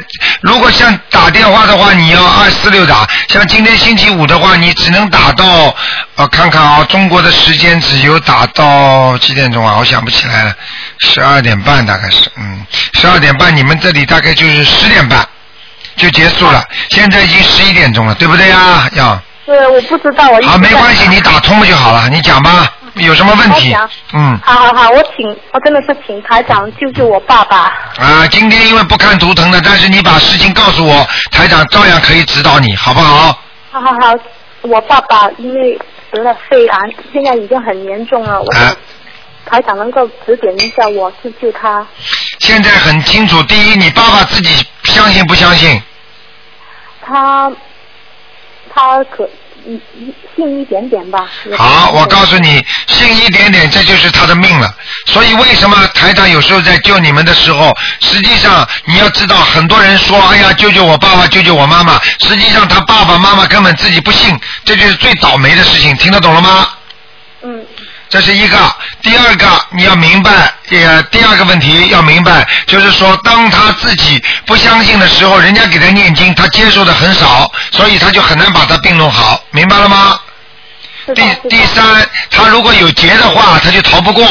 [0.42, 5.74] 如果像打电话的话，你要二四六打；像今天星期五的话，你只能打到
[6.16, 9.76] 呃看看啊，中国的时间只有打到几点钟啊？
[9.78, 10.54] 我想不起来了，
[10.98, 15.26] 十二点半大概是，嗯，十二点半，你们这里大概就是十点半
[15.96, 18.86] 就结束了，现在已经十一点钟了，对不对呀？
[18.92, 22.68] 要对我不知道，我好，没关系，你打通了就好了，你讲吧，
[23.04, 23.76] 有什么问题？
[24.12, 24.38] 嗯。
[24.42, 27.72] 好好好，我请我真的是请台长救救我爸爸。
[27.98, 33.38] 啊，今天因为不看图腾的，但是你把事情告诉我，台长照样可以指导你，好不好？
[33.70, 34.14] 好好好，
[34.62, 35.78] 我爸爸因为
[36.10, 36.78] 得了肺癌，
[37.12, 38.74] 现在已经很严重了，我想
[39.44, 41.86] 台长能够指点一下我救救他。
[42.38, 45.82] 现在很清楚，第一，你爸爸自己相信不相信？
[47.04, 47.52] 他
[48.74, 49.28] 他可
[50.36, 51.28] 信一点点吧。
[51.56, 54.72] 好，我告诉你，信一点点，这就是他的命了。
[55.06, 66.68] 所以为什么台长有时候在救你们的时候，实际上你要知道，很多人说，哎呀，救救我爸爸，救救我妈妈，实际上他爸爸妈妈根本自己不信，这就是最倒霉的事情，听得懂了吗？
[67.42, 67.64] 嗯。
[68.08, 68.56] 这是一个，
[69.02, 80.20] 第二个你要明白，也第二个问题要明白，就是说，当他自己不相信的时候，人家给他念经，他接受的很少，所以他就很难把他病弄好，明白了吗？
[81.14, 84.24] 第第三，他如果有劫的话，他就逃不过。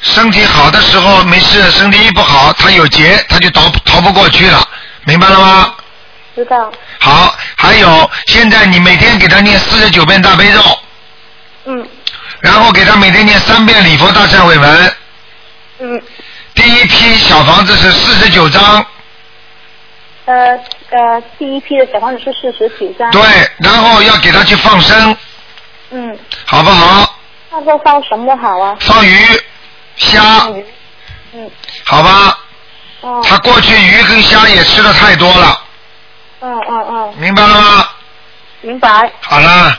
[0.00, 4.66] 身体好的时候没事，身体一不好，他有劫，他就逃逃不过去了，
[5.04, 5.74] 明白了吗？
[6.34, 6.72] 知道。
[6.98, 10.78] 好，还有，现在你每天给他念四十九遍大悲咒。
[11.66, 11.88] 嗯。
[12.42, 14.94] 然后给他每天念三遍礼佛大忏悔文。
[15.78, 16.02] 嗯。
[16.54, 18.84] 第一批小房子是四十九张。
[20.26, 20.34] 呃
[20.90, 23.10] 呃，第一批的小房子是四十九张。
[23.10, 23.22] 对，
[23.58, 25.16] 然后要给他去放生，
[25.90, 26.18] 嗯。
[26.44, 27.18] 好不好？
[27.50, 28.76] 那说放什么好啊？
[28.80, 29.16] 放鱼、
[29.96, 30.20] 虾，
[31.32, 31.50] 嗯。
[31.84, 32.38] 好吧？
[33.00, 33.20] 哦。
[33.24, 35.60] 他过去鱼跟虾也吃的太多了，
[36.40, 37.14] 嗯嗯嗯。
[37.18, 37.88] 明白了吗？
[38.60, 39.10] 明白。
[39.20, 39.78] 好了，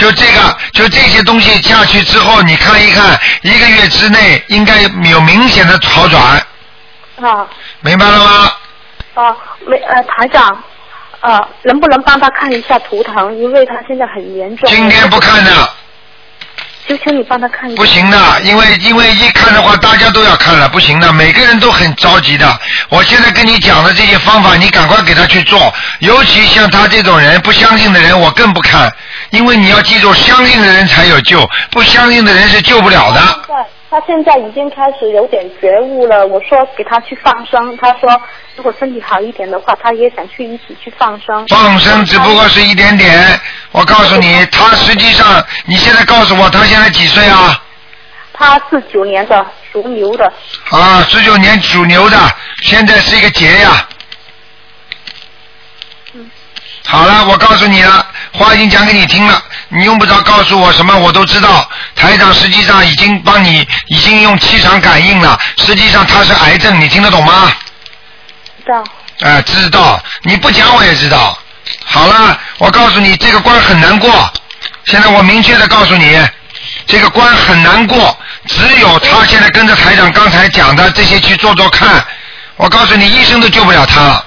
[0.00, 6.42] 就这个，就这些东西下去之后，你看一看，一个月之内应该有明显的好转，
[7.20, 7.46] 啊
[7.80, 8.52] 明白了吗？
[9.14, 9.36] 啊，
[9.66, 10.62] 没呃台长，
[11.20, 13.36] 呃，能不能帮他看一下图腾？
[13.38, 14.66] 因为他现在很严重。
[14.70, 15.52] 今天不看的。
[16.88, 17.80] 求求你帮他看一下。
[17.80, 22.58] 不行的，因为因为一看的话，大家都要看了，不行的，每个人都很着急的。
[22.88, 25.72] 我现在跟你讲的这些方法，你赶快给他去做。
[26.00, 28.92] 尤其像他这种人，不相信的人，我更不看，
[29.30, 33.20] 因为你要记住，相信的人才有救，不相信的人是救不了的。
[33.90, 36.26] 对，他现在已经开始有点觉悟了。
[36.26, 38.08] 我说给他去放生，他说
[38.56, 41.46] 如果身体好一点的话，他也想去一起去放生。
[41.48, 43.40] 放生只不过是一点点，
[43.72, 47.62] 我告诉你，他实际上，你现在告诉我，他现在几岁啊？
[48.32, 50.32] 他是九年的，属牛的。
[50.70, 52.16] 啊，十九年属牛的，
[52.62, 53.86] 现在是一个劫呀。
[56.90, 61.70] 好了，我告诉你了，话已经讲给你听了，你用不着告诉我什么，我都知道。
[61.94, 67.52] 台长实际上已经帮你，已经用气场感应了，实际上他是癌症，你听得懂吗？
[68.66, 68.82] 知道。
[69.20, 71.38] 啊，知道，你不讲我也知道。
[71.84, 74.32] 好了，我告诉你，这个关很难过。
[74.86, 76.20] 现在我明确的告诉你，
[76.86, 78.18] 这个关很难过，
[78.48, 82.04] 只有他现在跟着台长刚才讲的这些去做做看。
[82.56, 84.26] 我告诉你，医生都救不了他了。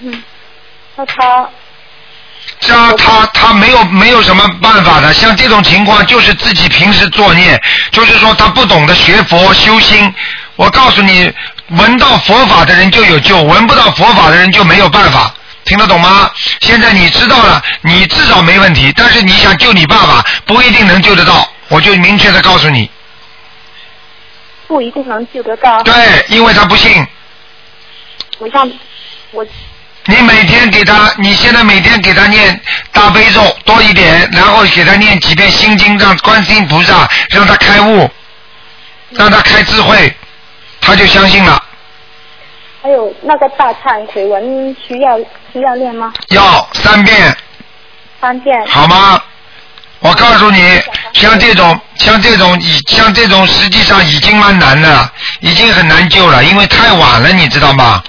[0.00, 0.22] 嗯，
[0.98, 1.48] 那他
[2.58, 7.56] 这他他没有没有什么办法的，像这种情况就是自己平时作孽，
[7.92, 10.12] 就是说他不懂得学佛修心。
[10.56, 11.32] 我告诉你，
[11.68, 15.32] 闻到佛法的人就有救，闻不到佛法的人就没有办法，
[15.64, 16.28] 听得懂吗？
[16.60, 22.90] 现在你知道了，你至少没问题，但是你想救你爸爸，不一定能救得到，我就明确的告诉你，
[24.66, 25.80] 不一定能救得到。
[25.84, 25.94] 对，
[26.26, 27.06] 因为他不信。
[28.40, 28.68] 我像
[29.30, 29.46] 我
[30.10, 32.58] 你每天给他，你现在每天给他念
[32.92, 38.10] 大悲咒多一点，然后给他念几遍心经，让观世音菩萨让他开悟，
[39.10, 40.16] 让他开智慧，
[40.80, 41.62] 他就相信了。
[42.82, 45.18] 还有那个大忏悔文需要
[45.52, 46.10] 需要念吗？
[46.28, 47.36] 要三遍，
[48.18, 48.56] 三遍。
[48.66, 49.22] 好吗？
[49.98, 50.80] 我告诉你，
[51.12, 58.02] 像这种像这种已像这种实际上已经蛮难的了，已经很难救了，因为太晚了，你知道吗？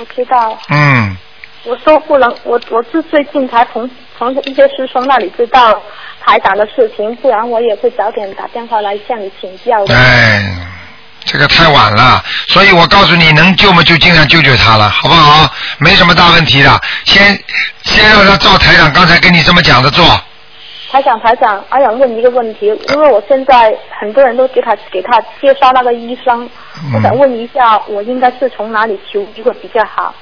[0.00, 0.58] 我知道。
[0.70, 1.14] 嗯，
[1.64, 5.80] 我说不能，我我是最近才从从一些师兄那里知道
[6.24, 9.94] 台长的事情，不然我也会早点打电话来向你请教的。
[9.94, 10.42] 哎，
[11.26, 15.52] 这个太晚了，所以我告诉你，能救嘛就尽量救救他了，好不好？
[15.76, 17.38] 没什么大问题的，先
[17.82, 20.18] 先让他照台长刚才跟你这么讲的做。
[20.90, 26.50] 台长，台长，我想问一个问题，因为我现在很多人都给他给他介绍那个医生，
[26.92, 30.12] 我想问一下，我应该是从哪里求医会比较好？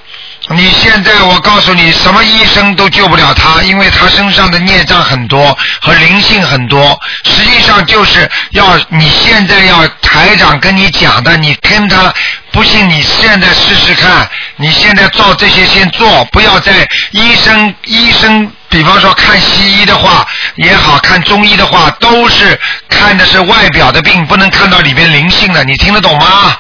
[0.51, 6.99] 你现在我告诉你，什么医生都救不了他，因为他身上的孽障很多和灵性很多。
[7.25, 12.13] 实际上就是要你现在要台长跟你讲的，你跟他
[12.53, 16.73] 不信，你现在试试看，你现在照这些先做，不要在
[17.13, 20.27] 医生医生，比方说看西医的话
[20.57, 22.59] 也好看中医的话，都是
[22.89, 26.57] 看的是外表的病，不能看到里边灵性的，你听得懂吗？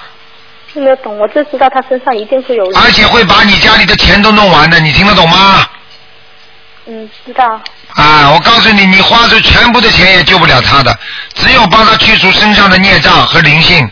[0.72, 2.64] 听得懂，我就知道他身上一定会有。
[2.76, 5.66] 而且会把你家里的钱都弄完的，你听得懂吗？
[6.86, 7.60] 嗯，知道。
[7.94, 10.96] 啊，我告诉你，你花出全部的钱也救不了他的，
[11.34, 13.90] 只有帮他去除身上的孽障和灵性，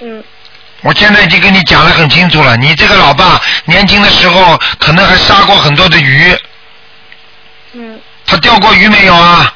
[0.00, 0.24] 嗯，
[0.82, 6.34] 我现在已经跟你讲得很清楚了，你这个老爸年轻的时候可能还杀过很多的鱼，
[7.72, 9.54] 嗯，他钓过鱼没有啊？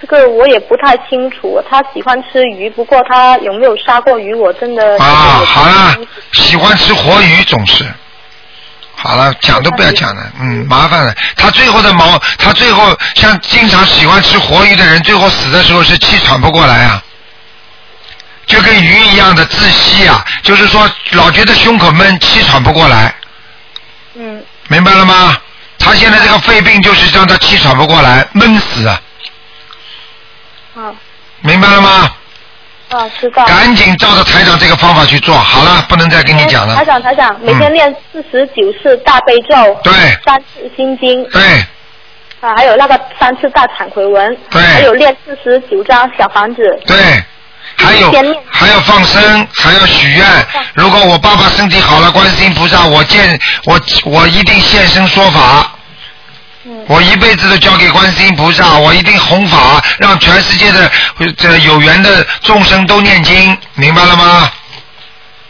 [0.00, 1.62] 这个我也不太清楚。
[1.70, 5.96] 他喜欢吃鱼，不过他有没有杀过鱼，我真的啊，好了，
[6.32, 7.84] 喜欢吃活鱼总是。
[8.96, 11.14] 好了，讲都不要讲了，嗯，麻烦了。
[11.36, 17.02] 他最后的毛，他最后像经常喜欢吃活鱼的人，最后死的时候是气喘不过来啊，
[18.46, 23.14] 就跟鱼一样的窒息啊，就是说老觉得胸口闷，气喘不过来，
[24.14, 24.42] 嗯。
[24.68, 25.36] 明白了吗？
[25.78, 29.00] 他现在这个肺病就是让他气喘不过来，闷死啊，
[30.76, 30.96] 嗯
[31.40, 32.10] 明白了吗？
[32.90, 33.44] 啊，知道。
[33.46, 36.76] 赶紧照着台长这个方法去做，好了，不能再跟你讲了。
[36.76, 36.84] 台。
[36.84, 39.92] 长，台长，每天嗯练四十九次大悲咒，对，
[40.24, 41.42] 三次心经，对，
[42.40, 44.62] 啊，还有那个三次大忏悔文，对。
[44.62, 46.96] 还有练四十九张小房子，对，
[47.76, 48.12] 还有
[48.50, 50.26] 还要放生，还要许愿。
[50.74, 55.70] 如果我爸爸身体好了，观世音菩萨，我见我我一定现身说法。
[56.86, 64.50] 我一辈子都交给观世音菩萨，我一定弘法，让全世界的呃这有缘的众生都念经，明白了吗？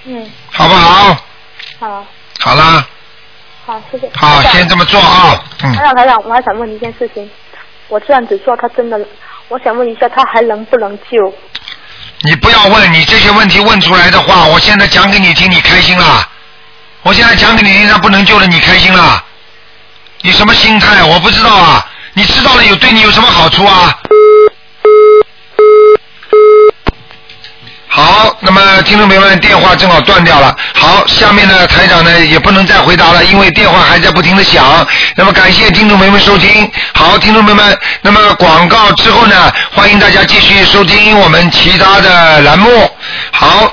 [0.04, 1.16] 嗯，好不好？
[1.78, 2.06] 好，
[2.40, 2.86] 好啦，
[3.66, 4.10] 好，谢谢。
[4.14, 5.44] 好，先这么做啊。
[5.62, 7.30] 嗯台，长，台长，我还想问你一件事情，
[7.88, 8.98] 我这样子做，他真的，
[9.48, 11.34] 我想问一下，他还能不能救？
[12.24, 16.28] 你不要问，你这些问题问出来的话，我现在讲给你听，你开心啦？
[17.02, 19.22] 我现在讲给你听，那不能救了，你开心啦？
[20.20, 21.02] 你什么心态？
[21.02, 21.86] 我不知道啊。
[22.14, 23.98] 你知道了有对你有什么好处啊？
[27.94, 30.56] 好，那么听众朋友们，电话正好断掉了。
[30.72, 34.64] 好，下面呢，台长呢也不能再回答了，因为电话还在不停的响。
[35.14, 36.72] 那么感谢听众朋友们收听。
[36.94, 42.90] 好，听众朋友们，那么广告之后呢，欢迎大家继续收听我们其他的栏目。
[43.30, 43.70] 好，